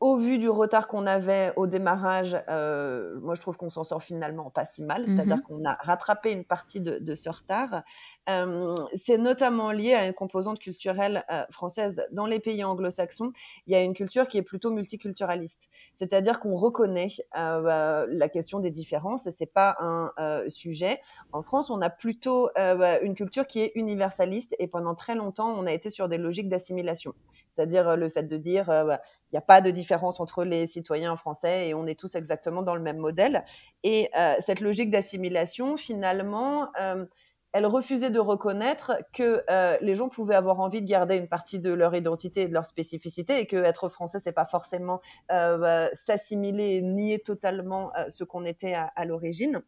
Au 0.00 0.16
vu 0.16 0.38
du 0.38 0.48
retard 0.48 0.86
qu'on 0.88 1.06
avait 1.06 1.52
au 1.56 1.66
démarrage, 1.66 2.34
heu, 2.48 3.18
moi 3.22 3.34
je 3.34 3.42
trouve 3.42 3.58
qu'on 3.58 3.68
s'en 3.68 3.84
sort 3.84 4.02
finalement 4.02 4.48
pas 4.50 4.64
si 4.64 4.82
mal, 4.82 5.06
Mmh 5.06 5.06
c'est-à-dire 5.06 5.42
qu'on 5.42 5.62
a 5.66 5.74
rattrapé 5.82 6.32
une 6.32 6.46
partie 6.46 6.80
de 6.80 6.98
de 6.98 7.14
ce 7.14 7.28
retard. 7.28 7.82
Hem, 8.26 8.74
c'est 8.94 9.18
notamment 9.18 9.72
lié 9.72 9.92
à 9.92 10.06
une 10.06 10.14
composante 10.14 10.58
culturelle, 10.58 11.22
heu, 11.30 11.42
française. 11.50 12.02
Dans 12.12 12.24
les 12.24 12.40
pays 12.40 12.64
anglo-saxons, 12.64 13.28
il 13.66 13.74
y 13.74 13.76
a 13.76 13.82
une 13.82 13.92
culture 13.92 14.26
qui 14.26 14.38
est 14.38 14.42
plutôt 14.42 14.70
multiculturaliste. 14.70 15.68
C'est-à-dire 15.92 16.40
qu'on 16.40 16.54
reconnaît, 16.56 17.08
heu, 17.36 17.62
bah, 17.62 18.06
la 18.08 18.28
question 18.30 18.60
des 18.60 18.70
différences 18.70 19.26
et 19.26 19.30
c'est 19.30 19.52
pas 19.52 19.76
un, 19.80 20.12
heu, 20.18 20.48
sujet. 20.48 20.98
En 21.32 21.42
France, 21.42 21.68
on 21.68 21.82
a 21.82 21.90
plutôt, 21.90 22.46
heu, 22.58 22.76
bah, 22.78 23.00
une 23.00 23.14
culture 23.14 23.46
qui 23.46 23.60
est 23.60 23.72
universaliste 23.74 24.54
et 24.58 24.66
pendant 24.66 24.94
très 24.94 25.14
longtemps, 25.14 25.50
on 25.58 25.66
a 25.66 25.72
été 25.72 25.90
sur 25.90 26.08
des 26.08 26.16
logiques 26.16 26.48
d'assimilation. 26.48 27.12
C'est-à-dire, 27.50 27.96
le 27.96 28.08
fait 28.08 28.22
de 28.24 28.36
dire, 28.38 28.64
bah 28.66 29.00
n'y 29.32 29.38
a 29.38 29.42
pas 29.42 29.60
de 29.60 29.70
différence 29.70 30.20
entre 30.20 30.44
les 30.44 30.66
citoyens 30.66 31.16
français 31.16 31.68
et 31.68 31.74
on 31.74 31.86
est 31.86 31.98
tous 31.98 32.14
exactement 32.14 32.62
dans 32.62 32.74
le 32.74 32.82
même 32.82 32.98
modèle. 32.98 33.44
Et 33.82 34.10
euh, 34.16 34.34
cette 34.40 34.60
logique 34.60 34.90
d'assimilation, 34.90 35.76
finalement, 35.76 36.68
euh, 36.80 37.06
elle 37.52 37.66
refusait 37.66 38.10
de 38.10 38.20
reconnaître 38.20 38.98
que 39.12 39.42
euh, 39.50 39.76
les 39.80 39.96
gens 39.96 40.08
pouvaient 40.08 40.34
avoir 40.34 40.60
envie 40.60 40.82
de 40.82 40.86
garder 40.86 41.16
une 41.16 41.28
partie 41.28 41.58
de 41.58 41.72
leur 41.72 41.94
identité 41.94 42.42
et 42.42 42.48
de 42.48 42.54
leur 42.54 42.64
spécificité 42.64 43.38
et 43.38 43.46
que 43.46 43.56
être 43.56 43.88
français, 43.88 44.18
c'est 44.20 44.32
pas 44.32 44.46
forcément 44.46 45.00
s'assimiler 45.28 46.76
et 46.76 46.82
nier 46.82 47.18
totalement 47.20 47.92
ce 48.08 48.24
qu'on 48.24 48.44
était 48.44 48.74
à, 48.74 49.04
l'origine. 49.04 49.62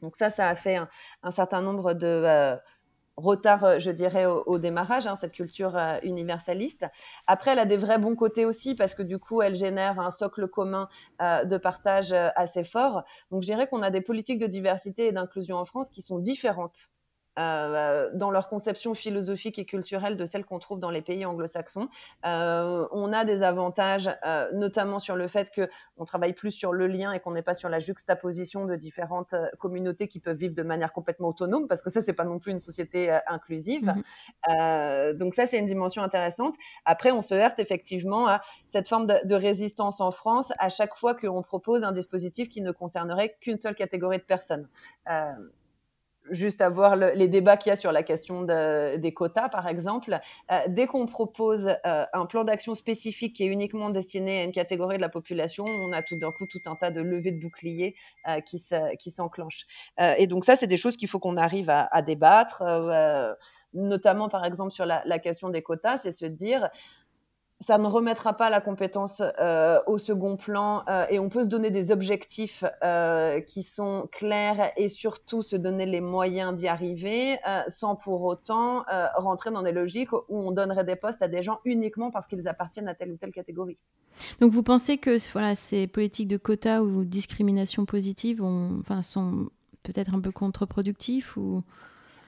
Donc 0.00 0.14
ça, 0.14 0.30
ça 0.30 0.48
a 0.48 0.54
fait 0.54 0.76
un, 1.22 1.30
certain 1.32 1.60
nombre 1.60 1.92
de, 1.92 2.56
retard, 3.20 3.64
euh, 3.64 3.78
je 3.78 3.90
dirais, 3.90 4.26
au, 4.26 4.42
au 4.46 4.58
démarrage, 4.58 5.06
hein, 5.06 5.16
cette 5.16 5.32
culture 5.32 5.76
euh, 5.76 5.98
universaliste. 6.02 6.86
Après, 7.26 7.52
elle 7.52 7.58
a 7.58 7.66
des 7.66 7.76
vrais 7.76 7.98
bons 7.98 8.14
côtés 8.16 8.44
aussi, 8.46 8.74
parce 8.74 8.94
que 8.94 9.02
du 9.02 9.18
coup, 9.18 9.42
elle 9.42 9.56
génère 9.56 10.00
un 10.00 10.10
socle 10.10 10.48
commun 10.48 10.88
euh, 11.22 11.44
de 11.44 11.56
partage 11.58 12.12
euh, 12.12 12.28
assez 12.36 12.64
fort. 12.64 13.02
Donc, 13.30 13.42
je 13.42 13.46
dirais 13.48 13.66
qu'on 13.68 13.82
a 13.82 13.90
des 13.90 14.00
politiques 14.00 14.38
de 14.38 14.46
diversité 14.46 15.06
et 15.08 15.12
d'inclusion 15.12 15.56
en 15.56 15.64
France 15.64 15.88
qui 15.90 16.02
sont 16.02 16.18
différentes 16.18 16.90
euh, 17.38 18.10
dans 18.14 18.30
leur 18.30 18.48
conception 18.48 18.94
philosophique 18.94 19.58
et 19.58 19.64
culturelle 19.64 20.16
de 20.16 20.26
celles 20.26 20.44
qu'on 20.44 20.58
trouve 20.58 20.78
dans 20.78 20.90
les 20.90 21.02
pays 21.02 21.24
anglo-saxons. 21.24 21.88
Euh, 22.26 22.86
on 22.90 23.12
a 23.12 23.24
des 23.24 23.42
avantages, 23.42 24.10
euh, 24.26 24.50
notamment 24.52 24.98
sur 24.98 25.16
le 25.16 25.28
fait 25.28 25.50
qu'on 25.54 26.04
travaille 26.04 26.32
plus 26.32 26.50
sur 26.50 26.72
le 26.72 26.86
lien 26.86 27.12
et 27.12 27.20
qu'on 27.20 27.32
n'est 27.32 27.42
pas 27.42 27.54
sur 27.54 27.68
la 27.68 27.80
juxtaposition 27.80 28.64
de 28.64 28.74
différentes 28.74 29.34
communautés 29.58 30.08
qui 30.08 30.20
peuvent 30.20 30.36
vivre 30.36 30.54
de 30.54 30.62
manière 30.62 30.92
complètement 30.92 31.28
autonome, 31.28 31.68
parce 31.68 31.82
que 31.82 31.90
ça, 31.90 32.00
c'est 32.00 32.12
pas 32.12 32.24
non 32.24 32.38
plus 32.38 32.52
une 32.52 32.60
société 32.60 33.16
inclusive. 33.26 33.86
Mmh 33.86 34.02
Euh, 34.48 35.12
donc 35.14 35.34
ça, 35.34 35.46
c'est 35.46 35.58
une 35.58 35.66
dimension 35.66 36.02
intéressante. 36.02 36.54
Après, 36.84 37.10
on 37.10 37.22
se 37.22 37.34
heurte 37.34 37.58
effectivement 37.58 38.26
à 38.26 38.40
cette 38.66 38.88
forme 38.88 39.06
de, 39.06 39.14
de 39.24 39.34
résistance 39.34 40.00
en 40.00 40.10
France 40.10 40.52
à 40.58 40.68
chaque 40.68 40.96
fois 40.96 41.14
qu'on 41.14 41.42
propose 41.42 41.84
un 41.84 41.92
dispositif 41.92 42.48
qui 42.48 42.62
ne 42.62 42.72
concernerait 42.72 43.36
qu'une 43.40 43.60
seule 43.60 43.74
catégorie 43.74 44.18
de 44.18 44.22
personnes. 44.22 44.68
Juste 46.30 46.60
à 46.60 46.68
voir 46.68 46.96
le, 46.96 47.12
les 47.14 47.28
débats 47.28 47.56
qu'il 47.56 47.70
y 47.70 47.72
a 47.72 47.76
sur 47.76 47.92
la 47.92 48.02
question 48.02 48.42
de, 48.42 48.96
des 48.96 49.12
quotas, 49.12 49.48
par 49.48 49.68
exemple. 49.68 50.18
Euh, 50.50 50.58
dès 50.68 50.86
qu'on 50.86 51.06
propose 51.06 51.68
euh, 51.86 52.04
un 52.12 52.26
plan 52.26 52.44
d'action 52.44 52.74
spécifique 52.74 53.36
qui 53.36 53.44
est 53.44 53.48
uniquement 53.48 53.90
destiné 53.90 54.40
à 54.40 54.44
une 54.44 54.52
catégorie 54.52 54.96
de 54.96 55.02
la 55.02 55.08
population, 55.08 55.64
on 55.68 55.92
a 55.92 56.02
tout 56.02 56.16
d'un 56.16 56.30
coup 56.32 56.46
tout 56.46 56.62
un 56.66 56.76
tas 56.76 56.90
de 56.90 57.00
levées 57.00 57.32
de 57.32 57.40
boucliers 57.40 57.94
euh, 58.28 58.40
qui, 58.40 58.62
qui 58.98 59.10
s'enclenchent. 59.10 59.66
Et 60.18 60.26
donc 60.26 60.44
ça, 60.44 60.56
c'est 60.56 60.66
des 60.66 60.76
choses 60.76 60.96
qu'il 60.96 61.08
faut 61.08 61.18
qu'on 61.18 61.36
arrive 61.36 61.70
à, 61.70 62.02
débattre, 62.02 62.62
notamment 63.74 64.28
par 64.28 64.44
exemple 64.44 64.72
sur 64.72 64.86
la 64.86 65.18
question 65.18 65.48
des 65.48 65.62
quotas, 65.62 65.98
c'est 65.98 66.12
se 66.12 66.26
dire 66.26 66.68
ça 67.60 67.76
ne 67.76 67.86
remettra 67.86 68.34
pas 68.34 68.50
la 68.50 68.60
compétence 68.60 69.20
euh, 69.40 69.80
au 69.86 69.98
second 69.98 70.36
plan 70.36 70.84
euh, 70.88 71.06
et 71.10 71.18
on 71.18 71.28
peut 71.28 71.42
se 71.42 71.48
donner 71.48 71.70
des 71.70 71.90
objectifs 71.90 72.62
euh, 72.84 73.40
qui 73.40 73.64
sont 73.64 74.08
clairs 74.12 74.70
et 74.76 74.88
surtout 74.88 75.42
se 75.42 75.56
donner 75.56 75.84
les 75.84 76.00
moyens 76.00 76.54
d'y 76.54 76.68
arriver 76.68 77.38
sans 77.68 77.96
pour 77.96 78.22
autant 78.22 78.84
rentrer 79.16 79.50
dans 79.50 79.62
des 79.62 79.72
logiques 79.72 80.12
où 80.12 80.22
on 80.28 80.52
donnerait 80.52 80.84
des 80.84 80.96
postes 80.96 81.22
à 81.22 81.28
des 81.28 81.42
gens 81.42 81.58
uniquement 81.64 82.10
parce 82.10 82.26
qu'ils 82.26 82.46
appartiennent 82.46 82.88
à 82.88 82.94
telle 82.94 83.10
ou 83.12 83.16
telle 83.16 83.32
catégorie. 83.32 83.78
Donc 84.40 84.52
vous 84.52 84.62
pensez 84.62 84.98
que 84.98 85.18
voilà, 85.32 85.54
ces 85.54 85.86
politiques 85.86 86.28
de 86.28 86.36
quotas 86.36 86.80
ou 86.80 87.04
discrimination 87.04 87.86
positive 87.86 88.42
sont 89.02 89.48
peut-être 89.82 90.14
un 90.14 90.20
peu 90.20 90.32
contre-productifs 90.32 91.36
ou 91.36 91.62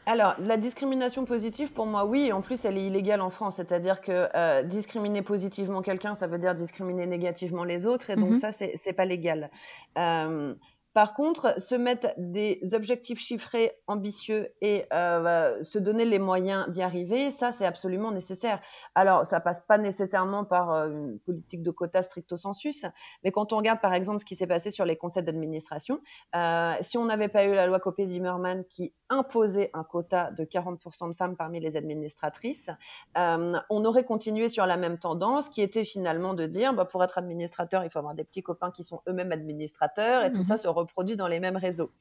alors, 0.07 0.35
la 0.41 0.57
discrimination 0.57 1.25
positive, 1.25 1.73
pour 1.73 1.87
moi, 1.87 2.05
oui. 2.05 2.33
En 2.33 2.41
plus, 2.41 2.65
elle 2.65 2.79
est 2.79 2.87
illégale 2.87 3.21
en 3.21 3.31
France. 3.31 3.57
C'est-à-dire 3.57 4.01
que 4.01 4.29
euh, 4.35 4.63
discriminer 4.63 5.23
positivement 5.23 5.83
quelqu'un, 5.83 6.15
ça 6.15 6.27
veut 6.27 6.39
dire 6.39 6.55
discriminer 6.55 7.07
négativement 7.07 7.65
les 7.65 7.87
autres. 7.87 8.11
Et 8.11 8.17
donc, 8.17 8.31
Mhm. 8.31 8.37
ça, 8.37 8.51
c'est 8.53 8.93
pas 8.95 9.05
légal. 9.05 9.51
Euh, 9.99 10.55
par 10.93 11.15
contre, 11.15 11.61
se 11.61 11.77
mettre 11.77 12.09
des 12.17 12.61
objectifs 12.73 13.21
chiffrés 13.21 13.73
ambitieux 13.87 14.53
et 14.61 14.87
euh, 14.93 15.63
se 15.63 15.79
donner 15.79 16.05
les 16.05 16.19
moyens 16.19 16.69
d'y 16.69 16.83
arriver, 16.83 17.31
ça 17.31 17.53
c'est 17.53 17.65
absolument 17.65 18.11
nécessaire. 18.11 18.61
Alors, 18.97 19.25
ça 19.25 19.39
passe 19.41 19.61
pas 19.61 19.79
nécessairement 19.79 20.45
par 20.45 20.73
euh, 20.73 20.89
une 20.89 21.19
politique 21.21 21.63
de 21.63 21.71
quotas 21.71 22.03
stricto 22.03 22.37
sensus, 22.37 22.85
mais 23.23 23.31
quand 23.31 23.53
on 23.53 23.59
regarde 23.59 23.81
par 23.81 23.95
exemple 23.95 24.19
ce 24.19 24.25
qui 24.25 24.35
s'est 24.35 24.49
passé 24.49 24.73
sur 24.73 24.85
les 24.85 24.97
conseils 24.97 25.23
d'administration, 25.23 26.01
euh, 26.35 26.75
si 26.81 26.99
on 26.99 27.05
n'avait 27.05 27.29
pas 27.29 27.45
eu 27.45 27.53
la 27.53 27.67
loi 27.67 27.79
Copé-Zimmermann 27.79 28.65
qui 28.65 28.93
imposait 29.11 29.71
un 29.75 29.85
quota 29.85 30.33
de 30.33 30.45
40% 30.45 31.11
de 31.11 31.15
femmes 31.15 31.37
parmi 31.37 31.61
les 31.61 31.77
administratrices, 31.77 32.71
on 33.17 33.85
aurait 33.85 34.05
continué 34.05 34.49
sur 34.49 34.67
la 34.67 34.77
même 34.77 34.99
tendance 34.99 35.49
qui 35.49 35.63
était 35.63 35.85
finalement 35.85 36.35
de 36.35 36.47
dire, 36.47 36.73
bah, 36.75 36.85
pour 36.85 37.03
être 37.03 37.19
administrateur, 37.19 37.85
il 37.85 37.91
faut 37.91 37.99
avoir 37.99 38.15
des 38.15 38.25
petits 38.25 38.43
copains 38.43 38.71
qui 38.71 38.85
sont 38.85 39.03
eux-mêmes 39.09 39.33
administrateurs 39.33 40.25
et 40.25 40.31
mmh. 40.31 40.33
tout 40.33 40.43
ça 40.43 40.57
se 40.57 40.69
reproduit 40.81 41.17
dans 41.17 41.29
les 41.29 41.41
mêmes 41.41 41.57
réseaux. 41.57 41.93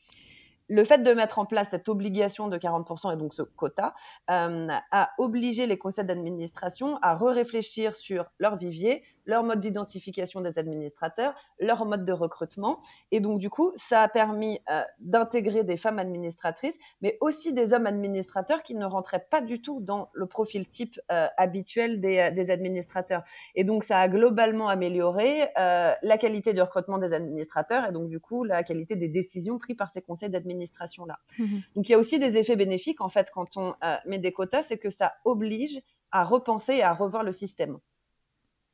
Le 0.71 0.83
fait 0.83 0.99
de 0.99 1.13
mettre 1.13 1.39
en 1.39 1.45
place 1.45 1.69
cette 1.71 1.89
obligation 1.89 2.47
de 2.47 2.55
40% 2.57 3.11
et 3.11 3.17
donc 3.17 3.33
ce 3.33 3.41
quota 3.41 3.95
euh, 4.29 4.67
a 4.91 5.09
obligé 5.17 5.65
les 5.65 5.79
conseils 5.79 6.05
d'administration 6.05 6.99
à 7.01 7.15
re-réfléchir 7.15 7.95
sur 7.95 8.25
leur 8.37 8.55
vivier, 8.55 9.03
leur 9.25 9.43
mode 9.43 9.59
d'identification 9.59 10.41
des 10.41 10.57
administrateurs, 10.59 11.33
leur 11.59 11.85
mode 11.85 12.05
de 12.05 12.13
recrutement. 12.13 12.79
Et 13.11 13.19
donc, 13.19 13.39
du 13.39 13.49
coup, 13.49 13.71
ça 13.75 14.01
a 14.01 14.07
permis 14.07 14.59
euh, 14.69 14.81
d'intégrer 14.99 15.63
des 15.63 15.77
femmes 15.77 15.99
administratrices, 15.99 16.79
mais 17.01 17.17
aussi 17.21 17.53
des 17.53 17.73
hommes 17.73 17.85
administrateurs 17.85 18.63
qui 18.63 18.75
ne 18.75 18.85
rentraient 18.85 19.25
pas 19.29 19.41
du 19.41 19.61
tout 19.61 19.79
dans 19.81 20.09
le 20.13 20.25
profil 20.25 20.67
type 20.67 20.99
euh, 21.11 21.27
habituel 21.37 22.01
des, 22.01 22.31
des, 22.31 22.51
administrateurs. 22.51 23.23
Et 23.55 23.63
donc, 23.63 23.83
ça 23.83 23.99
a 23.99 24.07
globalement 24.07 24.69
amélioré 24.69 25.49
euh, 25.57 25.93
la 26.01 26.17
qualité 26.17 26.53
du 26.53 26.61
recrutement 26.61 26.97
des 26.97 27.13
administrateurs 27.13 27.87
et 27.87 27.91
donc, 27.91 28.09
du 28.09 28.19
coup, 28.19 28.43
la 28.43 28.63
qualité 28.63 28.95
des 28.95 29.07
décisions 29.07 29.57
prises 29.57 29.77
par 29.77 29.89
ces 29.89 30.01
conseils 30.01 30.29
d'administration-là. 30.29 31.19
Mmh. 31.37 31.45
Donc, 31.75 31.89
il 31.89 31.91
y 31.91 31.95
a 31.95 31.99
aussi 31.99 32.19
des 32.19 32.37
effets 32.37 32.55
bénéfiques, 32.55 33.01
en 33.01 33.09
fait, 33.09 33.29
quand 33.31 33.57
on 33.57 33.73
euh, 33.83 33.95
met 34.05 34.19
des 34.19 34.31
quotas, 34.31 34.63
c'est 34.63 34.77
que 34.77 34.89
ça 34.89 35.13
oblige 35.25 35.81
à 36.11 36.23
repenser 36.23 36.75
et 36.75 36.83
à 36.83 36.93
revoir 36.93 37.23
le 37.23 37.31
système 37.31 37.77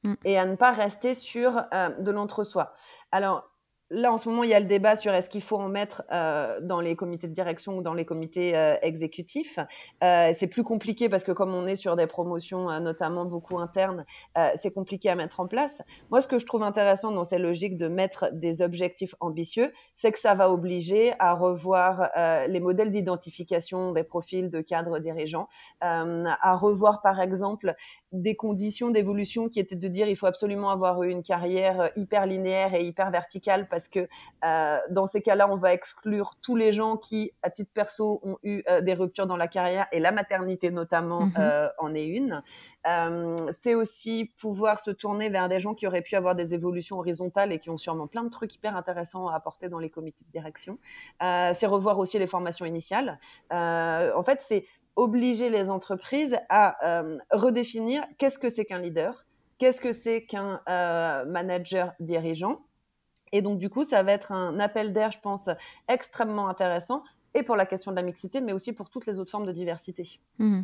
mmh. 0.03 0.13
et 0.25 0.37
à 0.37 0.45
ne 0.45 0.55
pas 0.55 0.71
rester 0.71 1.15
sur 1.15 1.63
euh, 1.73 1.89
de 1.99 2.11
l'entre-soi. 2.11 2.73
Alors, 3.11 3.49
là, 3.95 4.11
en 4.11 4.17
ce 4.17 4.29
moment, 4.29 4.43
il 4.43 4.49
y 4.49 4.53
a 4.53 4.59
le 4.59 4.65
débat 4.65 4.95
sur 4.95 5.13
est-ce 5.13 5.29
qu'il 5.29 5.41
faut 5.41 5.57
en 5.57 5.69
mettre 5.69 6.03
euh, 6.11 6.59
dans 6.61 6.81
les 6.81 6.95
comités 6.95 7.27
de 7.27 7.33
direction 7.33 7.77
ou 7.77 7.81
dans 7.81 7.93
les 7.93 8.05
comités 8.05 8.55
euh, 8.55 8.75
exécutifs. 8.81 9.57
Euh, 10.03 10.31
c'est 10.33 10.47
plus 10.47 10.63
compliqué 10.63 11.07
parce 11.09 11.23
que 11.23 11.31
comme 11.31 11.55
on 11.55 11.65
est 11.65 11.77
sur 11.77 11.95
des 11.95 12.05
promotions, 12.05 12.79
notamment 12.79 13.25
beaucoup 13.25 13.57
internes, 13.59 14.05
c'est 14.55 14.71
compliqué 14.71 15.09
à 15.09 15.15
mettre 15.15 15.39
en 15.39 15.47
place. 15.47 15.81
Moi, 16.11 16.21
ce 16.21 16.27
que 16.27 16.37
je 16.37 16.45
trouve 16.45 16.63
intéressant 16.63 17.11
dans 17.11 17.23
ces 17.23 17.37
logiques 17.37 17.77
de 17.77 17.87
mettre 17.87 18.29
des 18.33 18.61
objectifs 18.61 19.15
ambitieux, 19.19 19.71
c'est 19.95 20.11
que 20.11 20.19
ça 20.19 20.33
va 20.33 20.51
obliger 20.51 21.13
à 21.19 21.33
revoir 21.33 22.09
les 22.47 22.59
modèles 22.59 22.91
d'identification 22.91 23.93
des 23.93 24.03
profils 24.03 24.49
de 24.49 24.61
cadres 24.61 24.99
dirigeants, 24.99 25.47
à 25.81 26.55
revoir, 26.55 27.01
par 27.01 27.21
exemple, 27.21 27.75
des 28.11 28.35
conditions 28.35 28.91
d'évolution 28.91 29.47
qui 29.47 29.59
étaient 29.59 29.75
de 29.75 29.87
dire 29.87 30.07
il 30.07 30.15
faut 30.15 30.27
absolument 30.27 30.69
avoir 30.69 31.03
une 31.03 31.23
carrière 31.23 31.91
hyper 31.95 32.25
linéaire 32.25 32.73
et 32.73 32.85
hyper 32.85 33.11
verticale 33.11 33.67
parce 33.69 33.84
que 33.87 34.07
euh, 34.43 34.79
dans 34.89 35.07
ces 35.07 35.21
cas-là, 35.21 35.49
on 35.49 35.57
va 35.57 35.73
exclure 35.73 36.35
tous 36.41 36.55
les 36.55 36.71
gens 36.71 36.97
qui, 36.97 37.31
à 37.43 37.49
titre 37.49 37.71
perso, 37.73 38.19
ont 38.23 38.37
eu 38.43 38.63
euh, 38.69 38.81
des 38.81 38.93
ruptures 38.93 39.27
dans 39.27 39.37
la 39.37 39.47
carrière 39.47 39.87
et 39.91 39.99
la 39.99 40.11
maternité 40.11 40.71
notamment 40.71 41.25
mm 41.25 41.29
-hmm. 41.29 41.41
euh, 41.41 41.69
en 41.79 41.93
est 41.95 42.05
une. 42.05 42.43
c'est 43.51 43.75
aussi 43.75 44.31
pouvoir 44.39 44.79
se 44.79 44.91
tourner 44.91 45.29
vers 45.29 45.49
des 45.49 45.59
gens 45.59 45.73
qui 45.73 45.87
auraient 45.87 46.01
pu 46.09 46.15
avoir 46.15 46.35
des 46.35 46.53
évolutions 46.53 46.97
horizontales 46.99 47.51
et 47.51 47.59
qui 47.59 47.69
ont 47.69 47.77
sûrement 47.77 48.07
plein 48.07 48.23
de 48.23 48.29
trucs 48.29 48.53
hyper 48.55 48.75
intéressants 48.75 49.27
à 49.27 49.35
apporter 49.35 49.69
dans 49.69 49.79
les 49.79 49.89
comités 49.89 50.23
de 50.23 50.31
direction. 50.39 50.77
c'est 51.57 51.69
revoir 51.75 51.95
aussi 51.99 52.17
les 52.19 52.27
formations 52.35 52.65
initiales. 52.65 53.19
en 53.51 54.23
fait, 54.27 54.39
c'est 54.49 54.63
obliger 54.95 55.49
les 55.57 55.65
entreprises 55.69 56.37
à 56.49 56.65
redéfinir 57.43 57.97
qu'est-ce 58.17 58.39
que 58.43 58.49
c'est 58.55 58.65
qu'un 58.69 58.81
leader, 58.85 59.13
qu'est-ce 59.59 59.81
que 59.81 59.93
c'est 59.93 60.21
qu'un 60.31 60.51
manager 61.37 61.87
dirigeant. 61.99 62.55
Et 63.31 63.41
donc, 63.41 63.59
du 63.59 63.69
coup, 63.69 63.83
ça 63.85 64.03
va 64.03 64.11
être 64.11 64.31
un 64.31 64.59
appel 64.59 64.93
d'air, 64.93 65.11
je 65.11 65.19
pense, 65.19 65.49
extrêmement 65.87 66.47
intéressant, 66.47 67.03
et 67.33 67.43
pour 67.43 67.55
la 67.55 67.65
question 67.65 67.91
de 67.91 67.95
la 67.95 68.03
mixité, 68.03 68.41
mais 68.41 68.53
aussi 68.53 68.71
pour 68.71 68.89
toutes 68.89 69.05
les 69.05 69.19
autres 69.19 69.31
formes 69.31 69.45
de 69.45 69.51
diversité. 69.51 70.19
Mmh. 70.39 70.61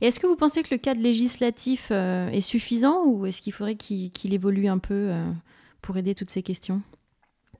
Et 0.00 0.06
est-ce 0.06 0.20
que 0.20 0.26
vous 0.26 0.36
pensez 0.36 0.62
que 0.62 0.72
le 0.72 0.78
cadre 0.78 1.00
législatif 1.00 1.90
est 1.90 2.40
suffisant 2.40 3.04
ou 3.04 3.26
est-ce 3.26 3.42
qu'il 3.42 3.52
faudrait 3.52 3.74
qu'il 3.76 4.34
évolue 4.34 4.68
un 4.68 4.78
peu 4.78 5.12
pour 5.82 5.96
aider 5.96 6.14
toutes 6.14 6.30
ces 6.30 6.42
questions? 6.42 6.82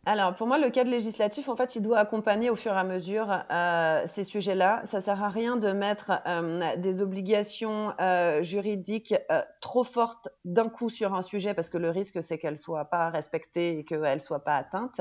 Alors, 0.08 0.36
pour 0.36 0.46
moi, 0.46 0.56
le 0.56 0.70
cadre 0.70 0.88
législatif, 0.88 1.48
en 1.48 1.56
fait, 1.56 1.74
il 1.74 1.82
doit 1.82 1.98
accompagner 1.98 2.48
au 2.48 2.54
fur 2.54 2.72
et 2.72 2.78
à 2.78 2.84
mesure 2.84 3.42
euh, 3.50 4.04
ces 4.06 4.22
sujets-là. 4.22 4.82
Ça 4.84 5.00
sert 5.00 5.20
à 5.20 5.28
rien 5.28 5.56
de 5.56 5.72
mettre 5.72 6.12
euh, 6.28 6.76
des 6.76 7.02
obligations 7.02 7.92
euh, 8.00 8.40
juridiques 8.40 9.16
trop 9.60 9.82
fortes 9.82 10.28
d'un 10.44 10.68
coup 10.68 10.90
sur 10.90 11.12
un 11.12 11.22
sujet 11.22 11.54
parce 11.54 11.68
que 11.68 11.76
le 11.76 11.90
risque, 11.90 12.22
c'est 12.22 12.38
qu'elles 12.38 12.56
soient 12.56 12.84
pas 12.84 13.10
respectées 13.10 13.80
et 13.80 13.84
qu'elles 13.84 14.20
soient 14.20 14.44
pas 14.44 14.54
atteintes. 14.54 15.00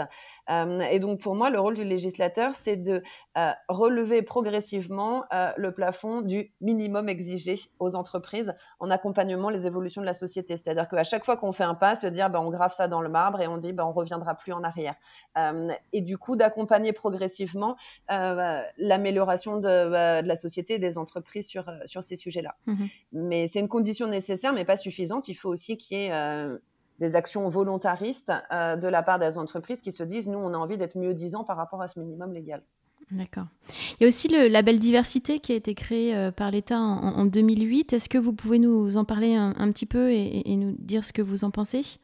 et 0.50 1.00
donc, 1.00 1.20
pour 1.20 1.36
moi, 1.36 1.52
le 1.52 1.60
rôle 1.60 1.76
du 1.76 1.84
législateur, 1.84 2.56
c'est 2.56 2.78
de 2.78 3.04
relever 3.70 4.24
progressivement 4.24 5.26
le 5.56 5.72
plafond 5.72 6.22
du 6.22 6.52
minimum 6.62 7.10
exigé 7.10 7.60
aux 7.78 7.96
entreprises 7.96 8.56
en 8.80 8.90
accompagnement 8.90 9.52
les 9.52 9.68
évolutions 9.68 10.02
de 10.02 10.08
la 10.08 10.16
société. 10.16 10.58
C'est-à-dire 10.58 10.90
qu'à 10.90 11.04
chaque 11.04 11.26
fois 11.26 11.38
qu'on 11.38 11.52
fait 11.52 11.64
un 11.64 11.76
pas, 11.76 11.96
se 11.96 12.08
dire, 12.08 12.32
ben, 12.32 12.40
on 12.40 12.50
grave 12.50 12.74
ça 12.74 12.88
dans 12.88 13.02
le 13.02 13.10
marbre 13.10 13.40
et 13.42 13.48
on 13.48 13.58
dit, 13.58 13.72
ben, 13.72 13.86
on 13.86 13.94
reviendra 13.94 14.34
plus 14.34 14.52
en 14.52 14.64
arrière. 14.64 14.95
Euh, 15.38 15.70
et 15.94 16.02
du 16.02 16.18
coup 16.18 16.36
d'accompagner 16.36 16.94
progressivement 16.94 17.76
euh, 18.12 18.62
l'amélioration 18.78 19.58
de, 19.58 20.22
de, 20.22 20.28
la 20.28 20.36
société 20.36 20.76
et 20.76 20.80
des 20.80 20.98
entreprises 20.98 21.48
sur, 21.48 21.66
sur 21.86 22.04
ces 22.04 22.16
sujets-là. 22.16 22.56
Mmh 22.68 22.86
mais 23.12 23.48
c'est 23.48 23.60
une 23.60 23.68
condition 23.68 24.08
nécessaire, 24.08 24.54
mais 24.54 24.66
pas 24.66 24.78
suffisante. 24.78 25.28
Il 25.28 25.36
faut 25.36 25.50
aussi 25.50 25.78
qu'il 25.78 25.98
y 25.98 26.02
ait 26.06 26.12
euh, 26.12 26.58
des 27.00 27.16
actions 27.16 27.48
volontaristes 27.48 28.32
de 28.52 28.88
la 28.88 29.04
part 29.04 29.20
des 29.20 29.38
entreprises 29.38 29.82
qui 29.82 29.92
se 29.92 30.04
disent 30.04 30.28
nous, 30.28 30.38
on 30.38 30.54
a 30.54 30.58
envie 30.58 30.78
d'être 30.78 30.98
mieux 30.98 31.14
disant 31.14 31.44
par 31.44 31.58
rapport 31.58 31.82
à 31.82 31.88
ce 31.88 32.00
minimum 32.00 32.34
légal. 32.34 32.62
D'accord. 33.12 33.46
Il 33.70 34.04
y 34.04 34.06
a 34.06 34.08
aussi 34.08 34.28
le 34.28 34.48
label 34.48 34.80
diversité 34.80 35.40
qui 35.40 35.54
a 35.54 35.56
été 35.56 35.76
créé 35.76 36.32
par 36.36 36.52
l'État 36.52 36.80
en, 36.80 37.26
2008. 37.26 37.94
Est-ce 37.94 38.10
que 38.10 38.18
vous 38.18 38.34
pouvez 38.34 38.60
nous 38.60 38.98
en 38.98 39.06
parler 39.06 39.36
un, 39.36 39.72
petit 39.72 39.86
peu 39.86 40.12
et, 40.12 40.52
et, 40.52 40.56
nous 40.58 40.76
dire 40.78 41.04
ce 41.04 41.14
que 41.14 41.22
vous 41.22 41.44
en 41.44 41.52
pensez? 41.52 42.00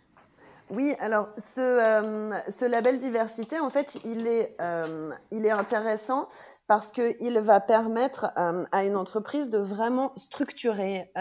Oui, 0.71 0.95
alors 0.99 1.29
ce, 1.37 1.59
euh, 1.59 2.39
ce, 2.49 2.65
label 2.65 2.97
diversité, 2.97 3.59
en 3.59 3.69
fait, 3.69 3.99
il 4.05 4.25
est, 4.25 4.55
euh, 4.61 5.11
intéressant 5.51 6.29
parce 6.67 6.93
qu'il 6.93 7.39
va 7.39 7.59
permettre 7.59 8.31
euh, 8.37 8.63
à 8.71 8.85
une 8.85 8.95
entreprise 8.95 9.49
de 9.49 9.57
vraiment 9.57 10.13
structurer 10.15 11.11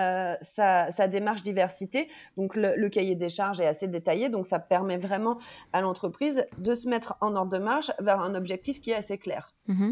sa, 0.41 1.09
démarche 1.09 1.43
diversité. 1.43 2.09
Donc 2.37 2.55
le, 2.55 2.89
cahier 2.89 3.17
des 3.17 3.29
charges 3.29 3.61
est 3.61 3.67
assez 3.67 3.89
détaillé, 3.89 4.29
donc 4.29 4.47
ça 4.47 4.61
permet 4.61 4.97
vraiment 4.97 5.37
à 5.73 5.81
l'entreprise 5.81 6.47
de 6.59 6.75
se 6.75 6.89
mettre 6.89 7.17
en 7.21 7.35
ordre 7.35 7.51
de 7.51 7.59
marche 7.59 7.91
vers 7.99 8.21
un 8.21 8.37
objectif 8.37 8.81
qui 8.81 8.93
est 8.93 8.97
assez 8.97 9.19
clair. 9.19 9.55
Mmh 9.67 9.91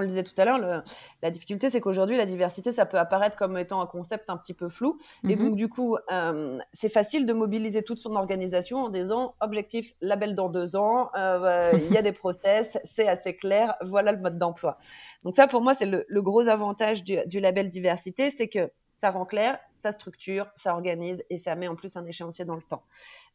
on 0.00 0.02
le 0.02 0.08
disait 0.08 0.24
tout 0.24 0.34
à 0.38 0.44
l'heure, 0.44 0.82
la 1.22 1.30
difficulté, 1.30 1.70
c'est 1.70 1.80
qu'aujourd'hui, 1.80 2.16
la 2.16 2.26
diversité, 2.26 2.72
ça 2.72 2.86
peut 2.86 2.98
apparaître 2.98 3.36
comme 3.36 3.56
étant 3.56 3.80
un 3.80 3.86
concept 3.86 4.28
un 4.28 4.36
petit 4.36 4.54
peu 4.54 4.68
flou. 4.68 4.98
Et 5.28 5.36
mhm. 5.36 5.44
donc, 5.44 5.56
du 5.56 5.68
coup, 5.68 5.96
euh, 6.10 6.58
c'est 6.72 6.88
facile 6.88 7.26
de 7.26 7.32
mobiliser 7.32 7.82
toute 7.82 7.98
son 7.98 8.16
organisation 8.16 8.78
en 8.78 8.88
disant 8.88 9.34
objectif, 9.40 9.94
label 10.00 10.34
dans 10.34 10.48
deux 10.48 10.76
ans, 10.76 11.10
euh, 11.16 11.72
il 11.74 11.92
y 11.92 11.98
a 11.98 12.02
des 12.02 12.12
process, 12.20 12.78
c'est 12.84 13.08
assez 13.08 13.36
clair, 13.36 13.74
voilà 13.84 14.12
le 14.12 14.18
mode 14.18 14.38
d'emploi. 14.38 14.78
Donc, 15.22 15.36
ça, 15.36 15.46
pour 15.46 15.60
moi, 15.60 15.74
c'est 15.74 15.86
le, 15.86 16.22
gros 16.22 16.48
avantage 16.48 17.04
du, 17.04 17.40
label 17.40 17.68
diversité, 17.68 18.30
c'est 18.30 18.48
que 18.48 18.70
ça 18.96 19.10
rend 19.10 19.24
clair, 19.24 19.58
ça 19.74 19.92
structure, 19.92 20.46
ça 20.56 20.72
organise 20.74 21.24
et 21.30 21.38
ça 21.38 21.54
met 21.54 21.68
en 21.68 21.76
plus 21.76 21.96
un 21.96 22.04
échéancier 22.04 22.44
dans 22.44 22.56
le 22.56 22.62
temps. 22.62 22.82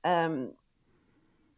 Euh, 0.05 0.47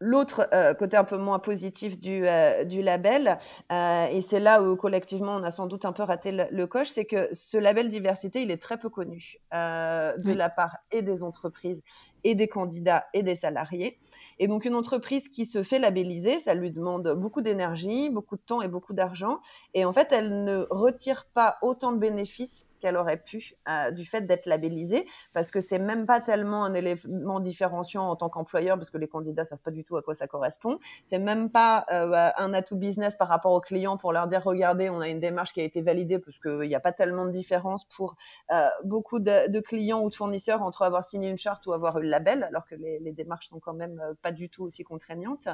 L'autre 0.00 0.48
euh, 0.54 0.74
côté 0.74 0.96
un 0.96 1.02
peu 1.02 1.16
moins 1.16 1.40
positif 1.40 1.98
du, 1.98 2.26
euh, 2.28 2.62
du 2.62 2.82
label, 2.82 3.36
euh, 3.72 4.06
et 4.06 4.20
c'est 4.20 4.38
là 4.38 4.62
où 4.62 4.76
collectivement 4.76 5.34
on 5.34 5.42
a 5.42 5.50
sans 5.50 5.66
doute 5.66 5.84
un 5.84 5.92
peu 5.92 6.04
raté 6.04 6.30
le, 6.30 6.66
coche, 6.66 6.88
c'est 6.88 7.04
que 7.04 7.28
ce 7.32 7.58
label 7.58 7.88
diversité, 7.88 8.42
il 8.42 8.52
est 8.52 8.62
très 8.62 8.78
peu 8.78 8.90
connu 8.90 9.38
de 9.52 10.32
la 10.32 10.50
part 10.50 10.76
et 10.92 11.02
des 11.02 11.24
entreprises 11.24 11.82
et 12.22 12.36
des 12.36 12.46
candidats 12.46 13.06
et 13.12 13.24
des 13.24 13.34
salariés. 13.34 13.98
Et 14.38 14.46
donc 14.46 14.64
une 14.64 14.76
entreprise 14.76 15.28
qui 15.28 15.44
se 15.44 15.64
fait 15.64 15.80
labelliser, 15.80 16.38
ça 16.38 16.54
lui 16.54 16.70
demande 16.70 17.14
beaucoup 17.16 17.40
d'énergie, 17.40 18.08
beaucoup 18.08 18.36
de 18.36 18.42
temps 18.42 18.62
et 18.62 18.68
beaucoup 18.68 18.92
d'argent, 18.92 19.40
et 19.74 19.84
en 19.84 19.92
fait 19.92 20.12
elle 20.12 20.44
ne 20.44 20.66
retire 20.70 21.26
pas 21.34 21.58
autant 21.60 21.90
de 21.90 21.98
bénéfices 21.98 22.66
qu'elle 22.78 22.96
aurait 22.96 23.18
pu 23.18 23.54
euh, 23.68 23.90
du 23.90 24.04
fait 24.04 24.22
d'être 24.22 24.46
labellisée, 24.46 25.06
parce 25.32 25.50
que 25.50 25.60
c'est 25.60 25.78
même 25.78 26.06
pas 26.06 26.20
tellement 26.20 26.64
un 26.64 26.74
élément 26.74 27.40
différenciant 27.40 28.08
en 28.08 28.16
tant 28.16 28.28
qu'employeur, 28.28 28.76
parce 28.76 28.90
que 28.90 28.98
les 28.98 29.08
candidats 29.08 29.44
savent 29.44 29.58
pas 29.58 29.70
du 29.70 29.84
tout 29.84 29.96
à 29.96 30.02
quoi 30.02 30.14
ça 30.14 30.26
correspond. 30.26 30.78
C'est 31.04 31.18
même 31.18 31.50
pas 31.50 31.86
euh, 31.90 32.30
un 32.36 32.54
atout 32.54 32.76
business 32.76 33.16
par 33.16 33.28
rapport 33.28 33.52
aux 33.52 33.60
clients 33.60 33.96
pour 33.96 34.12
leur 34.12 34.26
dire 34.26 34.42
regardez, 34.42 34.90
on 34.90 35.00
a 35.00 35.08
une 35.08 35.20
démarche 35.20 35.52
qui 35.52 35.60
a 35.60 35.64
été 35.64 35.82
validée, 35.82 36.18
parce 36.18 36.38
qu'il 36.38 36.68
n'y 36.68 36.74
a 36.74 36.80
pas 36.80 36.92
tellement 36.92 37.26
de 37.26 37.30
différence 37.30 37.84
pour 37.84 38.16
euh, 38.52 38.68
beaucoup 38.84 39.18
de, 39.18 39.60
clients 39.60 40.00
ou 40.02 40.08
de 40.08 40.14
fournisseurs 40.14 40.62
entre 40.62 40.82
avoir 40.82 41.04
signé 41.04 41.28
une 41.28 41.38
charte 41.38 41.66
ou 41.66 41.72
avoir 41.72 41.98
eu 41.98 42.02
le 42.02 42.08
label, 42.08 42.44
alors 42.44 42.64
que 42.66 42.74
les, 42.74 42.98
les 43.00 43.12
démarches 43.12 43.48
sont 43.48 43.60
quand 43.60 43.74
même 43.74 44.00
pas 44.22 44.32
du 44.32 44.48
tout 44.48 44.64
aussi 44.64 44.84
contraignantes. 44.84 45.48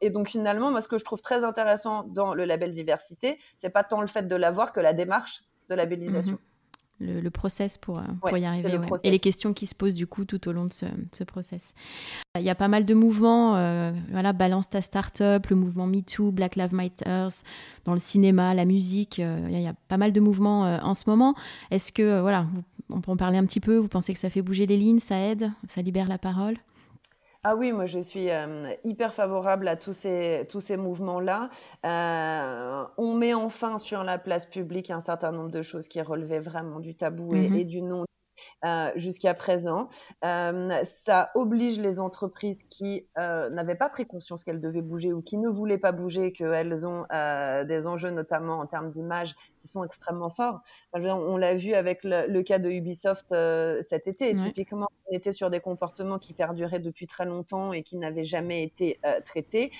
et 0.00 0.10
donc 0.10 0.28
finalement, 0.28 0.70
moi, 0.70 0.80
ce 0.80 0.88
que 0.88 0.98
je 0.98 1.04
trouve 1.04 1.20
très 1.20 1.44
intéressant 1.44 2.04
dans 2.04 2.34
le 2.34 2.44
label 2.44 2.70
diversité, 2.70 3.38
c'est 3.56 3.70
pas 3.70 3.84
tant 3.84 4.00
le 4.00 4.06
fait 4.06 4.26
de 4.26 4.36
l'avoir 4.36 4.72
que 4.72 4.80
la 4.80 4.92
démarche 4.92 5.42
de 5.68 5.74
labellisation. 5.74 6.32
Mhm. 6.32 6.38
Le, 7.00 7.20
le, 7.20 7.30
process 7.30 7.78
pour, 7.78 7.98
euh, 7.98 8.38
y 8.38 8.44
arriver. 8.44 8.76
Et 9.04 9.12
les 9.12 9.20
questions 9.20 9.54
qui 9.54 9.66
se 9.66 9.74
posent 9.76 9.94
du 9.94 10.08
coup 10.08 10.24
tout 10.24 10.48
au 10.48 10.52
long 10.52 10.64
de 10.64 10.72
ce, 10.72 10.86
ce 11.12 11.22
process. 11.22 11.76
Il 12.36 12.42
y 12.42 12.50
a 12.50 12.56
pas 12.56 12.66
mal 12.66 12.84
de 12.84 12.92
mouvements, 12.92 13.54
euh, 13.54 13.92
voilà, 14.10 14.32
Balance 14.32 14.68
ta 14.68 14.82
start-up, 14.82 15.46
le 15.46 15.54
mouvement 15.54 15.86
MeToo, 15.86 16.32
Black 16.32 16.56
Lives 16.56 16.74
Matter, 16.74 17.28
dans 17.84 17.92
le 17.92 18.00
cinéma, 18.00 18.52
la 18.52 18.64
musique. 18.64 19.20
Euh, 19.20 19.46
il 19.48 19.60
y 19.60 19.68
a 19.68 19.74
pas 19.86 19.96
mal 19.96 20.12
de 20.12 20.18
mouvements 20.18 20.62
en 20.62 20.94
ce 20.94 21.04
moment. 21.08 21.36
Est-ce 21.70 21.92
que, 21.92 22.20
voilà, 22.20 22.46
on 22.90 23.00
peut 23.00 23.12
en 23.12 23.16
parler 23.16 23.38
un 23.38 23.46
petit 23.46 23.60
peu? 23.60 23.76
Vous 23.76 23.86
pensez 23.86 24.12
que 24.12 24.18
ça 24.18 24.28
fait 24.28 24.42
bouger 24.42 24.66
les 24.66 24.76
lignes, 24.76 24.98
ça 24.98 25.20
aide, 25.20 25.52
ça 25.68 25.82
libère 25.82 26.08
la 26.08 26.18
parole? 26.18 26.56
Ah 27.44 27.54
oui, 27.56 27.72
moi 27.72 27.86
je 27.86 28.00
suis 28.00 28.30
euh, 28.30 28.72
hyper 28.84 29.14
favorable 29.14 29.68
à 29.68 29.76
tous 29.76 29.92
ces, 29.92 30.46
tous 30.50 30.60
ces 30.60 30.76
mouvements-là. 30.76 31.50
Euh, 31.86 32.84
on 32.96 33.14
met 33.14 33.32
enfin 33.32 33.78
sur 33.78 34.02
la 34.02 34.18
place 34.18 34.44
publique 34.44 34.90
un 34.90 35.00
certain 35.00 35.30
nombre 35.30 35.50
de 35.50 35.62
choses 35.62 35.86
qui 35.86 36.00
relevaient 36.02 36.40
vraiment 36.40 36.80
du 36.80 36.96
tabou 36.96 37.34
et, 37.34 37.48
mmh 37.48 37.64
du 37.64 37.82
non 37.82 38.04
euh, 38.64 38.90
jusqu'à 38.96 39.34
présent. 39.34 39.88
Euh, 40.24 40.80
ça 40.84 41.30
oblige 41.34 41.78
les 41.78 42.00
entreprises 42.00 42.64
qui 42.64 43.06
euh, 43.18 43.50
n'avaient 43.50 43.76
pas 43.76 43.88
pris 43.88 44.06
conscience 44.06 44.42
qu'elles 44.42 44.60
devaient 44.60 44.82
bouger 44.82 45.12
ou 45.12 45.22
qui 45.22 45.38
ne 45.38 45.48
voulaient 45.48 45.78
pas 45.78 45.92
bouger, 45.92 46.32
qu'elles 46.32 46.86
ont 46.86 47.06
des 47.66 47.86
enjeux 47.86 48.10
notamment 48.10 48.58
en 48.58 48.66
termes 48.66 48.90
d'image 48.90 49.36
qui 49.60 49.68
sont 49.68 49.84
extrêmement 49.84 50.30
forts. 50.30 50.60
on 50.92 51.36
l'a 51.36 51.54
vu 51.54 51.74
avec 51.74 52.00
le, 52.04 52.42
cas 52.42 52.58
de 52.58 52.70
Ubisoft 52.70 53.26
cet 53.82 54.06
été. 54.06 54.34
Typiquement, 54.34 54.88
on 55.10 55.14
était 55.14 55.32
sur 55.32 55.50
des 55.50 55.60
comportements 55.60 56.18
qui 56.18 56.34
perduraient 56.34 56.80
depuis 56.80 57.06
très 57.06 57.24
longtemps 57.24 57.72
et 57.72 57.82
qui 57.82 57.96
n'avaient 57.96 58.24
jamais 58.24 58.62
été 58.62 59.00
traités. 59.24 59.72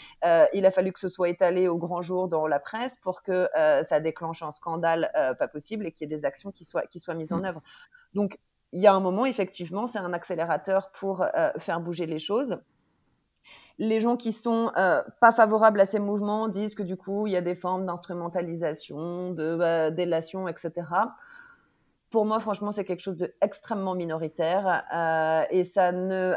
il 0.52 0.66
a 0.66 0.70
fallu 0.70 0.92
que 0.92 1.00
ce 1.00 1.08
soit 1.08 1.28
étalé 1.28 1.68
au 1.68 1.76
grand 1.76 2.02
jour 2.02 2.28
dans 2.28 2.46
la 2.46 2.60
presse 2.60 2.96
pour 3.02 3.22
que 3.22 3.48
ça 3.82 4.00
déclenche 4.00 4.42
un 4.42 4.52
scandale 4.52 5.10
pas 5.38 5.48
possible 5.48 5.86
et 5.86 5.92
qu'il 5.92 6.10
y 6.10 6.12
ait 6.12 6.16
des 6.16 6.24
actions 6.24 6.52
qui 6.52 6.64
soient, 6.64 6.86
qui 6.86 6.98
soient 6.98 7.14
mises 7.14 7.32
en 7.32 7.40
mmh. 7.40 7.46
œuvre. 7.46 7.62
Donc, 8.14 8.38
il 8.72 8.82
y 8.82 8.86
a 8.86 8.94
un 8.94 9.00
moment, 9.00 9.24
effectivement, 9.24 9.86
c'est 9.86 9.98
un 9.98 10.12
accélérateur 10.12 10.90
pour 10.92 11.22
euh, 11.22 11.50
faire 11.58 11.80
bouger 11.80 12.06
les 12.06 12.18
choses. 12.18 12.58
Les 13.78 14.00
gens 14.00 14.16
qui 14.16 14.32
sont 14.32 14.72
euh, 14.76 15.02
pas 15.20 15.32
favorables 15.32 15.80
à 15.80 15.86
ces 15.86 16.00
mouvements 16.00 16.48
disent 16.48 16.74
que 16.74 16.82
du 16.82 16.96
coup, 16.96 17.26
il 17.26 17.32
y 17.32 17.36
a 17.36 17.40
des 17.40 17.54
formes 17.54 17.86
d'instrumentalisation, 17.86 19.32
de 19.32 19.58
euh, 19.60 19.90
délation, 19.90 20.48
etc. 20.48 20.72
Pour 22.10 22.24
moi, 22.24 22.40
franchement, 22.40 22.72
c'est 22.72 22.84
quelque 22.84 23.02
chose 23.02 23.16
d'extrêmement 23.16 23.94
minoritaire 23.94 24.84
et 25.50 25.62
ça 25.62 25.92
ne 25.92 26.34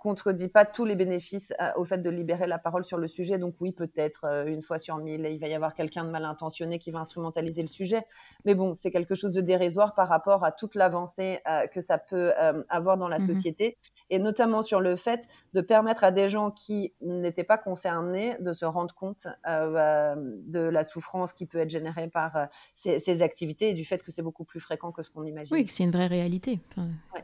contredit 0.00 0.48
pas 0.48 0.64
tous 0.64 0.84
les 0.84 0.96
bénéfices 0.96 1.52
euh, 1.60 1.70
au 1.76 1.84
fait 1.84 1.98
de 1.98 2.10
libérer 2.10 2.46
la 2.46 2.58
parole 2.58 2.82
sur 2.82 2.98
le 2.98 3.06
sujet. 3.06 3.38
Donc 3.38 3.54
oui, 3.60 3.70
peut-être 3.70 4.24
euh, 4.24 4.46
une 4.46 4.62
fois 4.62 4.78
sur 4.78 4.96
mille, 4.96 5.28
il 5.30 5.38
va 5.38 5.46
y 5.46 5.54
avoir 5.54 5.74
quelqu'un 5.74 6.04
de 6.04 6.10
mal 6.10 6.24
intentionné 6.24 6.78
qui 6.78 6.90
va 6.90 7.00
instrumentaliser 7.00 7.62
le 7.62 7.68
sujet. 7.68 8.02
Mais 8.44 8.54
bon, 8.54 8.74
c'est 8.74 8.90
quelque 8.90 9.14
chose 9.14 9.32
de 9.32 9.40
dérisoire 9.40 9.94
par 9.94 10.08
rapport 10.08 10.42
à 10.44 10.50
toute 10.50 10.74
l'avancée 10.74 11.38
euh, 11.46 11.66
que 11.66 11.80
ça 11.80 11.98
peut 11.98 12.32
avoir 12.68 12.96
dans 12.96 13.08
la 13.08 13.18
mmh 13.18 13.20
société, 13.20 13.76
et 14.08 14.18
notamment 14.18 14.62
sur 14.62 14.80
le 14.80 14.96
fait 14.96 15.28
de 15.52 15.60
permettre 15.60 16.04
à 16.04 16.10
des 16.10 16.30
gens 16.30 16.50
qui 16.50 16.94
n'étaient 17.02 17.44
pas 17.44 17.58
concernés 17.58 18.36
de 18.40 18.52
se 18.54 18.64
rendre 18.64 18.94
compte 18.94 19.26
de 19.46 20.58
la 20.58 20.84
souffrance 20.84 21.32
qui 21.34 21.44
peut 21.44 21.58
être 21.58 21.70
générée 21.70 22.08
par 22.08 22.48
ces, 22.74 23.22
activités 23.22 23.70
et 23.70 23.74
du 23.74 23.84
fait 23.84 24.02
que 24.02 24.10
c'est 24.10 24.22
beaucoup 24.22 24.44
plus 24.44 24.60
fréquent 24.60 24.90
que 24.90 25.02
ce 25.02 25.10
qu'on 25.10 25.26
imagine. 25.26 25.54
Oui, 25.54 25.66
que 25.66 25.70
c'est 25.70 25.84
une 25.84 25.90
vraie 25.90 26.06
réalité. 26.06 26.60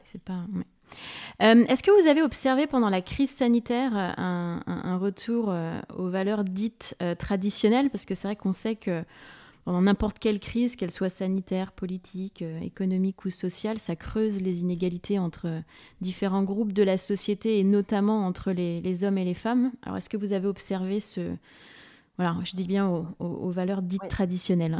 C'est 0.04 0.22
pas. 0.22 0.44
Euh, 1.42 1.64
est-ce 1.68 1.82
que 1.82 1.90
vous 1.90 2.08
avez 2.08 2.22
observé 2.22 2.66
pendant 2.66 2.88
la 2.88 3.02
crise 3.02 3.30
sanitaire 3.30 3.92
euh, 3.94 4.58
un, 4.66 4.96
retour 4.96 5.46
euh, 5.48 5.78
aux 5.96 6.08
valeurs 6.08 6.44
dites 6.44 6.96
traditionnelles? 7.18 7.90
Parce 7.90 8.04
que 8.04 8.14
c'est 8.14 8.28
vrai 8.28 8.36
qu'on 8.36 8.52
sait 8.52 8.76
que 8.76 9.04
pendant 9.64 9.82
n'importe 9.82 10.18
quelle 10.20 10.38
crise, 10.38 10.76
qu'elle 10.76 10.92
soit 10.92 11.08
sanitaire, 11.08 11.72
politique, 11.72 12.44
économique 12.62 13.24
ou 13.24 13.30
sociale, 13.30 13.80
ça 13.80 13.96
creuse 13.96 14.40
les 14.40 14.60
inégalités 14.60 15.18
entre 15.18 15.60
différents 16.00 16.44
groupes 16.44 16.72
de 16.72 16.84
la 16.84 16.96
société 16.98 17.58
et 17.58 17.64
notamment 17.64 18.24
entre 18.26 18.52
les, 18.52 19.04
hommes 19.04 19.18
et 19.18 19.24
les 19.24 19.34
femmes. 19.34 19.72
Alors, 19.82 19.96
est-ce 19.96 20.08
que 20.08 20.16
vous 20.16 20.32
avez 20.32 20.46
observé 20.46 21.00
ce... 21.00 21.34
Voilà, 22.16 22.36
je 22.44 22.52
dis 22.52 22.66
bien 22.66 22.88
aux, 23.18 23.50
valeurs 23.50 23.82
dites 23.82 24.08
traditionnelles? 24.08 24.78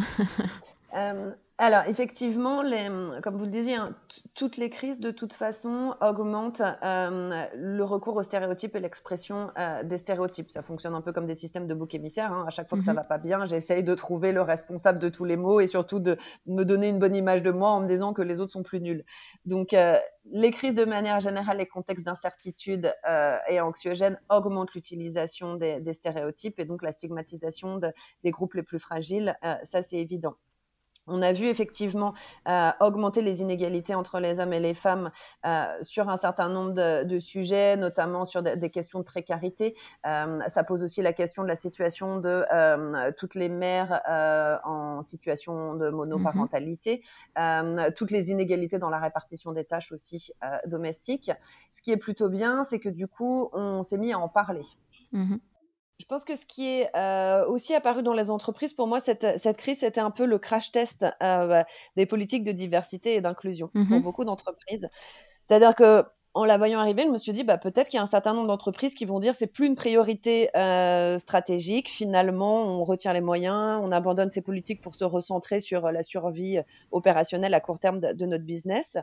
Alors, 1.59 1.84
effectivement, 1.88 2.61
les, 2.61 2.86
comme 3.22 3.38
vous 3.38 3.46
le 3.46 3.50
disiez, 3.50 3.76
hein, 3.76 3.96
toutes 4.34 4.59
les 4.59 4.68
crises, 4.68 5.00
de 5.00 5.11
toute 5.11 5.32
façon, 5.32 5.94
augmentent 6.02 6.61
euh, 6.61 7.46
le 7.54 7.82
recours 7.82 8.14
aux 8.16 8.22
stéréotypes 8.22 8.76
et 8.76 8.80
l'expression 8.80 9.50
euh, 9.59 9.82
des 9.82 9.96
stéréotypes. 9.96 10.50
Ça 10.50 10.62
fonctionne 10.62 10.94
un 10.94 11.00
peu 11.00 11.14
comme 11.14 11.26
des 11.26 11.34
systèmes 11.34 11.66
de 11.66 11.72
bouc 11.72 11.94
émissaire. 11.94 12.30
Hein. 12.30 12.44
À 12.46 12.50
chaque 12.50 12.68
fois 12.68 12.76
que 12.76 12.84
ça 12.84 12.90
mhm. 12.92 12.98
va 12.98 13.04
pas 13.04 13.16
bien, 13.16 13.46
j'essaye 13.46 13.82
de 13.82 13.94
trouver 13.94 14.32
le 14.32 14.42
responsable 14.42 14.98
de 14.98 15.09
tous 15.09 15.24
les 15.24 15.38
maux 15.38 15.59
et 15.61 15.66
surtout 15.66 15.98
de 15.98 16.18
me 16.44 16.64
donner 16.64 16.90
une 16.90 16.98
bonne 16.98 17.16
image 17.16 17.42
de 17.42 17.50
moi 17.50 17.70
en 17.70 17.80
me 17.80 17.88
disant 17.88 18.12
que 18.12 18.20
les 18.20 18.38
autres 18.38 18.52
sont 18.52 18.62
plus 18.62 18.82
nuls. 18.82 19.07
Donc, 19.46 19.72
euh, 19.72 19.96
les 20.30 20.50
crises, 20.50 20.74
de 20.74 20.84
manière 20.84 21.20
générale, 21.20 21.57
les 21.57 21.66
contextes 21.66 22.04
d'incertitude 22.04 22.92
et 23.48 23.61
anxiogène 23.61 24.18
augmentent 24.28 24.74
l'utilisation 24.74 25.54
des, 25.54 25.80
des, 25.80 25.92
stéréotypes 25.92 26.59
et 26.59 26.64
donc 26.64 26.82
la 26.82 26.90
stigmatisation 26.90 27.78
de, 27.78 27.92
des 28.24 28.32
groupes 28.32 28.54
les 28.54 28.64
plus 28.64 28.80
fragiles. 28.80 29.38
ça, 29.62 29.82
c'est 29.82 29.98
évident. 29.98 30.34
On 31.07 31.22
a 31.22 31.32
vu 31.32 31.46
effectivement 31.46 32.14
euh, 32.48 32.70
augmenter 32.80 33.22
les 33.22 33.40
inégalités 33.40 33.94
entre 33.94 34.20
les 34.20 34.40
hommes 34.40 34.52
et 34.52 34.61
les 34.61 34.74
femmes 34.74 35.11
euh, 35.44 35.64
sur 35.80 36.09
un 36.09 36.16
certain 36.16 36.48
nombre 36.48 36.72
de, 37.04 37.18
sujets, 37.18 37.76
notamment 37.76 38.24
sur 38.24 38.42
des 38.42 38.70
questions 38.70 38.98
de 38.98 39.04
précarité. 39.04 39.76
Euh, 40.07 40.40
ça 40.48 40.64
pose 40.64 40.82
aussi 40.82 41.02
la 41.02 41.12
question 41.12 41.42
de 41.42 41.48
la 41.48 41.54
situation 41.54 42.18
de 42.18 42.44
toutes 43.16 43.34
les 43.34 43.48
mères 43.48 44.02
en 44.64 45.02
situation 45.02 45.74
de 45.74 45.90
monoparentalité, 45.90 47.02
mmh 47.36 47.92
toutes 47.96 48.11
les 48.11 48.30
inégalités 48.30 48.78
dans 48.78 48.90
la 48.90 48.98
répartition 48.98 49.52
des 49.52 49.64
tâches 49.64 49.92
aussi 49.92 50.32
domestiques. 50.66 51.30
Ce 51.72 51.82
qui 51.82 51.92
est 51.92 51.96
plutôt 51.96 52.28
bien, 52.28 52.64
c'est 52.64 52.78
que 52.78 52.88
du 52.88 53.07
coup, 53.07 53.48
on 53.52 53.82
s'est 53.82 53.98
mis 53.98 54.12
à 54.12 54.18
en 54.18 54.28
parler. 54.28 54.62
Mmh 55.12 55.36
je 55.99 56.05
pense 56.05 56.24
que 56.24 56.36
ce 56.36 56.44
qui 56.44 56.68
est 56.68 56.94
euh, 56.94 57.47
aussi 57.47 57.74
apparu 57.74 58.03
dans 58.03 58.12
les 58.12 58.30
entreprises, 58.30 58.72
pour 58.72 58.86
moi, 58.86 59.01
cette, 59.01 59.38
cette 59.38 59.57
crise, 59.57 59.80
c'était 59.80 60.01
un 60.01 60.11
peu 60.11 60.26
le 60.26 60.38
crash 60.38 60.70
test 60.70 61.07
euh, 61.22 61.62
des 61.97 62.07
politiques 62.07 62.44
de 62.44 62.53
diversité 62.53 63.14
et 63.14 63.20
d'inclusion 63.20 63.68
pour 63.68 63.82
mmh 63.82 64.01
beaucoup 64.03 64.24
d'entreprises. 64.24 64.88
C'est-à-dire 65.42 65.74
que 65.74 66.05
en 66.34 66.44
la 66.44 66.59
voyant 66.59 66.80
arriver, 66.80 67.05
je 67.07 67.11
me 67.11 67.16
suis 67.16 67.32
dit, 67.32 67.44
bah, 67.44 67.57
peut-être 67.57 67.88
qu'il 67.88 67.97
y 67.97 68.01
a 68.01 68.03
un 68.03 68.07
certain 68.07 68.34
nombre 68.34 68.49
d'entreprises 68.49 68.92
qui 68.92 69.07
vont 69.07 69.20
dire 69.20 69.34
c'est 69.34 69.47
plus 69.47 69.66
une 69.66 69.74
priorité 69.74 70.55
euh, 70.55 71.16
stratégique. 71.16 71.88
Finalement, 71.88 72.62
on 72.64 72.84
retient 72.84 73.14
les 73.14 73.22
moyens, 73.22 73.80
on 73.82 73.90
abandonne 73.90 74.28
ces 74.28 74.42
politiques 74.42 74.82
pour 74.82 74.94
se 74.94 75.05
recentrer 75.05 75.61
sur 75.61 75.90
la 75.90 76.03
survie 76.03 76.59
opérationnelle 76.90 77.55
à 77.55 77.61
court 77.61 77.78
terme 77.78 78.01
de 78.01 78.26
notre 78.26 78.44
business. 78.44 78.99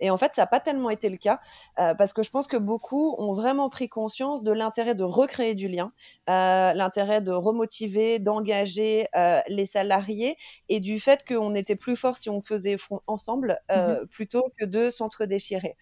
Et 0.00 0.10
en 0.10 0.16
fait, 0.16 0.32
ça 0.34 0.42
n'a 0.42 0.46
pas 0.46 0.60
tellement 0.60 0.90
été 0.90 1.08
le 1.08 1.16
cas 1.16 1.40
euh, 1.78 1.94
parce 1.94 2.12
que 2.12 2.22
je 2.22 2.30
pense 2.30 2.46
que 2.46 2.56
beaucoup 2.56 3.14
ont 3.18 3.32
vraiment 3.32 3.68
pris 3.68 3.88
conscience 3.88 4.42
de 4.42 4.52
l'intérêt 4.52 4.94
de 4.94 5.04
recréer 5.04 5.54
du 5.54 5.68
lien, 5.68 5.92
euh, 6.28 6.72
l'intérêt 6.72 7.20
de 7.20 7.32
remotiver, 7.32 8.18
d'engager 8.18 9.08
euh, 9.16 9.40
les 9.48 9.66
salariés 9.66 10.36
et 10.68 10.80
du 10.80 11.00
fait 11.00 11.26
qu'on 11.26 11.54
était 11.54 11.76
plus 11.76 11.96
fort 11.96 12.16
si 12.16 12.30
on 12.30 12.42
faisait 12.42 12.76
front 12.78 13.00
ensemble 13.06 13.58
mmh 13.70 14.06
plutôt 14.10 14.44
que 14.58 14.64
de 14.64 14.90
s'entre-déchirer. 14.90 15.76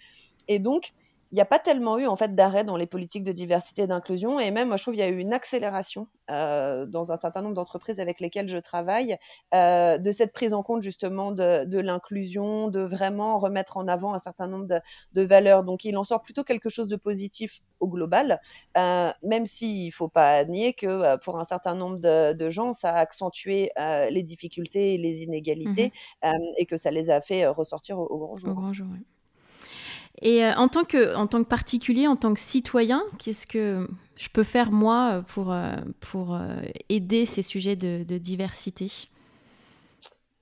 Et 0.48 0.58
donc, 0.58 0.92
il 1.34 1.38
n'y 1.38 1.40
a 1.40 1.46
pas 1.46 1.58
tellement 1.58 1.98
eu 1.98 2.06
en 2.06 2.14
fait 2.14 2.36
d'arrêt 2.36 2.62
dans 2.62 2.76
les 2.76 2.86
politiques 2.86 3.24
de 3.24 3.32
diversité 3.32 3.82
et 3.82 3.86
d'inclusion 3.88 4.38
et 4.38 4.52
même 4.52 4.68
moi 4.68 4.76
je 4.76 4.82
trouve 4.82 4.94
qu'il 4.94 5.02
y 5.02 5.06
a 5.06 5.10
eu 5.10 5.18
une 5.18 5.32
accélération 5.32 6.06
euh, 6.30 6.86
dans 6.86 7.10
un 7.10 7.16
certain 7.16 7.42
nombre 7.42 7.56
d'entreprises 7.56 7.98
avec 7.98 8.20
lesquelles 8.20 8.48
je 8.48 8.56
travaille 8.56 9.16
euh, 9.52 9.98
de 9.98 10.12
cette 10.12 10.32
prise 10.32 10.54
en 10.54 10.62
compte 10.62 10.82
justement 10.82 11.32
de, 11.32 11.80
l'inclusion, 11.80 12.68
de 12.68 12.78
vraiment 12.78 13.40
remettre 13.40 13.78
en 13.78 13.88
avant 13.88 14.14
un 14.14 14.18
certain 14.18 14.46
nombre 14.46 14.68
de, 15.12 15.22
valeurs. 15.22 15.64
Donc 15.64 15.84
il 15.84 15.96
en 15.96 16.04
sort 16.04 16.22
plutôt 16.22 16.44
quelque 16.44 16.68
chose 16.68 16.86
de 16.86 16.94
positif 16.94 17.62
au 17.80 17.88
global, 17.88 18.40
euh, 18.76 19.10
même 19.24 19.44
s'il 19.44 19.86
ne 19.86 19.90
faut 19.90 20.08
pas 20.08 20.44
nier 20.44 20.72
que 20.72 21.16
pour 21.24 21.40
un 21.40 21.44
certain 21.44 21.74
nombre 21.74 21.96
de, 21.98 22.50
gens 22.50 22.72
ça 22.72 22.90
a 22.90 22.98
accentué 22.98 23.72
les 23.76 24.22
difficultés 24.22 24.94
et 24.94 24.98
les 24.98 25.22
inégalités 25.22 25.92
mmh 26.22 26.28
et 26.58 26.66
que 26.66 26.76
ça 26.76 26.92
les 26.92 27.10
a 27.10 27.20
fait 27.20 27.44
ressortir 27.48 27.98
au, 27.98 28.18
grand 28.18 28.36
jour. 28.36 28.50
Au 28.52 28.54
grand 28.54 28.72
jour 28.72 28.86
et 30.24 30.42
euh, 30.42 30.54
en, 30.56 30.68
tant 30.68 30.84
que, 30.84 31.14
en 31.14 31.26
tant 31.26 31.44
que 31.44 31.48
particulier, 31.48 32.08
en 32.08 32.16
tant 32.16 32.32
que 32.32 32.40
citoyen, 32.40 33.02
qu'est-ce 33.18 33.46
que 33.46 33.86
je 34.16 34.28
peux 34.30 34.42
faire 34.42 34.72
moi 34.72 35.22
pour, 35.28 35.52
euh, 35.52 35.76
pour 36.00 36.34
euh, 36.34 36.62
aider 36.88 37.26
ces 37.26 37.42
sujets 37.42 37.76
de, 37.76 38.02
diversité? 38.18 38.90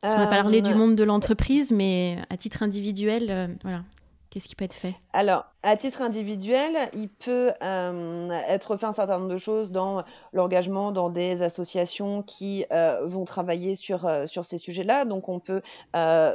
On 0.04 0.16
va 0.16 0.26
parler 0.26 0.62
du 0.62 0.74
monde 0.74 0.96
de 0.96 1.04
l'entreprise, 1.04 1.70
mais 1.70 2.18
à 2.28 2.36
titre 2.36 2.64
individuel, 2.64 3.56
voilà, 3.62 3.84
Qu'est-ce 4.32 4.48
qui 4.48 4.54
peut 4.54 4.64
être 4.64 4.72
fait? 4.72 4.94
Alors, 5.12 5.44
à 5.62 5.76
titre 5.76 6.00
individuel, 6.00 6.88
il 6.94 7.10
peut 7.10 7.52
euh, 7.62 8.30
être 8.48 8.78
fait 8.78 8.86
un 8.86 8.92
certain 8.92 9.18
nombre 9.18 9.30
de 9.30 9.36
choses 9.36 9.72
dans 9.72 10.04
l'engagement 10.32 10.90
dans 10.90 11.10
des 11.10 11.42
associations 11.42 12.22
qui 12.22 12.64
euh, 12.72 13.04
vont 13.04 13.26
travailler 13.26 13.74
sur, 13.74 14.06
euh, 14.06 14.24
sur 14.24 14.46
ces 14.46 14.56
sujets-là. 14.56 15.04
Donc, 15.04 15.28
on 15.28 15.38
peut 15.38 15.60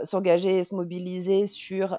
s'engager 0.04 0.60
et 0.60 0.64
se 0.64 0.76
mobiliser 0.76 1.48
sur 1.48 1.98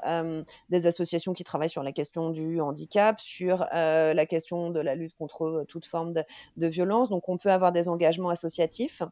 des 0.68 0.86
associations 0.86 1.32
qui 1.32 1.42
travaillent 1.42 1.68
sur 1.68 1.82
la 1.82 1.90
question 1.90 2.30
du 2.30 2.61
handicap, 2.61 3.18
sur 3.18 3.66
la 3.72 4.26
question 4.26 4.70
de 4.70 4.78
la 4.78 4.94
lutte 4.94 5.16
contre 5.18 5.64
toute 5.66 5.84
forme 5.84 6.14
de 6.57 6.66
violence. 6.68 7.09
Donc, 7.09 7.28
on 7.28 7.38
peut 7.38 7.51
avoir 7.51 7.72
des 7.72 7.88
engagements 7.88 8.28
associatifs 8.28 9.03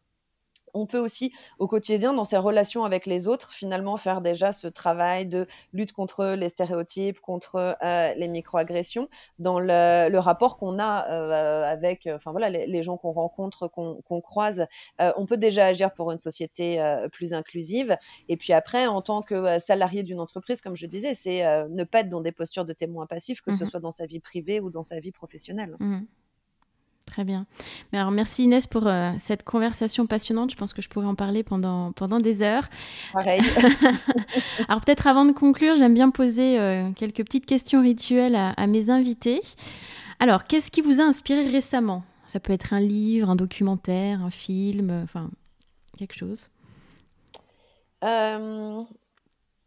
on 0.77 0.87
peut 0.87 0.99
aussi, 0.99 1.33
au 1.59 1.67
quotidien, 1.67 2.13
dans 2.13 2.25
ses 2.25 2.37
relations 2.37 2.85
avec 2.85 3.07
les 3.07 3.29
autres, 3.29 3.53
finalement 3.53 3.97
faire 3.97 4.21
déjà 4.21 4.53
ce 4.53 4.67
travail 4.67 5.27
de 5.27 5.47
lutte 5.73 5.93
contre 5.93 6.35
les 6.39 6.49
stéréotypes, 6.49 7.21
contre 7.21 7.77
euh, 7.83 8.15
les 8.15 8.29
microagressions, 8.29 9.09
dans 9.39 9.59
le, 9.59 10.19
rapport 10.19 10.59
qu'on 10.59 10.79
a 10.79 11.09
euh, 11.11 11.65
avec, 11.71 12.09
enfin 12.13 12.31
voilà, 12.31 12.51
les, 12.51 12.83
gens 12.83 12.97
qu'on 12.97 13.13
rencontre, 13.13 13.69
qu'on 13.69 14.21
croise. 14.21 14.67
Euh, 15.01 15.13
on 15.17 15.27
peut 15.27 15.37
déjà 15.37 15.67
agir 15.67 15.93
pour 15.93 16.13
une 16.13 16.19
société 16.19 16.79
plus 17.13 17.33
inclusive. 17.33 17.97
Et 18.29 18.37
puis 18.37 18.53
après, 18.53 18.87
en 18.87 19.03
tant 19.03 19.23
que 19.23 19.59
salarié 19.59 20.03
d'une 20.03 20.21
entreprise, 20.21 20.61
comme 20.61 20.77
je 20.77 20.87
disais, 20.87 21.15
c'est 21.15 21.45
ne 21.69 21.85
pas 21.85 22.01
être 22.01 22.09
dans 22.09 22.21
des 22.21 22.33
postures 22.33 22.65
de 22.65 22.73
témoin 22.73 23.07
passif, 23.07 23.41
que 23.41 23.53
ce 23.53 23.65
mmh 23.65 23.67
soit 23.67 23.81
dans 23.81 23.91
sa 23.91 24.07
vie 24.07 24.21
privée 24.21 24.61
ou 24.61 24.71
dans 24.71 24.83
sa 24.83 25.01
vie 25.01 25.13
professionnelle. 25.13 25.77
Mmh 25.81 26.01
Très 27.17 27.25
bien. 27.25 27.47
Mais 27.91 27.99
alors, 27.99 28.11
merci 28.11 28.43
Inès 28.43 28.67
pour 28.67 28.87
euh, 28.87 29.11
cette 29.19 29.43
conversation 29.43 30.07
passionnante. 30.07 30.51
Je 30.51 30.57
pense 30.57 30.75
que 30.75 30.83
je 30.83 30.91
pourrais 30.91 31.07
en 31.07 31.15
parler 31.15 31.43
pendant, 31.43 31.93
pendant 31.93 32.19
des 32.19 32.43
heures. 32.43 32.69
Pareil. 33.15 33.41
alors 34.69 34.83
peut-être 34.83 35.07
avant 35.07 35.25
de 35.25 35.33
conclure, 35.33 35.79
j'aime 35.79 35.95
bien 35.95 36.11
poser 36.11 36.61
euh, 36.61 36.91
quelques 36.95 37.25
petites 37.25 37.47
questions 37.47 37.81
rituelles 37.81 38.35
à, 38.37 38.67
mes 38.67 38.91
invités. 38.91 39.41
Alors, 40.21 40.45
qu'est-ce 40.45 40.71
qui 40.71 40.83
vous 40.83 41.01
a 41.01 41.05
inspiré 41.05 41.49
récemment? 41.49 42.05
Ça 42.27 42.39
peut 42.39 42.53
être 42.53 42.75
un 42.75 42.81
livre, 42.81 43.31
un 43.31 43.37
documentaire, 43.37 44.23
un 44.23 44.31
film, 44.31 44.91
enfin, 45.03 45.31
quelque 45.97 46.15
chose. 46.15 46.51
Euh, 48.05 48.83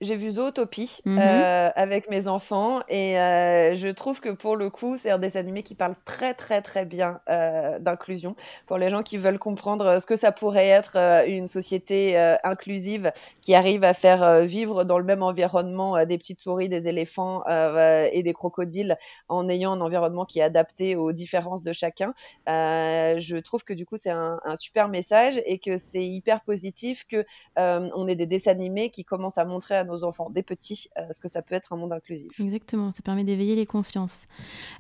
j'ai 0.02 0.16
vu 0.16 0.32
Zootopie 0.32 1.02
mmh 1.06 1.20
euh, 1.20 1.70
avec 1.76 2.10
mes 2.10 2.28
enfants 2.28 2.82
et 2.88 3.20
euh, 3.20 3.76
je 3.76 3.88
trouve 3.89 4.22
que 4.22 4.30
pour 4.30 4.56
le 4.56 4.70
coup, 4.70 4.97
c'est 4.97 5.12
un 5.12 5.20
dessin 5.20 5.39
animé 5.39 5.64
qui 5.64 5.76
parle 5.76 5.95
très 6.06 6.34
très 6.34 6.62
très 6.62 6.86
bien 6.86 7.20
euh, 7.30 7.80
d'inclusion 7.80 8.36
pour 8.66 8.78
les 8.78 8.89
gens 8.89 9.04
qui 9.04 9.18
veulent 9.18 9.39
comprendre 9.39 10.00
ce 10.00 10.06
que 10.06 10.16
ça 10.16 10.32
pourrait 10.32 10.68
être 10.68 10.97
une 11.28 11.47
société 11.47 12.18
inclusive 12.43 13.12
qui 13.41 13.56
arrive 13.56 13.84
à 13.84 13.93
faire 13.93 14.41
vivre 14.41 14.84
dans 14.84 14.97
le 14.97 15.04
même 15.04 15.24
environnement 15.24 16.06
des 16.06 16.18
petites 16.18 16.39
souris, 16.39 16.70
des 16.70 16.88
éléphants 16.88 17.43
et 17.45 18.24
des 18.24 18.34
crocodiles 18.34 18.97
en 19.28 19.50
ayant 19.50 19.74
un 19.74 19.82
environnement 19.82 20.26
qui 20.26 20.39
est 20.39 20.43
adapté 20.43 20.95
aux 20.95 21.12
différences 21.12 21.64
de 21.64 21.74
chacun. 21.74 22.14
je 22.47 23.39
trouve 23.39 23.64
que 23.64 23.74
du 23.74 23.86
coup, 23.86 23.97
c'est 23.97 24.10
un, 24.12 24.39
un, 24.45 24.56
super 24.56 24.89
message 24.89 25.41
et 25.45 25.60
que 25.60 25.78
c'est 25.78 26.06
hyper 26.06 26.41
positif 26.41 27.06
que 27.08 27.26
on 27.58 28.08
ait 28.08 28.16
des 28.16 28.28
dessins 28.28 28.52
animés 28.52 28.89
qui 28.89 29.04
commencent 29.04 29.38
à 29.38 29.45
montrer 29.45 29.76
à 29.76 29.84
nos 29.90 30.04
enfants, 30.04 30.30
des 30.30 30.44
petits, 30.44 30.90
euh, 30.98 31.02
ce 31.12 31.20
que 31.20 31.28
ça 31.28 31.42
peut 31.42 31.56
être 31.56 31.74
un 31.74 31.78
monde 31.78 31.92
inclusif. 31.92 32.40
Exactement, 32.40 32.92
ça 32.92 33.02
permet 33.02 33.24
d'éveiller 33.24 33.56
les 33.56 33.66
consciences. 33.66 34.26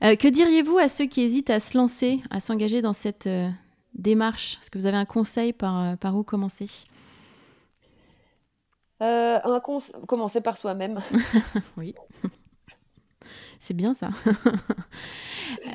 Euh, 0.03 0.15
que 0.15 0.27
diriez-vous 0.27 0.77
à 0.77 0.87
ceux 0.87 1.05
qui 1.05 1.21
hésitent 1.21 1.49
à 1.49 1.59
se 1.59 1.77
lancer, 1.77 2.21
à 2.29 2.39
s'engager 2.39 2.81
dans 2.81 2.93
cette 2.93 3.27
euh, 3.27 3.49
démarche? 3.93 4.57
Est-ce 4.61 4.71
que 4.71 4.77
vous 4.77 4.85
avez 4.85 4.97
un 4.97 5.05
conseil 5.05 5.53
par, 5.53 5.97
par 5.97 6.15
où 6.15 6.23
commencer? 6.23 6.67
Un 9.01 9.61
Commencer 10.07 10.41
par 10.41 10.57
soi-même. 10.57 10.99
oui. 11.77 11.95
C'est 13.59 13.73
bien 13.73 13.93
ça. 13.93 14.09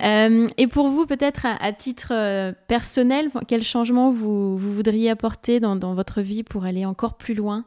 et 0.59 0.67
pour 0.69 0.89
vous, 0.89 1.07
peut-être 1.07 1.47
à, 1.47 1.73
titre 1.73 2.55
personnel, 2.67 3.31
quel 3.47 3.63
changement 3.63 4.11
vous, 4.11 4.59
vous 4.59 4.73
voudriez 4.73 5.11
apporter 5.11 5.61
dans, 5.61 5.77
dans, 5.77 5.95
votre 5.95 6.21
vie 6.21 6.43
pour 6.43 6.65
aller 6.65 6.85
encore 6.85 7.17
plus 7.17 7.35
loin? 7.35 7.65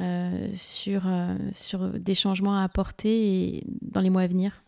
Euh, 0.00 0.48
sur, 0.54 1.02
euh, 1.06 1.34
sur 1.52 1.80
des 1.88 2.14
changements 2.14 2.58
à 2.58 2.62
apporter 2.62 3.64
dans 3.82 4.00
les 4.00 4.10
mois 4.10 4.22
à 4.22 4.26
venir? 4.26 4.62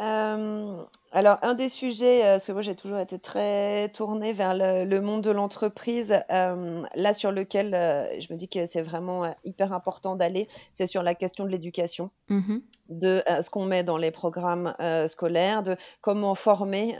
Euh, 0.00 0.84
Alors, 1.14 1.38
un 1.42 1.52
des 1.54 1.68
sujets, 1.68 2.22
heu, 2.22 2.32
parce 2.32 2.46
que 2.46 2.52
moi 2.52 2.62
j'ai 2.62 2.74
toujours 2.74 2.98
été 2.98 3.18
très 3.18 3.90
tournée 3.90 4.32
vers 4.32 4.54
le 4.54 4.84
le 4.86 5.00
monde 5.02 5.20
de 5.22 5.30
l'entreprise, 5.30 6.22
hem, 6.30 6.88
là 6.94 7.12
sur 7.12 7.32
lequel, 7.32 7.74
heu, 7.74 8.18
je 8.20 8.32
me 8.32 8.38
dis 8.38 8.48
que 8.48 8.64
c'est 8.66 8.80
vraiment, 8.82 9.34
hyper 9.44 9.74
important 9.74 10.16
d'aller, 10.16 10.48
c'est 10.72 10.86
sur 10.86 11.02
la 11.02 11.14
question 11.14 11.44
de 11.44 11.50
l'éducation. 11.50 12.10
Mmh 12.28 12.62
De, 12.88 13.22
ce 13.42 13.50
qu'on 13.50 13.64
met 13.66 13.84
dans 13.84 13.98
les 13.98 14.10
programmes, 14.12 14.74
scolaires, 15.08 15.62
de 15.62 15.76
comment 16.02 16.34
former, 16.34 16.98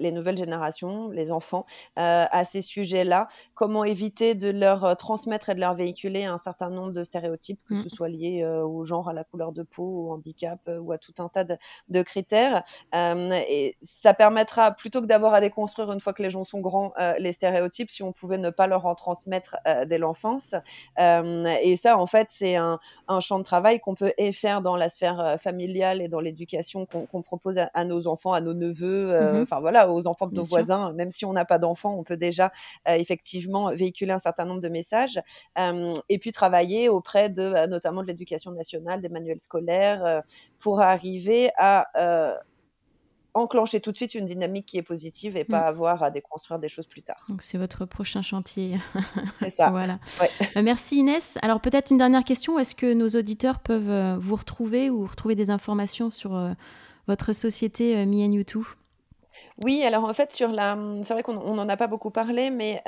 les 0.00 0.12
nouvelles 0.12 0.38
générations, 0.38 1.10
les 1.10 1.30
enfants, 1.32 1.66
à 1.96 2.44
ces 2.44 2.62
sujets-là. 2.62 3.28
Comment 3.54 3.84
éviter 3.84 4.34
de 4.34 4.50
leur, 4.50 4.96
transmettre 4.96 5.50
et 5.50 5.54
de 5.54 5.60
leur 5.60 5.74
véhiculer 5.74 6.24
un 6.24 6.38
certain 6.38 6.70
nombre 6.70 6.92
de 6.92 7.04
stéréotypes, 7.04 7.60
que 7.66 7.74
Mmh. 7.74 7.82
ce 7.82 7.88
soit 7.88 8.08
lié, 8.08 8.44
au 8.46 8.84
genre, 8.84 9.08
à 9.10 9.12
la 9.12 9.24
couleur 9.24 9.52
de 9.52 9.62
peau, 9.62 10.08
au 10.08 10.12
handicap, 10.12 10.60
ou 10.80 10.92
à 10.92 10.98
tout 10.98 11.14
un 11.18 11.28
tas 11.28 11.44
de 11.44 11.56
de 11.88 12.02
critères. 12.02 12.64
Et 13.32 13.76
ça 13.82 14.14
permettra, 14.14 14.72
plutôt 14.72 15.00
que 15.02 15.06
d'avoir 15.06 15.34
à 15.34 15.40
déconstruire 15.40 15.92
une 15.92 16.00
fois 16.00 16.12
que 16.12 16.22
les 16.22 16.30
gens 16.30 16.44
sont 16.44 16.60
grands, 16.60 16.92
heu, 17.00 17.14
les 17.18 17.32
stéréotypes, 17.32 17.90
si 17.90 18.02
on 18.02 18.12
pouvait 18.12 18.38
ne 18.38 18.50
pas 18.50 18.66
leur 18.66 18.86
en 18.86 18.94
transmettre, 18.94 19.56
heu, 19.68 19.86
dès 19.86 19.98
l'enfance. 19.98 20.54
Hem 20.96 21.46
et 21.62 21.76
ça, 21.76 21.98
en 21.98 22.06
fait, 22.06 22.28
c'est 22.30 22.56
un 22.56 22.78
un 23.08 23.20
champ 23.20 23.38
de 23.38 23.44
travail 23.44 23.80
qu'on 23.80 23.94
peut 23.94 24.12
et 24.18 24.32
faire 24.32 24.62
dans 24.62 24.76
la 24.76 24.88
sphère, 24.88 25.36
familiale 25.40 26.00
et 26.02 26.08
dans 26.08 26.20
l'éducation 26.20 26.86
qu'on 26.86 27.22
propose 27.22 27.58
à 27.58 27.70
à 27.74 27.84
nos 27.84 28.06
enfants, 28.06 28.32
à 28.32 28.40
nos 28.40 28.54
neveux, 28.54 29.10
heu, 29.12 29.42
Mmh 29.42 29.46
enfin 29.46 29.60
voilà, 29.60 29.90
aux 29.90 30.06
enfants 30.06 30.26
de 30.26 30.32
Bien 30.32 30.44
nos 30.44 30.46
sûr. 30.46 30.66
voisins. 30.66 30.92
Même 30.94 31.10
si 31.10 31.24
on 31.24 31.32
n'a 31.32 31.44
pas 31.44 31.58
d'enfants, 31.58 31.94
on 31.98 32.04
peut 32.04 32.16
déjà, 32.16 32.50
effectivement 32.86 33.70
véhiculer 33.74 34.12
un 34.12 34.18
certain 34.18 34.44
nombre 34.44 34.60
de 34.60 34.68
messages. 34.68 35.20
Et 36.08 36.18
puis 36.18 36.32
travailler 36.32 36.88
auprès 36.88 37.28
de, 37.30 37.66
notamment 37.66 38.02
de 38.02 38.06
l'éducation 38.08 38.52
nationale, 38.52 39.00
des 39.00 39.08
manuels 39.08 39.40
scolaires, 39.40 40.22
pour 40.58 40.80
arriver 40.80 41.50
à, 41.58 41.86
enclencher 43.34 43.80
tout 43.80 43.92
de 43.92 43.96
suite 43.96 44.14
une 44.14 44.24
dynamique 44.26 44.66
qui 44.66 44.78
est 44.78 44.82
positive 44.82 45.36
et 45.36 45.44
Mmh. 45.44 45.50
pas 45.50 45.60
avoir 45.60 46.02
à 46.02 46.10
déconstruire 46.10 46.58
des 46.58 46.68
choses 46.68 46.86
plus 46.86 47.02
tard. 47.02 47.24
Donc 47.28 47.42
c'est 47.42 47.58
votre 47.58 47.84
prochain 47.86 48.22
chantier. 48.22 48.76
C'est 49.34 49.50
ça, 49.50 49.70
Voilà. 49.70 49.98
ouais. 50.20 50.30
Bah, 50.54 50.62
merci 50.62 50.98
Inès. 50.98 51.38
Alors 51.42 51.60
peut-être 51.60 51.90
une 51.90 51.98
dernière 51.98 52.24
question, 52.24 52.58
est-ce 52.58 52.74
que 52.74 52.92
nos 52.92 53.08
auditeurs 53.08 53.60
peuvent, 53.60 53.88
heu, 53.90 54.16
vous 54.20 54.36
retrouver 54.36 54.90
ou 54.90 55.06
retrouver 55.06 55.34
des 55.34 55.50
informations 55.50 56.10
sur, 56.10 56.34
heu, 56.36 56.54
votre 57.08 57.32
société, 57.32 58.04
Me 58.06 58.24
and 58.26 58.32
You 58.32 58.44
Too? 58.44 58.66
Oui, 59.64 59.82
alors 59.84 60.04
en 60.04 60.12
fait 60.12 60.32
sur 60.32 60.48
la, 60.48 60.76
mmh, 60.76 61.04
c'est 61.04 61.14
vrai 61.14 61.22
qu'on 61.22 61.36
on 61.38 61.54
n'en 61.54 61.68
a 61.68 61.76
pas 61.76 61.86
beaucoup 61.86 62.10
parlé, 62.10 62.50
mais 62.50 62.82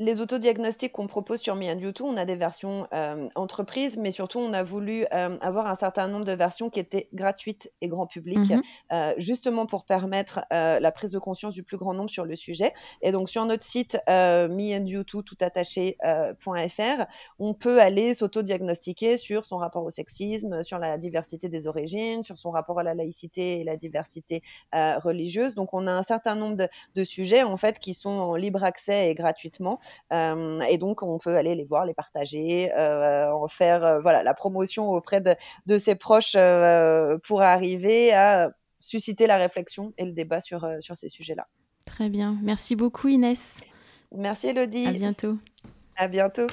Les 0.00 0.18
autodiagnostics 0.20 0.90
qu'on 0.92 1.06
propose 1.06 1.40
sur 1.40 1.54
Me 1.54 1.66
and 1.70 1.78
You 1.78 1.92
Too, 1.92 2.04
on 2.06 2.16
a 2.16 2.24
des 2.24 2.34
versions, 2.34 2.88
hem, 2.92 3.28
entreprises, 3.36 3.96
mais 3.96 4.10
surtout 4.10 4.40
on 4.40 4.52
a 4.52 4.62
voulu, 4.64 5.06
hem, 5.12 5.38
avoir 5.42 5.66
un 5.68 5.74
certain 5.76 6.08
nombre 6.08 6.24
de 6.24 6.32
versions 6.32 6.70
qui 6.70 6.80
étaient 6.80 7.08
gratuites 7.12 7.70
et 7.82 7.88
grand 7.88 8.06
public, 8.08 8.52
Mmh 8.52 8.62
heu, 8.92 9.14
justement 9.18 9.64
pour 9.66 9.84
permettre, 9.84 10.40
heu, 10.52 10.80
la 10.80 10.92
prise 10.92 11.12
de 11.12 11.18
conscience 11.20 11.54
du 11.54 11.62
plus 11.62 11.76
grand 11.76 11.94
nombre 11.94 12.10
sur 12.10 12.24
le 12.24 12.34
sujet. 12.34 12.72
Et 13.02 13.12
donc 13.12 13.28
sur 13.28 13.44
notre 13.46 13.62
site, 13.64 13.96
heu, 14.08 14.48
meandyouToo 14.48 15.22
tout 15.22 15.36
attaché, 15.40 15.96
heu, 16.04 16.34
.fr, 16.40 17.04
on 17.38 17.54
peut 17.54 17.80
aller 17.80 18.14
s'autodiagnostiquer 18.14 19.16
sur 19.18 19.44
son 19.46 19.58
rapport 19.58 19.84
au 19.84 19.90
sexisme, 19.90 20.62
sur 20.62 20.78
la 20.78 20.98
diversité 20.98 21.48
des 21.48 21.66
origines, 21.68 22.22
sur 22.24 22.38
son 22.38 22.50
rapport 22.50 22.78
à 22.80 22.82
la 22.82 22.94
laïcité 22.94 23.60
et 23.60 23.64
la 23.64 23.76
diversité, 23.76 24.42
religieuse. 24.72 25.54
Donc 25.54 25.74
on 25.74 25.86
a 25.86 25.92
un 25.92 26.02
certain 26.02 26.34
nombre 26.34 26.56
de 26.56 26.68
de 26.94 27.04
sujets 27.04 27.42
en 27.42 27.56
fait 27.56 27.78
qui 27.78 27.94
sont 27.94 28.08
en 28.10 28.34
libre 28.36 28.64
accès 28.64 29.10
et 29.10 29.14
gratuitement 29.14 29.78
et 30.10 30.78
donc 30.78 31.02
on 31.02 31.18
peut 31.18 31.36
aller 31.36 31.54
les 31.54 31.64
voir, 31.64 31.84
les 31.86 31.94
partager, 31.94 32.70
heu, 32.76 33.32
en 33.32 33.48
faire, 33.48 33.84
heu, 33.84 34.00
voilà, 34.02 34.22
la 34.22 34.34
promotion 34.34 34.90
auprès 34.90 35.20
de 35.20 35.34
de 35.66 35.78
ses 35.78 35.94
proches, 35.94 36.36
pour 37.24 37.42
arriver 37.42 38.12
à 38.12 38.50
susciter 38.80 39.26
la 39.26 39.36
réflexion 39.36 39.92
et 39.98 40.04
le 40.04 40.12
débat 40.12 40.40
sur, 40.40 40.68
sur 40.80 40.96
ces 40.96 41.08
sujets-là. 41.08 41.46
Très 41.84 42.08
bien. 42.08 42.36
Merci 42.42 42.74
beaucoup 42.76 43.08
Inès. 43.08 43.58
Merci 44.14 44.48
À 44.48 44.50
Elodie, 44.50 44.98
bientôt. 44.98 45.36
à 45.96 46.08
bientôt. 46.08 46.46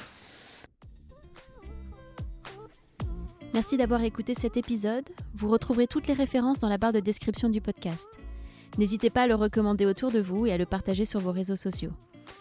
Merci 3.52 3.76
d'avoir 3.76 4.02
écouté 4.04 4.34
cet 4.34 4.56
épisode. 4.56 5.08
Vous 5.34 5.48
retrouverez 5.48 5.86
toutes 5.88 6.06
les 6.06 6.14
références 6.14 6.60
dans 6.60 6.68
la 6.68 6.78
barre 6.78 6.92
de 6.92 7.00
description 7.00 7.48
du 7.48 7.60
podcast. 7.60 8.08
N'hésitez 8.78 9.10
pas 9.10 9.22
à 9.22 9.26
le 9.26 9.34
recommander 9.34 9.86
autour 9.86 10.12
de 10.12 10.20
vous 10.20 10.46
et 10.46 10.52
à 10.52 10.56
le 10.58 10.66
partager 10.66 11.04
sur 11.04 11.18
vos 11.20 11.32
réseaux 11.32 11.56
sociaux. 11.56 11.90